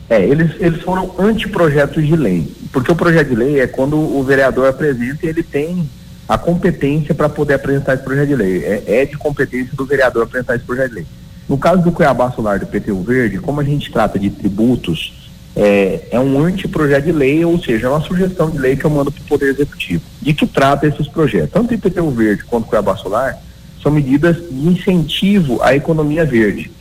É, 0.09 0.23
eles, 0.23 0.51
eles 0.59 0.81
foram 0.81 1.13
anteprojetos 1.19 2.05
de 2.05 2.15
lei, 2.15 2.51
porque 2.71 2.91
o 2.91 2.95
projeto 2.95 3.29
de 3.29 3.35
lei 3.35 3.59
é 3.59 3.67
quando 3.67 3.97
o 3.97 4.23
vereador 4.23 4.67
apresenta 4.67 5.25
e 5.25 5.29
ele 5.29 5.43
tem 5.43 5.87
a 6.27 6.37
competência 6.37 7.13
para 7.13 7.29
poder 7.29 7.55
apresentar 7.55 7.93
esse 7.93 8.03
projeto 8.03 8.27
de 8.27 8.35
lei. 8.35 8.63
É, 8.63 9.01
é 9.01 9.05
de 9.05 9.17
competência 9.17 9.75
do 9.75 9.85
vereador 9.85 10.23
apresentar 10.23 10.55
esse 10.55 10.65
projeto 10.65 10.89
de 10.89 10.95
lei. 10.95 11.07
No 11.47 11.57
caso 11.57 11.81
do 11.83 11.91
Cuiabá 11.91 12.31
Solar 12.31 12.59
do 12.59 12.65
PTU 12.65 13.01
Verde, 13.03 13.37
como 13.37 13.61
a 13.61 13.63
gente 13.63 13.91
trata 13.91 14.17
de 14.17 14.29
tributos, 14.29 15.13
é, 15.55 16.07
é 16.11 16.19
um 16.19 16.43
anteprojeto 16.43 17.05
de 17.05 17.11
lei, 17.11 17.45
ou 17.45 17.61
seja, 17.61 17.87
é 17.87 17.89
uma 17.89 18.01
sugestão 18.01 18.49
de 18.49 18.57
lei 18.57 18.75
que 18.75 18.83
eu 18.83 18.89
mando 18.89 19.11
para 19.11 19.21
o 19.21 19.25
Poder 19.25 19.49
Executivo. 19.49 20.01
De 20.21 20.33
que 20.33 20.47
trata 20.47 20.87
esses 20.87 21.07
projetos? 21.07 21.51
Tanto 21.51 21.71
o 21.71 21.73
IPTU 21.73 22.09
Verde 22.11 22.43
quanto 22.43 22.65
o 22.65 22.67
Cuiabá 22.67 22.97
Solar 22.97 23.37
são 23.81 23.91
medidas 23.91 24.37
de 24.37 24.67
incentivo 24.67 25.61
à 25.61 25.75
economia 25.75 26.25
verde. 26.25 26.71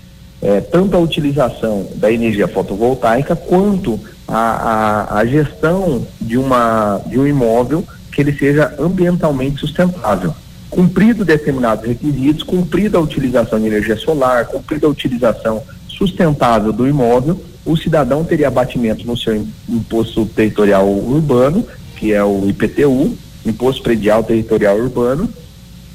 É, 0.40 0.60
tanto 0.60 0.96
a 0.96 1.00
utilização 1.00 1.86
da 1.94 2.10
energia 2.10 2.48
fotovoltaica 2.48 3.36
quanto 3.36 4.00
a, 4.26 4.38
a, 5.14 5.18
a 5.18 5.26
gestão 5.26 6.06
de, 6.20 6.36
uma, 6.36 7.00
de 7.06 7.18
um 7.18 7.26
imóvel 7.26 7.84
que 8.10 8.20
ele 8.20 8.32
seja 8.36 8.74
ambientalmente 8.78 9.60
sustentável 9.60 10.34
cumprido 10.74 11.24
determinados 11.24 11.86
requisitos, 11.86 12.42
cumprida 12.42 12.98
a 12.98 13.00
utilização 13.00 13.60
de 13.60 13.66
energia 13.66 13.96
solar, 13.96 14.46
cumprida 14.46 14.88
a 14.88 14.90
utilização 14.90 15.62
sustentável 15.88 16.72
do 16.72 16.88
imóvel, 16.88 17.40
o 17.64 17.76
cidadão 17.76 18.24
teria 18.24 18.48
abatimento 18.48 19.06
no 19.06 19.16
seu 19.16 19.46
imposto 19.68 20.26
territorial 20.26 20.88
urbano, 20.88 21.64
que 21.94 22.12
é 22.12 22.24
o 22.24 22.48
IPTU, 22.48 23.16
Imposto 23.46 23.84
Predial 23.84 24.24
Territorial 24.24 24.76
Urbano, 24.76 25.28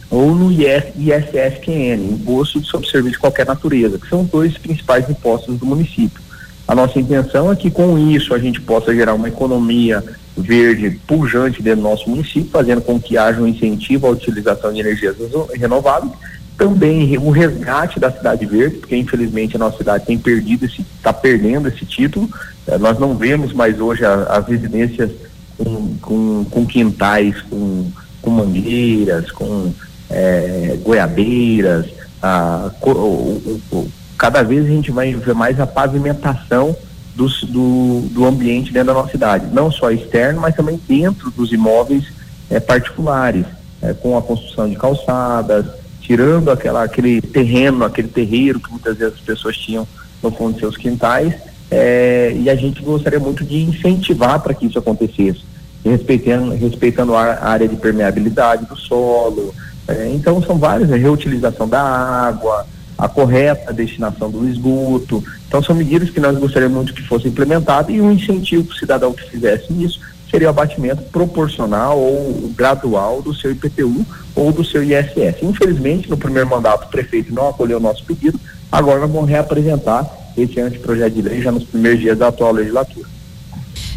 ou 0.09 0.33
no 0.33 0.49
ISSQN, 0.49 2.13
Imposto 2.13 2.63
sobre 2.63 2.89
Serviço 2.89 3.15
de 3.15 3.19
Qualquer 3.19 3.45
Natureza, 3.45 3.99
que 3.99 4.07
são 4.07 4.23
dois 4.23 4.57
principais 4.57 5.09
impostos 5.09 5.59
do 5.59 5.65
município. 5.65 6.21
A 6.65 6.73
nossa 6.73 6.97
intenção 6.97 7.51
é 7.51 7.55
que 7.55 7.69
com 7.69 7.97
isso 7.97 8.33
a 8.33 8.39
gente 8.39 8.61
possa 8.61 8.95
gerar 8.95 9.13
uma 9.13 9.27
economia 9.27 10.01
verde 10.37 10.99
pujante 11.07 11.61
dentro 11.61 11.81
do 11.81 11.89
nosso 11.89 12.09
município, 12.09 12.49
fazendo 12.49 12.81
com 12.81 12.99
que 12.99 13.17
haja 13.17 13.41
um 13.41 13.47
incentivo 13.47 14.07
à 14.07 14.11
utilização 14.11 14.71
de 14.71 14.79
energias 14.79 15.15
renováveis, 15.53 16.11
também 16.57 17.17
o 17.17 17.29
resgate 17.29 17.99
da 17.99 18.11
cidade 18.11 18.45
verde, 18.45 18.77
porque 18.77 18.95
infelizmente 18.95 19.55
a 19.55 19.59
nossa 19.59 19.77
cidade 19.77 20.05
tem 20.05 20.17
perdido 20.17 20.65
esse, 20.65 20.81
está 20.81 21.13
perdendo 21.13 21.69
esse 21.69 21.85
título. 21.85 22.29
Eh, 22.67 22.77
nós 22.77 22.99
não 22.99 23.15
vemos 23.15 23.53
mais 23.53 23.79
hoje 23.79 24.03
a, 24.03 24.23
as 24.23 24.45
residências 24.45 25.09
com, 25.57 25.95
com, 26.01 26.45
com, 26.51 26.65
quintais, 26.65 27.41
com, 27.43 27.89
com 28.21 28.29
mangueiras, 28.29 29.31
com 29.31 29.71
eh, 30.09 30.77
goiabeiras. 30.83 31.85
A, 32.21 32.69
o, 32.81 33.61
o, 33.71 33.91
cada 34.17 34.43
vez 34.43 34.65
a 34.65 34.69
gente 34.69 34.91
vai 34.91 35.13
ver 35.13 35.33
mais 35.33 35.57
a 35.61 35.65
pavimentação 35.65 36.75
dos, 37.19 37.43
do, 37.43 37.99
do 38.11 38.25
ambiente 38.25 38.71
dentro 38.71 38.87
da 38.87 38.93
nossa 38.93 39.11
cidade, 39.11 39.47
não 39.51 39.69
só 39.69 39.91
externo, 39.91 40.39
mas 40.39 40.55
também 40.55 40.79
dentro 40.87 41.29
dos 41.29 41.51
imóveis 41.51 42.05
é, 42.49 42.61
particulares, 42.61 43.45
é, 43.81 43.93
com 43.93 44.17
a 44.17 44.21
construção 44.21 44.69
de 44.69 44.77
calçadas, 44.77 45.65
tirando 45.99 46.49
aquela, 46.49 46.81
aquele 46.81 47.21
terreno, 47.21 47.83
aquele 47.83 48.07
terreiro 48.07 48.61
que 48.61 48.71
muitas 48.71 48.97
vezes 48.97 49.15
as 49.15 49.19
pessoas 49.19 49.57
tinham 49.57 49.85
no 50.23 50.31
fundo 50.31 50.53
de 50.53 50.61
seus 50.61 50.77
quintais, 50.77 51.33
é, 51.69 52.33
e 52.37 52.49
a 52.49 52.55
gente 52.55 52.81
gostaria 52.81 53.19
muito 53.19 53.43
de 53.43 53.63
incentivar 53.63 54.39
para 54.39 54.53
que 54.53 54.65
isso 54.67 54.79
acontecesse, 54.79 55.41
respeitando, 55.83 56.55
respeitando 56.55 57.15
a 57.15 57.45
área 57.45 57.67
de 57.67 57.75
permeabilidade 57.75 58.65
do 58.65 58.77
solo. 58.77 59.53
É, 59.89 60.09
então 60.13 60.41
são 60.41 60.57
várias, 60.57 60.89
a 60.89 60.95
né, 60.95 61.01
reutilização 61.01 61.67
da 61.67 61.81
água, 61.81 62.65
a 62.99 63.07
correta 63.07 63.71
destinação 63.71 64.29
do 64.29 64.47
esgoto. 64.47 65.23
Então 65.47 65.63
são 65.63 65.73
medidas 65.73 66.09
que 66.09 66.19
nós 66.19 66.37
gostaríamos 66.37 66.75
muito 66.75 66.93
que 66.93 67.01
fossem 67.01 67.31
implementadas 67.31 67.95
e 67.95 68.01
um 68.01 68.11
incentivo 68.11 68.65
para 68.65 68.75
o 68.75 68.77
cidadão 68.77 69.13
que 69.13 69.29
fizesse 69.29 69.71
isso 69.81 69.99
seria 70.29 70.47
o 70.47 70.51
abatimento 70.51 71.01
proporcional 71.03 71.97
ou 71.97 72.51
gradual 72.55 73.21
do 73.21 73.33
seu 73.33 73.51
IPTU 73.51 74.05
ou 74.35 74.51
do 74.51 74.63
seu 74.63 74.83
ISS. 74.83 75.41
Infelizmente, 75.41 76.07
no 76.07 76.17
primeiro 76.17 76.47
mandato, 76.47 76.85
o 76.85 76.89
prefeito 76.89 77.33
não 77.33 77.49
acolheu 77.49 77.77
o 77.77 77.81
nosso 77.81 78.03
pedido, 78.05 78.39
agora 78.71 78.99
nós 78.99 79.11
vamos 79.11 79.27
reapresentar 79.27 80.07
esse 80.37 80.59
anteprojeto 80.59 81.15
de 81.15 81.21
lei 81.23 81.41
já 81.41 81.51
nos 81.51 81.63
primeiros 81.63 81.99
dias 81.99 82.17
da 82.17 82.27
atual 82.27 82.51
legislatura. 82.51 83.07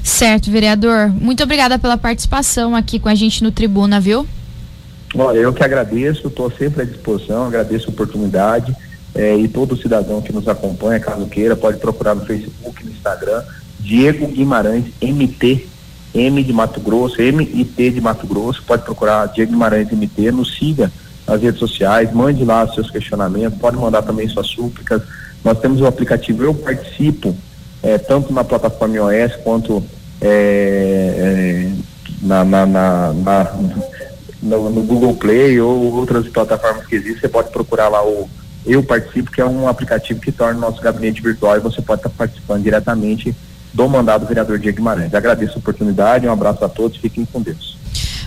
Certo, 0.03 0.51
vereador. 0.51 1.11
Muito 1.11 1.43
obrigada 1.43 1.79
pela 1.79 1.99
participação 1.99 2.75
aqui 2.75 2.99
com 2.99 3.11
a 3.11 3.15
gente 3.15 3.45
no 3.45 3.53
Tribuna, 3.53 4.01
viu? 4.01 4.27
Olha, 5.15 5.39
eu 5.39 5.53
que 5.53 5.63
agradeço, 5.63 6.29
estou 6.29 6.51
sempre 6.51 6.83
à 6.83 6.85
disposição, 6.87 7.45
agradeço 7.45 7.89
a 7.89 7.93
oportunidade 7.93 8.75
é, 9.15 9.37
e 9.37 9.49
todo 9.49 9.77
cidadão 9.77 10.23
que 10.23 10.33
nos 10.33 10.49
acompanha, 10.49 11.01
caso 11.01 11.27
queira, 11.27 11.55
pode 11.55 11.79
procurar 11.79 12.15
no 12.15 12.25
Facebook, 12.25 12.85
no 12.85 12.91
Instagram, 12.91 13.43
Diego 13.79 14.27
Guimarães 14.27 14.85
MT, 15.01 15.67
M 16.15 16.43
de 16.43 16.53
Mato 16.53 16.81
Grosso, 16.81 17.21
M 17.21 17.43
e 17.43 17.65
T 17.65 17.91
de 17.91 18.01
Mato 18.01 18.27
Grosso, 18.27 18.63
pode 18.63 18.83
procurar 18.83 19.27
Diego 19.27 19.53
Guimarães 19.53 19.91
MT, 19.91 20.31
nos 20.31 20.57
siga 20.57 20.91
nas 21.27 21.41
redes 21.41 21.59
sociais, 21.59 22.13
mande 22.13 22.45
lá 22.45 22.67
seus 22.69 22.91
questionamentos, 22.91 23.59
pode 23.59 23.77
mandar 23.77 24.03
também 24.03 24.29
suas 24.29 24.47
súplicas. 24.49 25.03
Nós 25.45 25.59
temos 25.59 25.81
o 25.81 25.87
aplicativo 25.87 26.45
Eu 26.45 26.55
Participo, 26.55 27.37
é, 27.83 27.99
tanto 27.99 28.33
na 28.33 28.45
plataforma 28.45 28.97
iOS 28.97 29.37
quanto 29.43 29.83
é, 30.21 30.29
é, 31.19 31.73
na, 32.23 32.45
na, 32.45 32.67
na, 32.67 33.13
na 33.13 33.53
no, 34.43 34.71
no, 34.71 34.83
Google 34.83 35.15
Play 35.15 35.61
ou 35.61 35.95
outras 35.95 36.29
plataformas 36.29 36.87
que 36.87 36.97
existem, 36.97 37.21
você 37.21 37.29
pode 37.29 37.51
procurar 37.51 37.89
lá 37.89 38.05
o 38.05 38.29
Eu 38.65 38.83
Participo, 38.83 39.31
que 39.31 39.41
é 39.41 39.45
um 39.45 39.69
aplicativo 39.69 40.21
que 40.21 40.31
torna 40.31 40.59
o 40.59 40.61
nosso 40.61 40.81
gabinete 40.81 41.21
virtual 41.21 41.57
e 41.57 41.61
você 41.61 41.83
pode 41.83 42.01
estar 42.01 42.11
participando 42.11 42.63
diretamente 42.63 43.35
do 43.73 43.89
mandado 43.89 44.27
vereador 44.27 44.59
Diego 44.59 44.77
Guimarães. 44.77 45.15
Agradeço 45.15 45.55
a 45.55 45.59
oportunidade, 45.59 46.27
um 46.27 46.33
abraço 46.33 46.65
a 46.65 46.69
todos, 46.69 46.99
fiquem 46.99 47.25
com 47.25 47.41
Deus. 47.41 47.72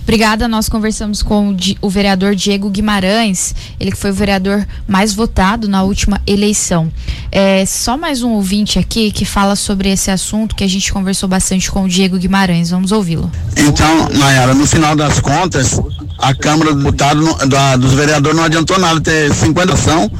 Obrigada. 0.05 0.47
Nós 0.47 0.69
conversamos 0.69 1.23
com 1.23 1.49
o, 1.49 1.57
o, 1.81 1.89
vereador 1.89 2.35
Diego 2.35 2.69
Guimarães, 2.69 3.55
ele 3.79 3.91
que 3.91 3.97
foi 3.97 4.11
o 4.11 4.13
vereador 4.13 4.65
mais 4.87 5.13
votado 5.13 5.67
na 5.67 5.81
última 5.81 6.21
eleição. 6.27 6.91
É, 7.31 7.65
só 7.65 7.97
mais 7.97 8.21
um 8.21 8.33
ouvinte 8.33 8.77
aqui 8.77 9.11
que 9.11 9.25
fala 9.25 9.55
sobre 9.55 9.89
esse 9.89 10.11
assunto 10.11 10.55
que 10.55 10.63
a 10.63 10.69
gente 10.69 10.93
conversou 10.93 11.27
bastante 11.27 11.71
com 11.71 11.85
o 11.85 11.89
Diego 11.89 12.19
Guimarães. 12.19 12.69
Vamos 12.69 12.91
ouvi-lo. 12.91 13.31
Então, 13.57 14.07
Nayara, 14.09 14.53
no 14.53 14.67
final 14.67 14.95
das 14.95 15.19
contas, 15.19 15.81
a 16.19 16.35
Câmara 16.35 16.71
do 16.71 16.83
Deputado, 16.83 17.47
da, 17.47 17.75
dos 17.75 17.93
vereadores 17.93 18.37
não 18.37 18.43
adiantou 18.43 18.77
nada 18.77 19.01
ter 19.01 19.33
50 19.33 19.73
ação 19.73 20.11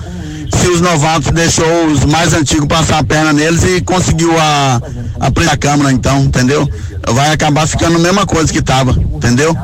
se 0.54 0.68
os 0.68 0.82
novatos 0.82 1.32
deixou 1.32 1.88
os 1.88 2.06
mais 2.06 2.34
antigos 2.34 2.68
passar 2.68 3.00
a 3.00 3.04
perna 3.04 3.34
neles 3.34 3.64
e 3.64 3.82
conseguiu 3.82 4.38
a, 4.38 4.82
a, 5.20 5.52
a 5.52 5.58
Câmara, 5.58 5.92
então, 5.92 6.24
entendeu? 6.24 6.70
Vai 7.14 7.32
acabar 7.32 7.68
ficando 7.68 7.98
a 7.98 8.00
mesma 8.00 8.26
coisa 8.26 8.52
que 8.52 8.60
estava, 8.60 8.92
entendeu? 8.92 9.56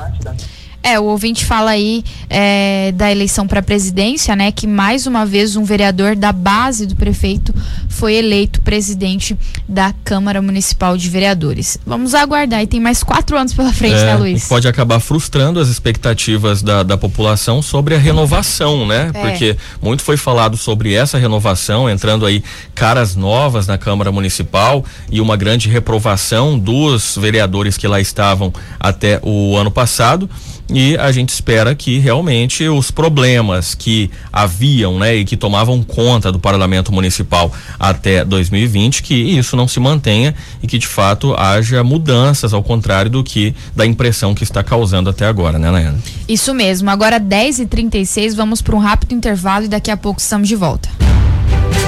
É, 0.83 0.99
o 0.99 1.03
ouvinte 1.03 1.45
fala 1.45 1.71
aí 1.71 2.03
é, 2.27 2.91
da 2.95 3.11
eleição 3.11 3.47
para 3.47 3.61
presidência, 3.61 4.35
né? 4.35 4.51
Que 4.51 4.65
mais 4.65 5.05
uma 5.05 5.25
vez 5.25 5.55
um 5.55 5.63
vereador 5.63 6.15
da 6.15 6.31
base 6.31 6.87
do 6.87 6.95
prefeito 6.95 7.53
foi 7.87 8.15
eleito 8.15 8.61
presidente 8.61 9.37
da 9.69 9.93
Câmara 10.03 10.41
Municipal 10.41 10.97
de 10.97 11.07
Vereadores. 11.07 11.77
Vamos 11.85 12.15
aguardar, 12.15 12.63
e 12.63 12.67
tem 12.67 12.79
mais 12.79 13.03
quatro 13.03 13.37
anos 13.37 13.53
pela 13.53 13.71
frente, 13.71 13.95
é, 13.95 14.05
né, 14.05 14.15
Luiz? 14.15 14.47
Pode 14.47 14.67
acabar 14.67 14.99
frustrando 14.99 15.59
as 15.59 15.67
expectativas 15.67 16.63
da, 16.63 16.81
da 16.81 16.97
população 16.97 17.61
sobre 17.61 17.93
a 17.93 17.99
renovação, 17.99 18.87
né? 18.87 19.11
É. 19.13 19.21
Porque 19.21 19.57
muito 19.79 20.01
foi 20.01 20.17
falado 20.17 20.57
sobre 20.57 20.95
essa 20.95 21.17
renovação, 21.19 21.87
entrando 21.87 22.25
aí 22.25 22.43
caras 22.73 23.15
novas 23.15 23.67
na 23.67 23.77
Câmara 23.77 24.11
Municipal 24.11 24.83
e 25.11 25.21
uma 25.21 25.37
grande 25.37 25.69
reprovação 25.69 26.57
dos 26.57 27.17
vereadores 27.17 27.77
que 27.77 27.87
lá 27.87 28.01
estavam 28.01 28.51
até 28.79 29.19
o 29.21 29.55
ano 29.55 29.69
passado 29.69 30.29
e 30.71 30.97
a 30.97 31.11
gente 31.11 31.29
espera 31.29 31.75
que 31.75 31.99
realmente 31.99 32.67
os 32.67 32.91
problemas 32.91 33.75
que 33.75 34.09
haviam, 34.31 34.97
né, 34.97 35.15
e 35.15 35.25
que 35.25 35.35
tomavam 35.35 35.83
conta 35.83 36.31
do 36.31 36.39
parlamento 36.39 36.91
municipal 36.91 37.51
até 37.79 38.23
2020, 38.23 39.03
que 39.03 39.15
isso 39.15 39.55
não 39.55 39.67
se 39.67 39.79
mantenha 39.79 40.33
e 40.61 40.67
que 40.67 40.77
de 40.77 40.87
fato 40.87 41.33
haja 41.37 41.83
mudanças 41.83 42.53
ao 42.53 42.63
contrário 42.63 43.11
do 43.11 43.23
que 43.23 43.53
da 43.75 43.85
impressão 43.85 44.33
que 44.33 44.43
está 44.43 44.63
causando 44.63 45.09
até 45.09 45.25
agora, 45.25 45.59
né, 45.59 45.69
Nayana? 45.69 45.99
Isso 46.27 46.53
mesmo. 46.53 46.89
Agora 46.89 47.19
10h36, 47.19 48.35
vamos 48.35 48.61
para 48.61 48.75
um 48.75 48.79
rápido 48.79 49.13
intervalo 49.13 49.65
e 49.65 49.67
daqui 49.67 49.91
a 49.91 49.97
pouco 49.97 50.19
estamos 50.19 50.47
de 50.47 50.55
volta. 50.55 50.89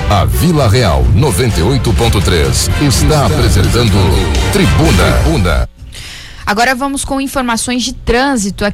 A 0.10 0.26
Vila 0.26 0.70
Real 0.70 1.04
98.3 1.16 2.70
está 2.88 3.26
apresentando 3.26 3.94
Tribuna. 4.52 5.12
Tribuna. 5.24 5.73
Agora 6.46 6.76
vamos 6.76 7.06
com 7.06 7.22
informações 7.22 7.84
de 7.84 7.94
trânsito. 7.94 8.66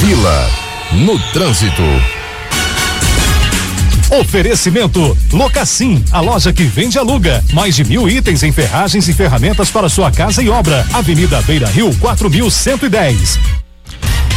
Vila 0.00 0.50
no 0.92 1.18
trânsito. 1.32 1.82
Oferecimento 4.10 5.16
Locassim, 5.32 6.04
a 6.10 6.20
loja 6.20 6.52
que 6.52 6.64
vende 6.64 6.96
e 6.96 6.98
aluga. 6.98 7.44
Mais 7.52 7.76
de 7.76 7.84
mil 7.84 8.08
itens 8.08 8.42
em 8.42 8.50
ferragens 8.50 9.06
e 9.06 9.12
ferramentas 9.12 9.70
para 9.70 9.88
sua 9.88 10.10
casa 10.10 10.42
e 10.42 10.48
obra. 10.48 10.84
Avenida 10.92 11.40
Beira 11.42 11.68
Rio, 11.68 11.94
4110. 12.00 13.38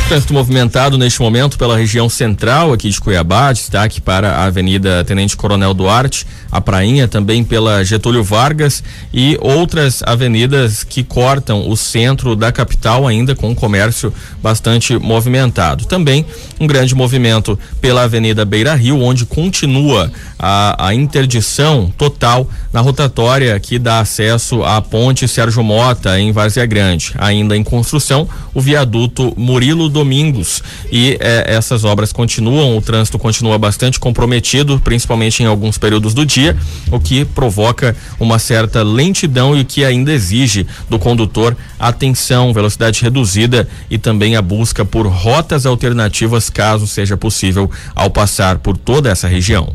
Trânsito 0.07 0.33
movimentado 0.33 0.97
neste 0.97 1.21
momento 1.21 1.57
pela 1.57 1.77
região 1.77 2.07
central 2.07 2.73
aqui 2.73 2.89
de 2.89 2.99
Cuiabá, 2.99 3.51
destaque 3.51 3.99
para 4.01 4.33
a 4.33 4.43
Avenida 4.43 5.03
Tenente 5.03 5.35
Coronel 5.35 5.73
Duarte, 5.73 6.27
a 6.51 6.61
Prainha 6.61 7.07
também 7.07 7.43
pela 7.43 7.83
Getúlio 7.83 8.23
Vargas 8.23 8.83
e 9.11 9.37
outras 9.41 10.03
avenidas 10.03 10.83
que 10.83 11.03
cortam 11.03 11.67
o 11.67 11.75
centro 11.75 12.35
da 12.35 12.51
capital 12.51 13.07
ainda 13.07 13.33
com 13.33 13.49
um 13.49 13.55
comércio 13.55 14.13
bastante 14.41 14.95
movimentado. 14.97 15.85
Também 15.85 16.25
um 16.59 16.67
grande 16.67 16.93
movimento 16.93 17.57
pela 17.81 18.03
Avenida 18.03 18.45
Beira 18.45 18.75
Rio, 18.75 19.01
onde 19.01 19.25
continua 19.25 20.11
a, 20.37 20.89
a 20.89 20.93
interdição 20.93 21.91
total 21.97 22.47
na 22.71 22.81
rotatória 22.81 23.59
que 23.59 23.79
dá 23.79 23.99
acesso 23.99 24.63
à 24.63 24.81
ponte 24.81 25.27
Sérgio 25.27 25.63
Mota 25.63 26.19
em 26.19 26.31
Várzea 26.31 26.65
Grande. 26.65 27.13
Ainda 27.17 27.57
em 27.57 27.63
construção, 27.63 28.27
o 28.53 28.61
viaduto 28.61 29.33
Murilo 29.37 29.89
Domingos. 29.93 30.61
E 30.91 31.17
eh, 31.21 31.45
essas 31.47 31.85
obras 31.85 32.11
continuam, 32.11 32.75
o 32.75 32.81
trânsito 32.81 33.17
continua 33.17 33.57
bastante 33.57 33.99
comprometido, 33.99 34.79
principalmente 34.83 35.41
em 35.41 35.45
alguns 35.45 35.77
períodos 35.77 36.13
do 36.13 36.25
dia, 36.25 36.57
o 36.91 36.99
que 36.99 37.23
provoca 37.23 37.95
uma 38.19 38.37
certa 38.39 38.83
lentidão 38.83 39.55
e 39.55 39.61
o 39.61 39.65
que 39.65 39.85
ainda 39.85 40.11
exige 40.11 40.67
do 40.89 40.99
condutor 40.99 41.55
atenção, 41.79 42.53
velocidade 42.53 43.01
reduzida 43.01 43.67
e 43.89 43.97
também 43.97 44.35
a 44.35 44.41
busca 44.41 44.83
por 44.83 45.07
rotas 45.07 45.65
alternativas 45.65 46.49
caso 46.49 46.87
seja 46.87 47.15
possível 47.15 47.69
ao 47.95 48.09
passar 48.09 48.57
por 48.57 48.75
toda 48.77 49.09
essa 49.09 49.27
região. 49.27 49.73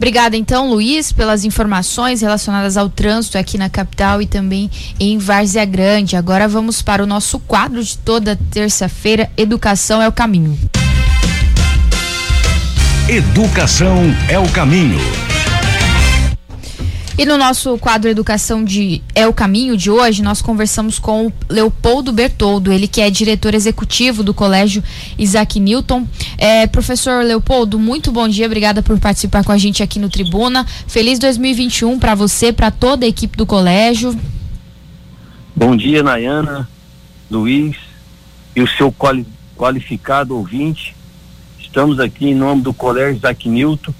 Obrigada, 0.00 0.34
então, 0.34 0.70
Luiz, 0.70 1.12
pelas 1.12 1.44
informações 1.44 2.22
relacionadas 2.22 2.78
ao 2.78 2.88
trânsito 2.88 3.36
aqui 3.36 3.58
na 3.58 3.68
capital 3.68 4.22
e 4.22 4.26
também 4.26 4.70
em 4.98 5.18
Várzea 5.18 5.62
Grande. 5.66 6.16
Agora 6.16 6.48
vamos 6.48 6.80
para 6.80 7.04
o 7.04 7.06
nosso 7.06 7.38
quadro 7.38 7.84
de 7.84 7.98
toda 7.98 8.34
terça-feira: 8.50 9.30
Educação 9.36 10.00
é 10.00 10.08
o 10.08 10.12
Caminho. 10.12 10.58
Educação 13.10 13.98
é 14.30 14.38
o 14.38 14.48
Caminho. 14.48 15.29
E 17.18 17.26
no 17.26 17.36
nosso 17.36 17.76
quadro 17.78 18.08
Educação 18.08 18.64
de 18.64 19.02
É 19.14 19.26
o 19.26 19.32
Caminho 19.32 19.76
de 19.76 19.90
hoje, 19.90 20.22
nós 20.22 20.40
conversamos 20.40 20.98
com 20.98 21.26
o 21.26 21.32
Leopoldo 21.48 22.12
Bertoldo, 22.12 22.72
ele 22.72 22.88
que 22.88 23.00
é 23.00 23.10
diretor 23.10 23.54
executivo 23.54 24.22
do 24.22 24.32
Colégio 24.32 24.82
Isaac 25.18 25.60
Newton. 25.60 26.06
É, 26.38 26.66
professor 26.66 27.22
Leopoldo, 27.24 27.78
muito 27.78 28.10
bom 28.10 28.28
dia, 28.28 28.46
obrigada 28.46 28.82
por 28.82 28.98
participar 28.98 29.44
com 29.44 29.52
a 29.52 29.58
gente 29.58 29.82
aqui 29.82 29.98
no 29.98 30.08
Tribuna. 30.08 30.64
Feliz 30.86 31.18
2021 31.18 31.98
para 31.98 32.14
você, 32.14 32.52
para 32.52 32.70
toda 32.70 33.04
a 33.04 33.08
equipe 33.08 33.36
do 33.36 33.44
colégio. 33.44 34.18
Bom 35.54 35.76
dia, 35.76 36.02
Nayana, 36.02 36.68
Luiz 37.30 37.76
e 38.54 38.62
o 38.62 38.68
seu 38.68 38.90
quali 38.90 39.26
qualificado 39.56 40.34
ouvinte. 40.34 40.96
Estamos 41.60 42.00
aqui 42.00 42.28
em 42.28 42.34
nome 42.34 42.62
do 42.62 42.72
Colégio 42.72 43.18
Isaac 43.18 43.46
Newton 43.46 43.92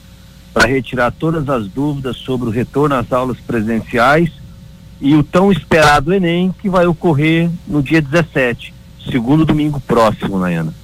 para 0.52 0.68
retirar 0.68 1.12
todas 1.12 1.48
as 1.48 1.68
dúvidas 1.68 2.16
sobre 2.16 2.48
o 2.48 2.50
retorno 2.50 2.94
às 2.94 3.12
aulas 3.12 3.38
presenciais 3.38 4.30
e 5.00 5.14
o 5.14 5.22
tão 5.22 5.50
esperado 5.50 6.12
Enem, 6.12 6.54
que 6.60 6.68
vai 6.68 6.86
ocorrer 6.86 7.50
no 7.66 7.82
dia 7.82 8.02
17, 8.02 8.74
segundo 9.10 9.46
domingo 9.46 9.80
próximo, 9.80 10.38
Nayana. 10.38 10.74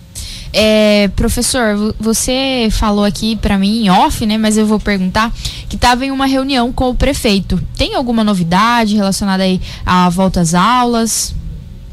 É, 0.52 1.08
professor, 1.08 1.94
você 2.00 2.68
falou 2.70 3.04
aqui 3.04 3.36
para 3.36 3.58
mim 3.58 3.84
em 3.84 3.90
off, 3.90 4.24
né? 4.24 4.38
Mas 4.38 4.56
eu 4.56 4.64
vou 4.64 4.80
perguntar 4.80 5.30
que 5.68 5.76
estava 5.76 6.06
em 6.06 6.10
uma 6.10 6.24
reunião 6.24 6.72
com 6.72 6.88
o 6.88 6.94
prefeito. 6.94 7.60
Tem 7.76 7.94
alguma 7.94 8.24
novidade 8.24 8.96
relacionada 8.96 9.42
aí 9.42 9.60
à 9.84 10.08
volta 10.08 10.40
às 10.40 10.54
aulas? 10.54 11.34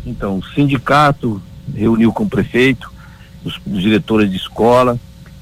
Então, 0.06 0.38
o 0.38 0.46
sindicato 0.54 1.42
reuniu 1.76 2.14
com 2.14 2.24
o 2.24 2.30
prefeito, 2.30 2.90
os, 3.44 3.60
os 3.66 3.82
diretores 3.82 4.32
de 4.32 4.38
escola. 4.38 4.98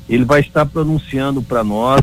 Ele 0.10 0.26
vai 0.26 0.42
estar 0.42 0.66
pronunciando 0.66 1.44
para 1.44 1.64
nós 1.64 2.02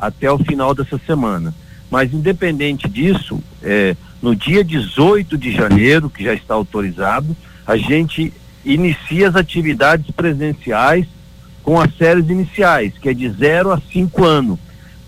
até 0.00 0.30
o 0.30 0.38
final 0.38 0.74
dessa 0.74 0.98
semana. 1.06 1.54
Mas 1.90 2.12
independente 2.12 2.88
disso, 2.88 3.42
é, 3.62 3.96
no 4.20 4.34
dia 4.34 4.62
18 4.62 5.38
de 5.38 5.52
janeiro, 5.52 6.10
que 6.10 6.24
já 6.24 6.34
está 6.34 6.54
autorizado, 6.54 7.36
a 7.66 7.76
gente 7.76 8.32
inicia 8.64 9.28
as 9.28 9.36
atividades 9.36 10.10
presenciais 10.10 11.06
com 11.62 11.80
as 11.80 11.94
séries 11.96 12.28
iniciais, 12.28 12.94
que 13.00 13.08
é 13.08 13.14
de 13.14 13.28
0 13.28 13.72
a 13.72 13.80
5 13.92 14.24
anos, 14.24 14.58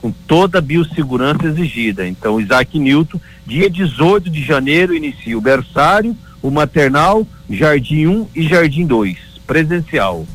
com 0.01 0.11
toda 0.11 0.59
a 0.59 0.63
biossegurança 0.63 1.47
exigida. 1.47 2.07
Então, 2.07 2.41
Isaac 2.41 2.79
Newton, 2.79 3.21
dia 3.47 3.69
18 3.69 4.31
de 4.31 4.43
janeiro, 4.43 4.95
inicia 4.95 5.37
o 5.37 5.41
berçário, 5.41 6.17
o 6.43 6.51
maternal, 6.51 7.27
Jardim 7.49 8.07
1 8.07 8.29
e 8.35 8.49
Jardim 8.49 8.87
2, 8.87 9.17
presencial. 9.47 10.27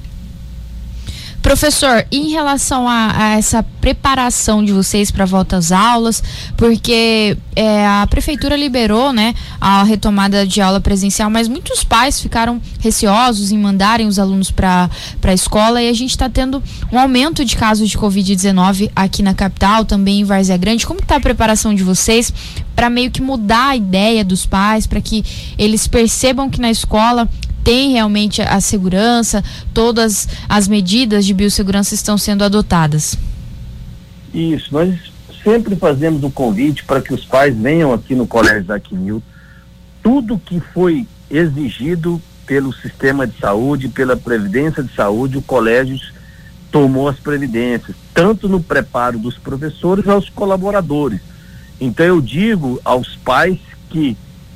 Professor, 1.45 2.03
em 2.11 2.31
relação 2.31 2.89
a, 2.89 3.13
a 3.15 3.29
essa 3.37 3.61
preparação 3.79 4.65
de 4.65 4.73
vocês 4.73 5.11
para 5.11 5.25
volta 5.25 5.57
às 5.57 5.71
aulas, 5.71 6.23
porque 6.57 7.37
é, 7.55 7.85
a 7.85 8.07
prefeitura 8.09 8.57
liberou, 8.57 9.13
né, 9.13 9.35
a 9.61 9.83
retomada 9.83 10.43
de 10.47 10.59
aula 10.59 10.81
presencial, 10.81 11.29
mas 11.29 11.47
muitos 11.47 11.83
pais 11.83 12.19
ficaram 12.19 12.59
receosos 12.79 13.51
em 13.51 13.59
mandarem 13.59 14.07
os 14.07 14.17
alunos 14.17 14.49
para 14.49 14.89
a 15.21 15.33
escola 15.35 15.83
e 15.83 15.87
a 15.87 15.93
gente 15.93 16.09
está 16.09 16.27
tendo 16.27 16.63
um 16.91 16.97
aumento 16.97 17.45
de 17.45 17.55
casos 17.55 17.91
de 17.91 17.97
Covid-19 17.99 18.89
aqui 18.95 19.21
na 19.21 19.35
capital, 19.35 19.85
também 19.85 20.21
em 20.21 20.23
Várzea 20.23 20.57
Grande. 20.57 20.87
Como 20.87 20.99
está 20.99 21.17
a 21.17 21.21
preparação 21.21 21.75
de 21.75 21.83
vocês 21.83 22.33
para 22.75 22.89
meio 22.89 23.11
que 23.11 23.21
mudar 23.21 23.69
a 23.69 23.75
ideia 23.75 24.25
dos 24.25 24.47
pais, 24.47 24.87
para 24.87 24.99
que 24.99 25.23
eles 25.59 25.85
percebam 25.85 26.49
que 26.49 26.59
na 26.59 26.71
escola 26.71 27.29
tem 27.65 27.93
realmente 27.93 28.43
a 28.43 28.61
segurança, 28.61 29.43
todas 29.73 30.29
as 30.47 30.67
medidas 30.67 31.25
de 31.25 31.33
biossegurança 31.33 31.95
estão 31.95 32.15
sendo 32.15 32.43
adotadas. 32.43 33.17
Isso, 34.31 34.71
nós 34.71 34.95
sempre 35.43 35.75
fazemos 35.75 36.21
o 36.21 36.27
um 36.27 36.31
convite 36.31 36.83
para 36.83 37.01
que 37.01 37.11
os 37.11 37.25
pais 37.25 37.57
venham 37.57 37.91
aqui 37.91 38.13
no 38.13 38.27
Colégio 38.27 38.63
da 38.65 38.79
Quinil. 38.79 39.21
Tudo 40.03 40.37
que 40.37 40.59
foi 40.59 41.07
exigido 41.27 42.21
pelo 42.45 42.71
sistema 42.71 43.25
de 43.25 43.35
saúde, 43.39 43.89
pela 43.89 44.15
Previdência 44.15 44.83
de 44.83 44.93
Saúde, 44.93 45.39
o 45.39 45.41
colégio 45.41 45.99
tomou 46.71 47.07
as 47.07 47.17
previdências, 47.17 47.95
tanto 48.13 48.47
no 48.47 48.61
preparo 48.61 49.17
dos 49.17 49.39
professores 49.39 50.07
aos 50.07 50.29
colaboradores. 50.29 51.19
Então 51.81 52.05
eu 52.05 52.21
digo 52.21 52.79
aos 52.85 53.15
pais 53.15 53.57
que 53.89 54.15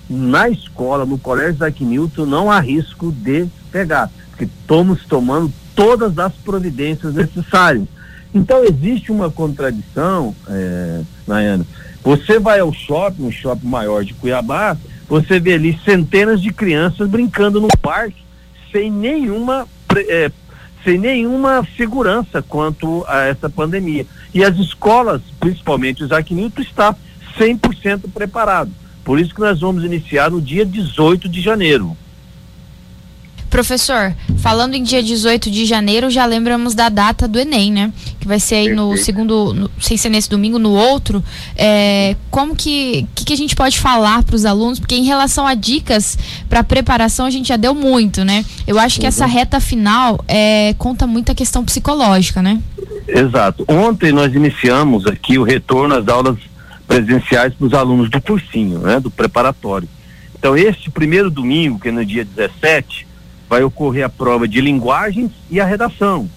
na 0.10 0.49
escola, 0.49 1.05
no 1.05 1.18
colégio 1.18 1.55
Isaac 1.55 1.84
Newton, 1.84 2.26
não 2.26 2.51
há 2.51 2.60
risco 2.60 3.12
de 3.12 3.47
pegar, 3.72 4.10
porque 4.30 4.45
estamos 4.45 5.05
tomando 5.05 5.53
todas 5.76 6.18
as 6.18 6.34
providências 6.34 7.14
necessárias. 7.14 7.88
Então 8.34 8.64
existe 8.64 9.12
uma 9.12 9.30
contradição, 9.30 10.36
é, 10.47 11.01
Nayana. 11.28 11.66
Você 12.03 12.39
vai 12.39 12.60
ao 12.60 12.74
shopping, 12.74 13.24
um 13.24 13.32
shopping 13.32 13.68
maior 13.68 14.03
de 14.03 14.14
Cuiabá, 14.14 14.76
você 15.07 15.39
vê 15.39 15.53
ali 15.53 15.80
centenas 15.84 16.41
de 16.41 16.51
crianças 16.51 17.10
brincando 17.10 17.60
no 17.60 17.68
parque 17.82 18.24
sem 18.72 18.91
nenhuma 18.91 19.68
é, 20.07 20.32
sem 20.84 20.97
nenhuma 20.97 21.68
segurança 21.76 22.41
quanto 22.41 23.03
a 23.07 23.24
essa 23.24 23.49
pandemia. 23.49 24.05
E 24.34 24.43
as 24.43 24.57
escolas, 24.57 25.22
principalmente 25.39 26.03
o 26.03 26.07
Newton, 26.07 26.62
está 26.62 26.95
100% 27.38 28.12
preparado. 28.14 28.72
Por 29.10 29.20
isso 29.20 29.34
que 29.34 29.41
nós 29.41 29.60
vamos 29.60 29.84
iniciar 29.84 30.30
no 30.30 30.39
dia 30.39 30.64
18 30.64 31.28
de 31.28 31.41
janeiro. 31.41 31.97
Professor, 33.49 34.14
falando 34.38 34.76
em 34.76 34.84
dia 34.84 35.01
18 35.01 35.49
de 35.49 35.66
janeiro, 35.66 36.12
já 36.12 36.28
lembramos 36.28 36.76
da 36.76 36.89
data 36.89 37.28
do 37.28 37.39
Enem, 37.39 37.72
né? 37.72 37.91
Que 38.20 38.28
vai 38.28 38.39
ser 38.39 38.53
aí 38.53 38.70
no 38.72 38.95
segundo, 38.97 39.51
no, 39.51 39.72
sem 39.82 39.97
ser 39.97 40.10
nesse 40.10 40.30
domingo, 40.30 40.60
no 40.60 40.70
outro. 40.70 41.24
É, 41.57 42.16
como 42.30 42.55
que, 42.55 43.07
que, 43.16 43.26
que 43.26 43.34
a 43.34 43.36
gente 43.36 43.55
pode 43.55 43.80
falar 43.80 44.22
para 44.22 44.36
os 44.36 44.45
alunos? 44.45 44.78
Porque 44.78 44.93
em 44.93 45.05
relação 45.05 45.47
a 45.47 45.55
dicas 45.55 46.16
para 46.47 46.64
preparação, 46.64 47.26
a 47.26 47.32
gente 47.32 47.47
já 47.47 47.57
deu 47.57 47.74
muito, 47.74 48.24
né? 48.24 48.45
Eu 48.68 48.78
acho 48.78 48.99
que 48.99 49.07
essa 49.07 49.26
uhum. 49.26 49.32
reta 49.32 49.60
final 49.60 50.24
é, 50.28 50.76
conta 50.78 51.07
muito 51.07 51.32
a 51.32 51.36
questão 51.36 51.66
psicológica, 51.66 52.43
né? 52.43 52.62
Exato. 53.07 53.66
Ontem 53.68 54.12
nós 54.12 54.36
iniciamos 54.36 55.07
aqui 55.07 55.39
o 55.39 55.43
retorno 55.43 55.95
às 55.95 56.07
aulas 56.07 56.38
presenciais 56.90 57.54
para 57.54 57.68
os 57.68 57.74
alunos 57.76 58.10
do 58.10 58.20
cursinho, 58.20 58.80
né, 58.80 59.00
do 59.00 59.12
preparatório. 59.12 59.88
Então, 60.34 60.58
este 60.58 60.90
primeiro 60.90 61.30
domingo, 61.30 61.80
que 61.80 61.90
é 61.90 61.92
no 61.92 62.04
dia 62.04 62.26
17, 62.26 63.06
vai 63.48 63.62
ocorrer 63.62 64.06
a 64.06 64.10
prova 64.10 64.48
de 64.48 64.60
linguagens 64.60 65.32
e 65.52 65.60
a 65.60 65.66
redação. 65.66 66.28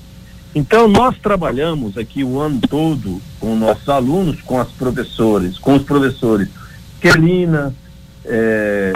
Então, 0.54 0.86
nós 0.88 1.16
trabalhamos 1.16 1.96
aqui 1.96 2.22
o 2.22 2.38
ano 2.38 2.60
todo 2.68 3.22
com 3.40 3.56
nossos 3.56 3.88
alunos, 3.88 4.42
com 4.42 4.60
as 4.60 4.68
professores, 4.68 5.58
com 5.58 5.76
os 5.76 5.82
professores 5.82 6.48
Kelina, 7.00 7.74
é, 8.22 8.92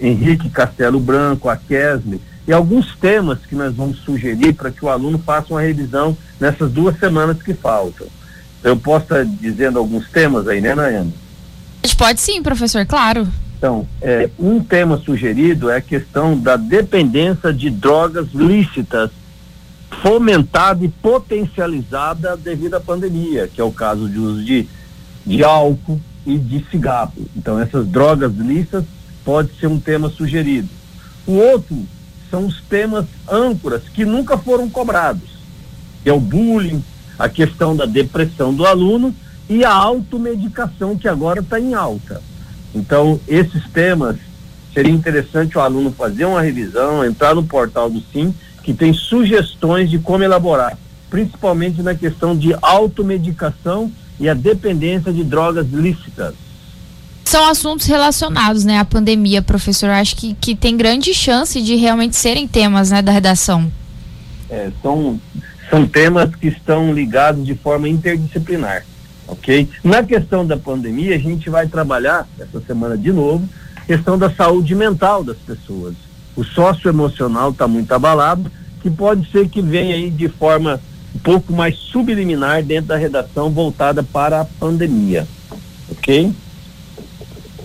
Henrique 0.00 0.50
Castelo 0.50 0.98
Branco, 0.98 1.48
a 1.48 1.56
Kesley, 1.56 2.20
e 2.44 2.52
alguns 2.52 2.96
temas 2.96 3.38
que 3.46 3.54
nós 3.54 3.72
vamos 3.72 3.98
sugerir 3.98 4.52
para 4.54 4.72
que 4.72 4.84
o 4.84 4.88
aluno 4.88 5.18
faça 5.18 5.54
uma 5.54 5.60
revisão 5.60 6.16
nessas 6.40 6.72
duas 6.72 6.98
semanas 6.98 7.40
que 7.40 7.54
faltam. 7.54 8.08
Eu 8.68 8.76
posso 8.76 9.04
estar 9.04 9.24
dizendo 9.24 9.78
alguns 9.78 10.10
temas 10.10 10.46
aí, 10.46 10.60
né, 10.60 10.74
Nayane? 10.74 11.14
Pode 11.96 12.20
sim, 12.20 12.42
professor, 12.42 12.84
claro. 12.84 13.26
Então, 13.56 13.88
é, 14.02 14.28
um 14.38 14.62
tema 14.62 14.98
sugerido 14.98 15.70
é 15.70 15.78
a 15.78 15.80
questão 15.80 16.38
da 16.38 16.56
dependência 16.56 17.52
de 17.52 17.70
drogas 17.70 18.28
lícitas 18.32 19.10
fomentada 20.02 20.84
e 20.84 20.88
potencializada 20.88 22.36
devido 22.36 22.74
à 22.74 22.80
pandemia, 22.80 23.48
que 23.48 23.60
é 23.60 23.64
o 23.64 23.72
caso 23.72 24.06
de 24.06 24.18
uso 24.18 24.44
de, 24.44 24.68
de 25.26 25.42
álcool 25.42 25.98
e 26.26 26.36
de 26.36 26.64
cigarro. 26.70 27.26
Então, 27.34 27.58
essas 27.58 27.86
drogas 27.88 28.32
lícitas 28.34 28.84
pode 29.24 29.50
ser 29.58 29.66
um 29.66 29.80
tema 29.80 30.10
sugerido. 30.10 30.68
O 31.26 31.32
outro 31.32 31.84
são 32.30 32.46
os 32.46 32.60
temas 32.60 33.06
âncoras 33.26 33.82
que 33.92 34.04
nunca 34.04 34.36
foram 34.36 34.68
cobrados, 34.68 35.30
que 36.04 36.10
é 36.10 36.12
o 36.12 36.20
bullying, 36.20 36.84
a 37.18 37.28
questão 37.28 37.74
da 37.74 37.84
depressão 37.84 38.54
do 38.54 38.64
aluno 38.64 39.14
e 39.48 39.64
a 39.64 39.72
automedicação 39.72 40.96
que 40.96 41.08
agora 41.08 41.40
está 41.40 41.58
em 41.58 41.74
alta. 41.74 42.22
Então, 42.74 43.18
esses 43.26 43.64
temas 43.72 44.16
seria 44.72 44.92
interessante 44.92 45.56
o 45.56 45.60
aluno 45.60 45.90
fazer 45.90 46.24
uma 46.24 46.42
revisão, 46.42 47.04
entrar 47.04 47.34
no 47.34 47.42
portal 47.42 47.90
do 47.90 48.02
SIM, 48.12 48.32
que 48.62 48.74
tem 48.74 48.92
sugestões 48.92 49.90
de 49.90 49.98
como 49.98 50.22
elaborar, 50.22 50.78
principalmente 51.08 51.82
na 51.82 51.94
questão 51.94 52.36
de 52.36 52.54
automedicação 52.60 53.90
e 54.20 54.28
a 54.28 54.34
dependência 54.34 55.12
de 55.12 55.24
drogas 55.24 55.66
lícitas. 55.70 56.34
São 57.24 57.48
assuntos 57.48 57.86
relacionados, 57.86 58.64
né, 58.64 58.78
à 58.78 58.84
pandemia, 58.84 59.42
professor. 59.42 59.90
Acho 59.90 60.16
que, 60.16 60.34
que 60.34 60.54
tem 60.54 60.76
grande 60.76 61.12
chance 61.12 61.60
de 61.60 61.76
realmente 61.76 62.16
serem 62.16 62.48
temas, 62.48 62.90
né, 62.90 63.02
da 63.02 63.12
redação. 63.12 63.70
É, 64.48 64.70
são 64.80 65.20
são 65.70 65.86
temas 65.86 66.34
que 66.34 66.48
estão 66.48 66.92
ligados 66.92 67.44
de 67.44 67.54
forma 67.54 67.88
interdisciplinar, 67.88 68.84
ok? 69.26 69.68
Na 69.82 70.02
questão 70.02 70.46
da 70.46 70.56
pandemia, 70.56 71.14
a 71.14 71.18
gente 71.18 71.50
vai 71.50 71.66
trabalhar 71.66 72.26
essa 72.38 72.60
semana 72.60 72.96
de 72.96 73.12
novo 73.12 73.48
questão 73.86 74.18
da 74.18 74.30
saúde 74.30 74.74
mental 74.74 75.24
das 75.24 75.38
pessoas. 75.38 75.94
O 76.36 76.44
socioemocional 76.44 77.50
está 77.50 77.66
muito 77.66 77.90
abalado, 77.92 78.52
que 78.82 78.90
pode 78.90 79.30
ser 79.30 79.48
que 79.48 79.62
venha 79.62 79.94
aí 79.94 80.10
de 80.10 80.28
forma 80.28 80.78
um 81.14 81.18
pouco 81.18 81.54
mais 81.54 81.74
subliminar 81.74 82.62
dentro 82.62 82.88
da 82.88 82.96
redação 82.96 83.50
voltada 83.50 84.02
para 84.02 84.42
a 84.42 84.44
pandemia, 84.44 85.26
ok? 85.90 86.32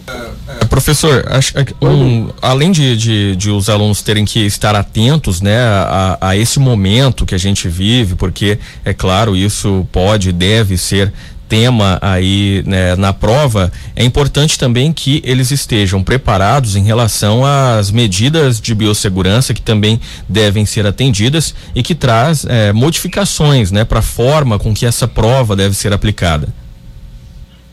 É, 0.06 0.66
professor, 0.66 1.26
acho, 1.30 1.54
um, 1.82 2.30
além 2.42 2.72
de, 2.72 2.98
de, 2.98 3.36
de, 3.38 3.50
os 3.50 3.70
alunos 3.70 4.02
terem 4.02 4.26
que 4.26 4.46
estar 4.46 4.76
atentos 4.76 5.40
né, 5.42 5.58
a, 5.58 6.18
a, 6.20 6.38
esse 6.38 6.60
momento 6.60 7.26
que 7.26 7.34
a 7.34 7.38
gente 7.38 7.70
vive, 7.70 8.16
porque, 8.16 8.60
é 8.84 8.94
claro, 8.94 9.36
isso 9.36 9.88
pode 9.92 10.30
e 10.30 10.34
deve 10.34 10.78
ser 10.78 11.14
tema 11.48 12.00
aí 12.02 12.64
né, 12.66 12.96
na 12.96 13.14
prova, 13.14 13.72
é 13.96 14.04
importante 14.04 14.58
também 14.58 14.92
que 14.92 15.22
eles 15.24 15.52
estejam 15.52 16.04
preparados 16.04 16.76
em 16.76 16.84
relação 16.84 17.46
às 17.46 17.92
medidas 17.92 18.60
de 18.60 18.74
biossegurança 18.74 19.54
que 19.54 19.62
também 19.62 20.02
devem 20.28 20.66
ser 20.66 20.88
atendidas 20.88 21.54
e 21.76 21.84
que 21.84 21.94
traz 21.94 22.46
é, 22.46 22.74
modificações 22.74 23.72
né, 23.72 23.86
para 23.86 24.00
a 24.00 24.02
forma 24.02 24.58
com 24.58 24.74
que 24.74 24.86
essa 24.86 25.08
prova 25.08 25.56
deve 25.56 25.76
ser 25.76 25.94
aplicada. 25.94 26.63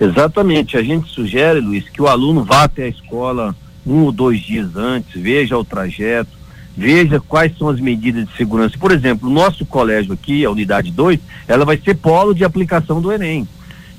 Exatamente. 0.00 0.78
A 0.78 0.82
gente 0.82 1.10
sugere, 1.10 1.60
Luiz, 1.60 1.88
que 1.88 2.00
o 2.00 2.08
aluno 2.08 2.42
vá 2.42 2.64
até 2.64 2.84
a 2.84 2.88
escola 2.88 3.54
um 3.86 4.04
ou 4.04 4.12
dois 4.12 4.40
dias 4.40 4.76
antes, 4.76 5.20
veja 5.20 5.58
o 5.58 5.64
trajeto, 5.64 6.30
veja 6.76 7.20
quais 7.20 7.56
são 7.58 7.68
as 7.68 7.78
medidas 7.78 8.26
de 8.26 8.36
segurança. 8.36 8.78
Por 8.78 8.92
exemplo, 8.92 9.28
o 9.28 9.32
nosso 9.32 9.66
colégio 9.66 10.12
aqui, 10.12 10.44
a 10.44 10.50
unidade 10.50 10.90
2, 10.90 11.20
ela 11.46 11.64
vai 11.64 11.76
ser 11.76 11.94
polo 11.96 12.34
de 12.34 12.44
aplicação 12.44 13.00
do 13.00 13.12
Enem. 13.12 13.46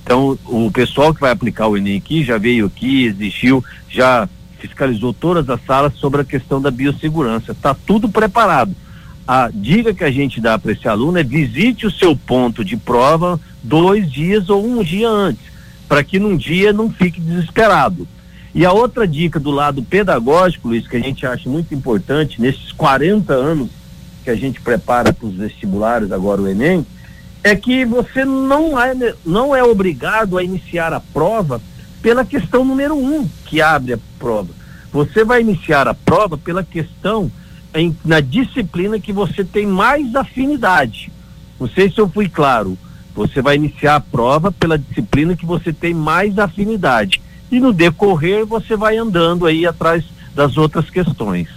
Então, 0.04 0.38
o 0.46 0.72
pessoal 0.72 1.14
que 1.14 1.22
vai 1.22 1.32
aplicar 1.32 1.68
o 1.68 1.78
Enem 1.78 1.98
aqui 1.98 2.24
já 2.24 2.38
veio 2.38 2.66
aqui, 2.66 3.06
existiu, 3.06 3.64
já 3.90 4.28
fiscalizou 4.60 5.14
todas 5.14 5.50
as 5.50 5.64
salas 5.66 5.94
sobre 5.96 6.22
a 6.22 6.26
questão 6.26 6.62
da 6.62 6.72
biossegurança. 6.72 7.52
Está 7.52 7.74
tudo 7.74 8.10
preparado. 8.10 8.76
A 9.28 9.50
dica 9.54 9.94
que 9.94 10.04
a 10.04 10.12
gente 10.12 10.42
dá 10.42 10.58
para 10.58 10.72
esse 10.72 10.88
aluno 10.88 11.18
é 11.18 11.24
visite 11.24 11.86
o 11.86 11.92
seu 11.92 12.16
ponto 12.16 12.66
de 12.66 12.76
prova 12.76 13.40
dois 13.64 14.12
dias 14.12 14.50
ou 14.50 14.66
um 14.66 14.84
dia 14.84 15.08
antes 15.08 15.51
para 15.92 16.06
que 16.06 16.18
num 16.20 16.38
dia 16.38 16.72
não 16.72 16.90
fique 16.90 17.20
desesperado. 17.20 18.08
E 18.56 18.66
a 18.66 18.72
outra 18.72 19.06
dica 19.06 19.38
do 19.38 19.52
lado 19.52 19.84
pedagógico, 19.84 20.70
Luiz, 20.70 20.88
que 20.88 20.96
a 20.96 21.02
gente 21.02 21.26
acha 21.26 21.50
muito 21.50 21.76
importante, 21.76 22.40
nesses 22.40 22.72
40 22.72 23.34
anos 23.34 23.70
que 24.24 24.30
a 24.30 24.36
gente 24.36 24.62
prepara 24.62 25.12
para 25.12 25.28
os 25.28 25.36
vestibulares, 25.36 26.14
agora 26.14 26.42
o 26.42 26.48
Enem, 26.48 26.86
é 27.44 27.58
que 27.58 27.84
você 27.84 28.24
não 28.24 28.80
é, 28.80 28.94
não 29.26 29.54
é 29.54 29.62
obrigado 29.62 30.38
a 30.38 30.44
iniciar 30.44 30.94
a 30.94 31.02
prova 31.02 31.62
pela 32.02 32.24
questão 32.24 32.64
número 32.64 32.96
um 32.96 33.28
que 33.46 33.62
abre 33.62 33.92
a 33.92 34.00
prova. 34.18 34.54
Você 34.94 35.26
vai 35.26 35.42
iniciar 35.42 35.90
a 35.90 35.94
prova 35.94 36.38
pela 36.38 36.64
questão 36.64 37.30
em, 37.76 37.94
na 38.06 38.22
disciplina 38.22 38.98
que 38.98 39.12
você 39.12 39.44
tem 39.44 39.68
mais 39.68 40.16
afinidade. 40.16 41.12
Não 41.60 41.68
sei 41.68 41.92
se 41.92 42.00
eu 42.00 42.08
fui 42.08 42.30
claro 42.30 42.78
Você 43.16 43.42
vai 43.42 43.56
iniciar 43.56 43.96
a 43.96 44.00
prova 44.00 44.52
pela 44.52 44.78
disciplina 44.78 45.36
que 45.36 45.46
você 45.46 45.74
tem 45.74 45.94
mais 45.94 46.38
afinidade. 46.40 47.22
E 47.52 47.60
no 47.60 47.74
decorrer 47.74 48.46
você 48.46 48.76
vai 48.76 48.98
andando 48.98 49.46
aí 49.46 49.66
atrás 49.66 50.04
das 50.34 50.58
outras 50.58 50.90
questões 50.90 51.48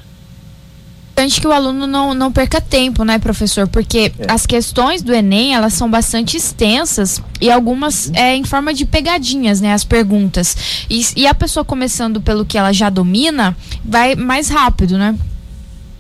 importante 1.15 1.41
que 1.41 1.47
o 1.47 1.53
aluno 1.53 1.87
não, 1.87 2.13
não 2.13 2.33
perca 2.33 2.61
tempo, 2.61 3.05
né, 3.05 3.21
professor? 3.21 3.69
Porque 3.69 4.13
é. 4.19 4.31
as 4.31 4.45
questões 4.45 5.01
do 5.01 5.15
Enem, 5.15 5.55
elas 5.55 5.73
são 5.73 5.89
bastante 5.89 6.37
extensas 6.37 7.23
e 7.41 7.51
algumas 7.51 8.11
é 8.13 8.35
em 8.35 8.45
forma 8.45 8.75
de 8.75 8.85
pegadinhas, 8.85 9.61
né, 9.61 9.73
as 9.73 9.85
perguntas. 9.85 10.85
E, 10.91 11.03
e 11.17 11.27
a 11.27 11.35
pessoa 11.35 11.65
começando 11.65 12.21
pelo 12.21 12.45
que 12.45 12.59
ela 12.59 12.73
já 12.73 12.91
domina, 12.91 13.57
vai 13.85 14.17
mais 14.17 14.49
rápido, 14.49 14.99
né? 14.99 15.17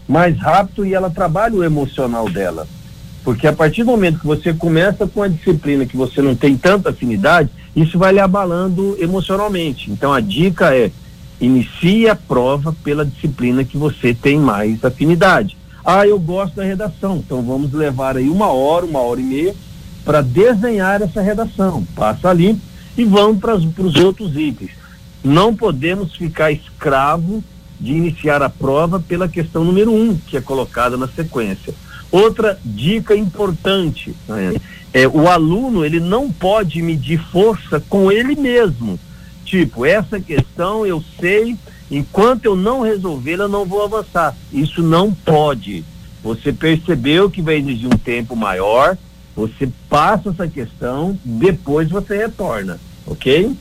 Mais 0.08 0.36
rápido 0.36 0.84
e 0.84 0.92
ela 0.92 1.08
trabalha 1.08 1.54
o 1.54 1.64
emocional 1.64 2.28
dela. 2.28 2.66
Porque 3.24 3.46
a 3.46 3.52
partir 3.52 3.82
do 3.82 3.90
momento 3.90 4.20
que 4.20 4.26
você 4.26 4.52
começa 4.52 5.06
com 5.06 5.22
a 5.22 5.28
disciplina 5.28 5.86
que 5.86 5.96
você 5.96 6.20
não 6.20 6.36
tem 6.36 6.56
tanta 6.56 6.90
afinidade, 6.90 7.48
isso 7.74 7.98
vai 7.98 8.12
lhe 8.12 8.20
abalando 8.20 8.96
emocionalmente. 9.00 9.90
Então 9.90 10.12
a 10.12 10.20
dica 10.20 10.76
é 10.76 10.92
inicie 11.40 12.08
a 12.08 12.14
prova 12.14 12.74
pela 12.84 13.04
disciplina 13.04 13.64
que 13.64 13.76
você 13.78 14.14
tem 14.14 14.38
mais 14.38 14.84
afinidade. 14.84 15.56
Ah, 15.84 16.06
eu 16.06 16.18
gosto 16.18 16.56
da 16.56 16.64
redação, 16.64 17.16
então 17.16 17.42
vamos 17.42 17.72
levar 17.72 18.16
aí 18.16 18.28
uma 18.28 18.48
hora, 18.48 18.86
uma 18.86 19.00
hora 19.00 19.20
e 19.20 19.24
meia 19.24 19.54
para 20.04 20.20
desenhar 20.20 21.00
essa 21.02 21.20
redação. 21.20 21.84
Passa 21.96 22.32
limpo 22.32 22.60
e 22.96 23.04
vamos 23.04 23.40
para 23.40 23.54
os 23.56 23.96
outros 23.96 24.36
itens. 24.36 24.70
Não 25.22 25.54
podemos 25.54 26.14
ficar 26.14 26.52
escravo 26.52 27.42
de 27.80 27.92
iniciar 27.92 28.42
a 28.42 28.48
prova 28.48 29.00
pela 29.00 29.28
questão 29.28 29.64
número 29.64 29.92
um, 29.92 30.16
que 30.16 30.36
é 30.36 30.40
colocada 30.40 30.96
na 30.96 31.08
sequência. 31.08 31.74
Outra 32.14 32.58
dica 32.64 33.16
importante 33.16 34.14
né, 34.28 34.54
é 34.92 35.08
o 35.08 35.28
aluno 35.28 35.84
ele 35.84 35.98
não 35.98 36.30
pode 36.30 36.80
medir 36.80 37.18
força 37.18 37.80
com 37.88 38.12
ele 38.12 38.36
mesmo 38.36 38.98
tipo, 39.44 39.86
essa 39.86 40.18
questão 40.18 40.84
eu 40.84 41.02
sei, 41.20 41.56
enquanto 41.88 42.46
eu 42.46 42.56
não 42.56 42.80
resolver, 42.80 43.38
eu 43.38 43.48
não 43.48 43.64
vou 43.64 43.84
avançar. 43.84 44.36
Isso 44.52 44.82
não 44.82 45.12
pode. 45.12 45.84
Você 46.22 46.52
percebeu 46.52 47.30
que 47.30 47.42
vai 47.42 47.56
exigir 47.58 47.86
um 47.86 47.98
tempo 47.98 48.34
maior, 48.34 48.96
você 49.36 49.68
passa 49.88 50.30
essa 50.30 50.48
questão, 50.48 51.18
depois 51.24 51.88
você 51.88 52.16
retorna, 52.16 52.80
ok? 53.06 53.54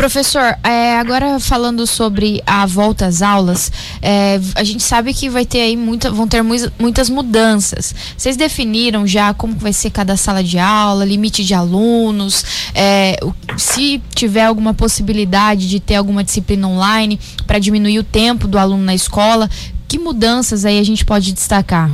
Professor, 0.00 0.56
é, 0.64 0.96
agora 0.96 1.38
falando 1.38 1.86
sobre 1.86 2.42
a 2.46 2.64
volta 2.64 3.04
às 3.04 3.20
aulas, 3.20 3.70
é, 4.00 4.40
a 4.54 4.64
gente 4.64 4.82
sabe 4.82 5.12
que 5.12 5.28
vai 5.28 5.44
ter 5.44 5.60
aí 5.60 5.76
muita, 5.76 6.10
vão 6.10 6.26
ter 6.26 6.42
muitas 6.42 7.10
mudanças. 7.10 7.94
Vocês 8.16 8.34
definiram 8.34 9.06
já 9.06 9.34
como 9.34 9.54
vai 9.56 9.74
ser 9.74 9.90
cada 9.90 10.16
sala 10.16 10.42
de 10.42 10.58
aula, 10.58 11.04
limite 11.04 11.44
de 11.44 11.52
alunos, 11.52 12.70
é, 12.74 13.20
se 13.58 14.00
tiver 14.14 14.46
alguma 14.46 14.72
possibilidade 14.72 15.68
de 15.68 15.78
ter 15.78 15.96
alguma 15.96 16.24
disciplina 16.24 16.66
online 16.66 17.20
para 17.46 17.58
diminuir 17.58 17.98
o 17.98 18.02
tempo 18.02 18.48
do 18.48 18.56
aluno 18.56 18.82
na 18.82 18.94
escola, 18.94 19.50
que 19.86 19.98
mudanças 19.98 20.64
aí 20.64 20.78
a 20.78 20.82
gente 20.82 21.04
pode 21.04 21.30
destacar? 21.30 21.90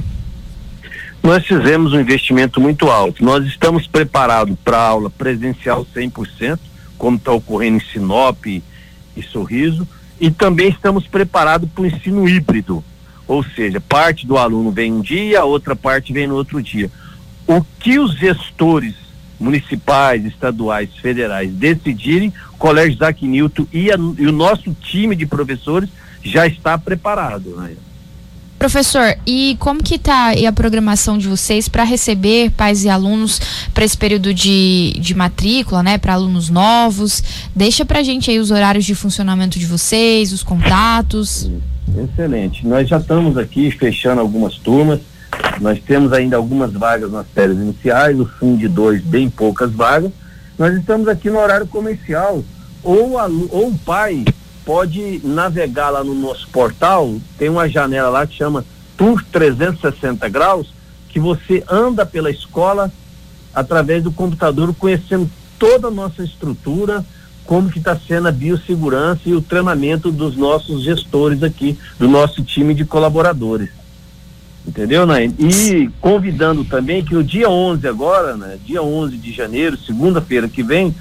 Nós 1.25 1.45
fizemos 1.45 1.93
um 1.93 1.99
investimento 1.99 2.61
muito 2.61 2.89
alto. 2.89 3.25
Nós 3.25 3.45
estamos 3.47 3.85
preparados 3.89 4.57
para 4.65 4.79
aula 4.79 5.11
presencial 5.11 5.85
100% 5.93 6.57
como 6.99 7.17
está 7.17 7.33
ocorrendo 7.33 7.79
em 7.79 7.93
Sinop 7.93 8.47
e 8.47 8.63
Sorriso, 9.23 9.87
e 10.21 10.31
também 10.31 10.69
estamos 10.69 11.07
preparados 11.07 11.69
para 11.71 11.83
o 11.83 11.87
ensino 11.87 12.29
híbrido, 12.29 12.83
ou 13.27 13.43
seja, 13.43 13.81
parte 13.81 14.27
do 14.27 14.37
aluno 14.37 14.71
vem 14.71 14.93
um 14.93 15.01
dia, 15.01 15.45
outra 15.45 15.75
parte 15.77 16.13
vem 16.13 16.27
no 16.27 16.35
outro 16.35 16.63
dia. 16.63 16.91
O 17.47 17.63
que 17.79 17.99
os 17.99 18.17
gestores 18.17 18.95
municipais, 19.39 20.25
estaduais, 20.25 20.91
federais 20.97 21.53
decidirem, 21.53 22.33
o 22.53 22.57
Colégio 22.57 22.95
Isaac 22.95 23.27
Newton 23.27 23.67
e, 23.73 23.91
a, 23.91 23.97
e 23.97 24.27
o 24.27 24.33
nosso 24.33 24.73
time 24.75 25.15
de 25.15 25.27
professores 25.27 25.91
já 26.23 26.47
está 26.47 26.79
preparado. 26.79 27.51
Né? 27.57 27.77
Professor, 28.59 29.15
e 29.27 29.57
como 29.61 29.83
que 29.83 29.97
está 29.97 30.31
a 30.31 30.53
programação 30.53 31.19
de 31.19 31.29
vocês 31.29 31.69
para 31.69 31.85
receber 31.85 32.51
pais 32.51 32.85
e 32.85 32.89
alunos 32.89 33.39
para 33.75 33.85
esse 33.85 33.97
período 33.97 34.33
de, 34.33 34.95
de 34.99 35.15
matrícula, 35.15 35.83
né, 35.83 35.99
para 35.99 36.15
alunos 36.15 36.49
novos? 36.49 37.23
Deixa 37.55 37.85
para 37.85 38.01
a 38.01 38.03
gente 38.03 38.31
aí 38.31 38.39
os 38.39 38.51
horários 38.51 38.85
de 38.85 38.95
funcionamento 38.95 39.59
de 39.59 39.67
vocês, 39.67 40.33
os 40.33 40.43
contatos. 40.43 41.51
Excelente. 41.97 42.67
Nós 42.67 42.89
já 42.89 42.97
estamos 42.97 43.37
aqui 43.37 43.71
fechando 43.71 44.21
algumas 44.23 44.55
turmas. 44.55 45.01
Nós 45.61 45.79
temos 45.79 46.13
ainda 46.13 46.37
algumas 46.37 46.73
vagas 46.73 47.13
nas 47.13 47.27
férias 47.29 47.59
iniciais, 47.59 48.19
o 48.19 48.27
fim 48.27 48.57
de 48.57 48.69
dois, 48.69 49.03
bem 49.03 49.29
poucas 49.29 49.71
vagas. 49.71 50.11
Nós 50.59 50.75
estamos 50.75 51.09
aqui 51.09 51.29
no 51.29 51.39
horário 51.39 51.67
comercial. 51.67 52.43
Ou, 52.83 53.17
ou 53.51 53.69
o 53.69 53.79
pai 53.85 54.25
pode 54.67 55.21
navegar 55.23 55.91
lá 55.91 56.03
no 56.03 56.13
nosso 56.13 56.49
portal, 56.49 57.15
tem 57.39 57.49
uma 57.49 57.69
janela 57.69 58.09
lá 58.09 58.27
que 58.27 58.35
chama 58.35 58.65
Tour 58.97 59.25
360 59.31 60.29
graus, 60.29 60.75
que 61.09 61.21
você 61.21 61.63
anda 61.71 62.05
pela 62.05 62.33
escola 62.33 62.93
através 63.55 64.03
do 64.03 64.11
computador, 64.11 64.75
conhecendo 64.75 65.31
toda 65.57 65.87
a 65.87 65.91
nossa 65.91 66.25
estrutura, 66.25 67.07
como 67.45 67.71
que 67.71 67.79
está 67.79 67.97
sendo 67.97 68.27
a 68.27 68.33
biossegurança 68.33 69.21
e 69.27 69.35
o 69.35 69.41
treinamento 69.41 70.11
dos 70.11 70.37
nossos 70.37 70.83
gestores 70.83 71.45
aqui, 71.45 71.79
do 71.97 72.09
nosso 72.09 72.43
time 72.43 72.75
de 72.75 72.85
colaboradores. 72.85 73.71
Entendeu, 74.67 75.07
Nain? 75.07 75.33
E 75.39 75.89
convidando 76.01 76.65
também 76.65 77.05
que 77.05 77.15
no 77.15 77.23
dia 77.23 77.49
11 77.49 77.87
agora, 77.87 78.37
né, 78.37 78.59
dia 78.67 78.83
11 78.83 79.17
de 79.17 79.33
janeiro, 79.33 79.79
segunda-feira 79.79 80.49
que 80.49 80.65
vem, 80.65 80.93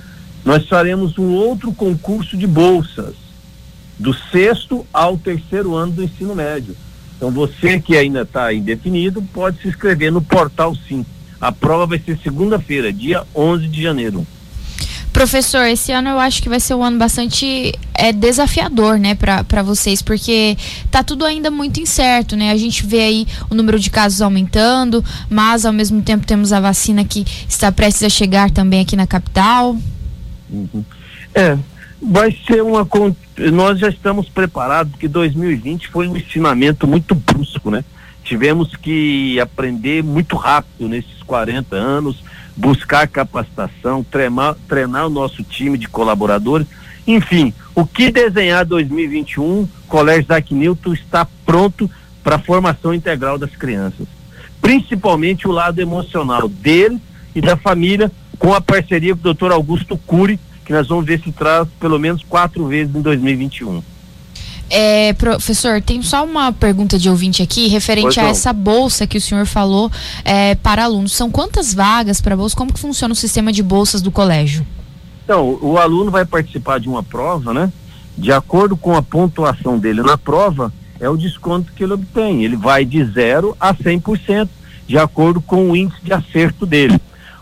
nós 0.46 0.68
faremos 0.68 1.18
um 1.18 1.34
outro 1.34 1.74
concurso 1.74 2.38
de 2.38 2.46
bolsas 2.46 3.25
do 3.98 4.14
sexto 4.14 4.86
ao 4.94 5.18
terceiro 5.18 5.76
ano 5.76 5.94
do 5.94 6.04
ensino 6.04 6.36
médio. 6.36 6.76
Então 7.16 7.32
você 7.32 7.80
que 7.80 7.96
ainda 7.96 8.22
está 8.22 8.54
indefinido 8.54 9.22
pode 9.34 9.62
se 9.62 9.68
inscrever 9.68 10.12
no 10.12 10.22
portal 10.22 10.76
sim. 10.88 11.06
A 11.40 11.52
prova 11.52 11.86
vai 11.86 12.00
ser 12.00 12.18
segunda-feira, 12.20 12.92
dia 12.92 13.24
11 13.36 13.68
de 13.68 13.82
janeiro. 13.82 14.26
Professor, 15.16 15.66
esse 15.66 15.94
ano 15.94 16.10
eu 16.10 16.20
acho 16.20 16.44
que 16.44 16.50
vai 16.50 16.60
ser 16.60 16.74
um 16.74 16.84
ano 16.84 16.98
bastante 16.98 17.74
é, 17.94 18.12
desafiador, 18.12 19.00
né, 19.00 19.16
para 19.16 19.64
vocês, 19.64 20.02
porque 20.02 20.58
tá 20.92 21.04
tudo 21.04 21.24
ainda 21.24 21.50
muito 21.50 21.80
incerto, 21.80 22.36
né? 22.36 22.52
A 22.52 22.58
gente 22.58 22.86
vê 22.86 23.00
aí 23.00 23.28
o 23.50 23.56
número 23.56 23.80
de 23.80 23.90
casos 23.90 24.22
aumentando, 24.22 25.02
mas 25.30 25.66
ao 25.66 25.72
mesmo 25.72 26.02
tempo 26.02 26.26
temos 26.28 26.52
a 26.52 26.60
vacina 26.60 27.06
que 27.06 27.26
está 27.48 27.72
prestes 27.72 28.04
a 28.04 28.10
chegar 28.10 28.52
também 28.52 28.82
aqui 28.82 28.98
na 28.98 29.08
capital. 29.08 29.78
Uhum. 30.50 30.84
É, 31.34 31.58
vai 32.10 32.36
ser 32.46 32.62
uma 32.62 32.88
nós 33.52 33.80
já 33.80 33.90
estamos 33.90 34.30
preparados 34.30 34.92
porque 34.92 35.08
2020 35.08 35.88
foi 35.90 36.08
um 36.08 36.16
ensinamento 36.16 36.88
muito 36.88 37.14
brusco, 37.14 37.70
né? 37.70 37.84
Tivemos 38.24 38.76
que 38.76 39.40
aprender 39.40 40.04
muito 40.04 40.36
rápido 40.36 40.88
nesses 40.88 41.22
40 41.24 41.76
anos, 41.76 42.24
buscar 42.56 43.08
capacitação, 43.08 44.04
treinar, 44.04 44.56
treinar 44.68 45.08
o 45.08 45.10
nosso 45.10 45.44
time 45.44 45.78
de 45.78 45.88
colaboradores. 45.88 46.66
Enfim, 47.06 47.54
o 47.76 47.86
que 47.86 48.10
desenhar 48.10 48.66
2021, 48.66 49.68
Colégio 49.88 50.26
Zac 50.28 50.54
Newton 50.54 50.94
está 50.94 51.28
pronto 51.46 51.90
para 52.24 52.38
a 52.38 52.40
formação 52.40 52.94
integral 52.94 53.38
das 53.38 53.56
crianças. 53.56 54.08
Principalmente 54.60 55.48
o 55.48 55.52
lado 55.52 55.80
emocional 55.80 56.48
dele 56.48 57.00
e 57.36 57.42
da 57.42 57.56
família, 57.56 58.12
com 58.40 58.54
a 58.54 58.62
parceria 58.62 59.14
com 59.14 59.20
o 59.20 59.24
doutor 59.24 59.52
Augusto 59.52 59.98
Cury, 59.98 60.40
que 60.66 60.74
nós 60.74 60.88
vamos 60.88 61.06
ver 61.06 61.22
se 61.22 61.32
traz 61.32 61.68
pelo 61.80 62.00
menos 62.00 62.24
quatro 62.28 62.66
vezes 62.68 62.94
em 62.94 63.02
2021. 63.02 63.82
É, 64.70 65.14
professor, 65.14 65.80
tem 65.80 66.02
só 66.02 66.26
uma 66.26 66.52
pergunta 66.52 66.98
de 66.98 67.08
ouvinte 67.08 67.44
aqui 67.44 67.68
referente 67.68 68.20
a 68.20 68.24
essa 68.24 68.52
bolsa 68.52 69.06
que 69.06 69.18
o 69.18 69.22
senhor 69.22 69.46
falou 69.46 69.92
é, 70.24 70.56
para 70.56 70.84
alunos. 70.84 71.12
São 71.12 71.30
quantas 71.30 71.74
vagas 71.74 72.20
para 72.20 72.36
bolsa? 72.36 72.56
Como 72.56 72.74
que 72.74 72.80
funciona 72.80 73.14
o 73.14 73.16
sistema 73.16 73.52
de 73.52 73.62
bolsas 73.62 74.02
do 74.02 74.12
colégio? 74.12 74.66
Então, 75.24 75.58
o 75.62 75.78
aluno 75.78 76.10
vai 76.10 76.26
participar 76.26 76.80
de 76.80 76.90
uma 76.90 77.04
prova, 77.04 77.54
né? 77.54 77.72
De 78.18 78.32
acordo 78.32 78.76
com 78.76 78.96
a 78.96 79.04
pontuação 79.04 79.78
dele 79.78 80.02
na 80.02 80.18
prova, 80.18 80.74
é 81.00 81.10
o 81.10 81.18
desconto 81.18 81.72
que 81.74 81.84
ele 81.84 81.94
obtém. 81.94 82.44
Ele 82.44 82.56
vai 82.56 82.86
de 82.86 83.04
zero 83.06 83.56
a 83.60 83.74
100%, 83.74 84.50
de 84.88 84.98
acordo 84.98 85.42
com 85.42 85.70
o 85.70 85.76
índice 85.76 86.02
de 86.04 86.14
acerto 86.14 86.66
dele. 86.66 87.00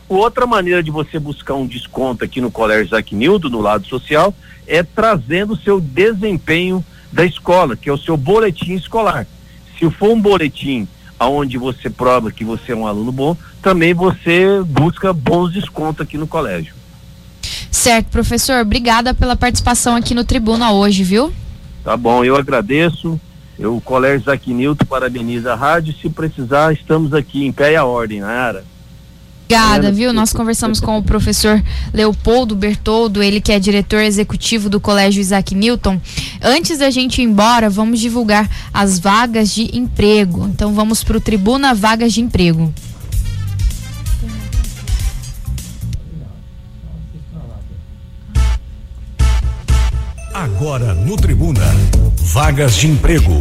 Outra 0.08 0.46
maneira 0.46 0.84
de 0.84 0.92
você 0.92 1.18
buscar 1.18 1.56
um 1.56 1.66
desconto 1.66 2.24
aqui 2.24 2.42
no 2.42 2.52
Colégio 2.52 2.86
Isaac 2.86 3.16
Nildo, 3.16 3.50
no 3.50 3.62
lado 3.62 3.88
social, 3.88 4.34
é 4.68 4.84
trazendo 4.84 5.54
o 5.54 5.58
seu 5.58 5.80
desempenho 5.80 6.84
da 7.12 7.26
escola, 7.26 7.76
que 7.76 7.90
é 7.90 7.94
o 7.94 7.98
seu 7.98 8.18
boletim 8.18 8.74
escolar. 8.74 9.28
Se 9.78 9.90
for 9.90 10.12
um 10.12 10.22
boletim 10.22 10.88
onde 11.20 11.58
você 11.58 11.90
prova 11.90 12.32
que 12.32 12.44
você 12.44 12.74
é 12.74 12.76
um 12.76 12.86
aluno 12.86 13.12
bom, 13.12 13.38
também 13.62 13.94
você 13.94 14.62
busca 14.66 15.14
bons 15.14 15.54
descontos 15.54 16.02
aqui 16.02 16.18
no 16.18 16.28
colégio. 16.28 16.74
Certo, 17.72 18.08
professor. 18.08 18.62
Obrigada 18.62 19.14
pela 19.14 19.36
participação 19.36 19.96
aqui 19.96 20.14
no 20.14 20.24
Tribuna 20.24 20.72
hoje, 20.72 21.04
viu? 21.04 21.34
Tá 21.84 21.98
bom, 21.98 22.24
eu 22.24 22.36
agradeço. 22.36 23.20
Eu, 23.58 23.76
o 23.76 23.82
Colégio 23.82 24.32
Nilton 24.48 24.86
parabeniza 24.86 25.54
a 25.54 25.56
rádio. 25.56 25.94
Se 25.94 26.10
precisar, 26.10 26.74
estamos 26.74 27.14
aqui 27.14 27.46
em 27.46 27.52
pé 27.52 27.74
e 27.74 27.76
a 27.76 27.86
ordem, 27.86 28.22
Nayara. 28.22 28.64
Obrigada, 29.54 29.92
viu? 29.92 30.12
Nós 30.12 30.34
conversamos 30.34 30.80
com 30.80 30.98
o 30.98 31.04
professor 31.04 31.64
Leopoldo 31.94 32.56
Bertoldo, 32.56 33.22
ele 33.22 33.40
que 33.40 33.52
é 33.52 33.60
diretor 33.60 34.02
executivo 34.02 34.68
do 34.68 34.80
Colégio 34.80 35.22
Isaac 35.22 35.54
Newton. 35.54 36.02
Antes 36.42 36.80
da 36.80 36.90
gente 36.90 37.22
ir 37.22 37.26
embora, 37.26 37.70
vamos 37.70 38.00
divulgar 38.00 38.50
as 38.74 38.98
vagas 38.98 39.52
de 39.52 39.78
emprego. 39.78 40.48
Então 40.48 40.74
vamos 40.74 41.04
para 41.04 41.18
o 41.18 41.22
Tribuna 41.22 41.76
Vagas 41.76 42.14
de 42.14 42.22
Emprego. 42.22 42.74
Agora 50.34 50.96
no 50.96 51.16
Tribuna, 51.16 51.62
vagas 52.24 52.76
de 52.76 52.88
emprego. 52.88 53.40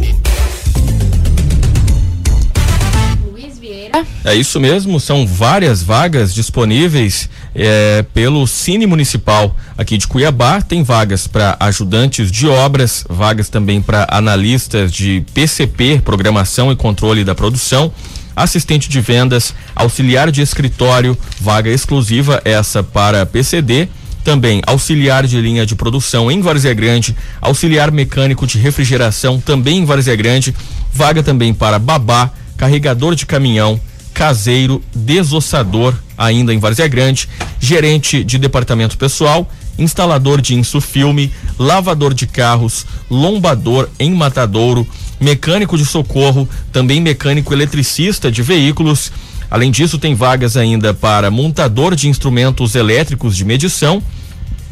É 4.25 4.33
isso 4.33 4.59
mesmo, 4.59 4.99
são 4.99 5.27
várias 5.27 5.83
vagas 5.83 6.33
disponíveis 6.33 7.29
é, 7.53 8.03
pelo 8.13 8.47
Cine 8.47 8.87
Municipal 8.87 9.55
aqui 9.77 9.97
de 9.97 10.07
Cuiabá. 10.07 10.61
Tem 10.61 10.81
vagas 10.81 11.27
para 11.27 11.55
ajudantes 11.59 12.31
de 12.31 12.47
obras, 12.47 13.05
vagas 13.07 13.49
também 13.49 13.81
para 13.81 14.07
analistas 14.09 14.91
de 14.91 15.23
PCP, 15.33 16.01
programação 16.03 16.71
e 16.71 16.75
controle 16.75 17.23
da 17.23 17.35
produção, 17.35 17.93
assistente 18.35 18.89
de 18.89 18.99
vendas, 18.99 19.53
auxiliar 19.75 20.31
de 20.31 20.41
escritório, 20.41 21.15
vaga 21.39 21.69
exclusiva 21.69 22.41
essa 22.43 22.81
para 22.81 23.25
PCD 23.25 23.87
também 24.23 24.61
auxiliar 24.65 25.27
de 25.27 25.39
linha 25.41 25.65
de 25.65 25.75
produção 25.75 26.31
em 26.31 26.41
Várzea 26.41 26.73
Grande, 26.73 27.15
auxiliar 27.41 27.91
mecânico 27.91 28.47
de 28.47 28.57
refrigeração 28.57 29.39
também 29.39 29.79
em 29.79 29.85
Várzea 29.85 30.15
Grande, 30.15 30.55
vaga 30.93 31.21
também 31.21 31.53
para 31.53 31.77
babá, 31.77 32.31
carregador 32.63 33.13
de 33.13 33.25
caminhão, 33.25 33.77
caseiro, 34.13 34.81
desossador 34.95 35.93
ainda 36.17 36.53
em 36.53 36.59
Várzea 36.59 36.87
Grande, 36.87 37.27
gerente 37.59 38.23
de 38.23 38.37
departamento 38.37 38.97
pessoal, 38.97 39.51
instalador 39.77 40.39
de 40.39 40.55
insufilme, 40.55 41.29
lavador 41.59 42.13
de 42.13 42.25
carros, 42.25 42.85
lombador 43.09 43.89
em 43.99 44.13
matadouro, 44.13 44.87
mecânico 45.19 45.77
de 45.77 45.85
socorro, 45.85 46.47
também 46.71 47.01
mecânico 47.01 47.53
eletricista 47.53 48.31
de 48.31 48.41
veículos. 48.41 49.11
Além 49.51 49.69
disso, 49.69 49.97
tem 49.97 50.15
vagas 50.15 50.55
ainda 50.55 50.93
para 50.93 51.29
montador 51.29 51.95
de 51.95 52.07
instrumentos 52.07 52.75
elétricos 52.75 53.35
de 53.35 53.43
medição, 53.43 54.01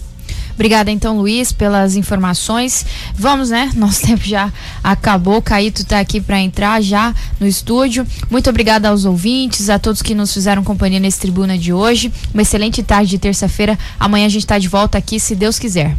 Obrigada 0.54 0.92
então, 0.92 1.18
Luiz, 1.18 1.52
pelas 1.52 1.96
informações. 1.96 2.86
Vamos, 3.16 3.50
né? 3.50 3.72
Nosso 3.76 4.02
tempo 4.02 4.24
já 4.24 4.52
acabou. 4.84 5.42
Caíto 5.42 5.82
está 5.82 6.00
aqui 6.00 6.22
para 6.22 6.40
entrar 6.40 6.82
já 6.82 7.14
no 7.40 7.48
estúdio. 7.48 8.06
Muito 8.30 8.50
obrigada 8.50 8.90
aos 8.90 9.06
ouvintes, 9.06 9.70
a 9.70 9.80
todos 9.80 10.02
que 10.02 10.14
nos 10.14 10.34
fizeram 10.34 10.64
companhia 10.64 11.00
nesse 11.00 11.20
tribuna 11.20 11.58
de 11.58 11.74
hoje. 11.74 12.12
Uma 12.34 12.44
excelente 12.44 12.84
tarde 12.84 13.10
de 13.10 13.18
terça-feira. 13.18 13.78
Amanhã 14.00 14.28
a 14.28 14.30
gente 14.30 14.44
está 14.44 14.60
de 14.60 14.68
volta 14.68 14.98
aqui, 14.98 15.20
se 15.20 15.36
Deus 15.36 15.58
quiser. 15.58 15.96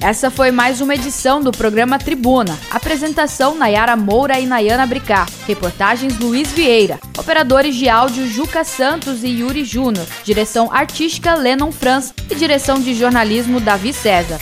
Essa 0.00 0.30
foi 0.30 0.50
mais 0.50 0.80
uma 0.80 0.94
edição 0.94 1.40
do 1.40 1.50
programa 1.50 1.98
Tribuna. 1.98 2.56
Apresentação 2.70 3.54
Nayara 3.56 3.96
Moura 3.96 4.38
e 4.38 4.46
Nayana 4.46 4.86
Bricá. 4.86 5.26
Reportagens 5.46 6.18
Luiz 6.18 6.52
Vieira. 6.52 7.00
Operadores 7.18 7.74
de 7.74 7.88
áudio 7.88 8.28
Juca 8.28 8.62
Santos 8.62 9.24
e 9.24 9.28
Yuri 9.28 9.64
Júnior. 9.64 10.06
Direção 10.22 10.70
artística 10.72 11.34
Lennon 11.34 11.72
Franz 11.72 12.12
e 12.30 12.34
direção 12.34 12.78
de 12.78 12.94
jornalismo 12.94 13.58
Davi 13.58 13.92
César. 13.92 14.38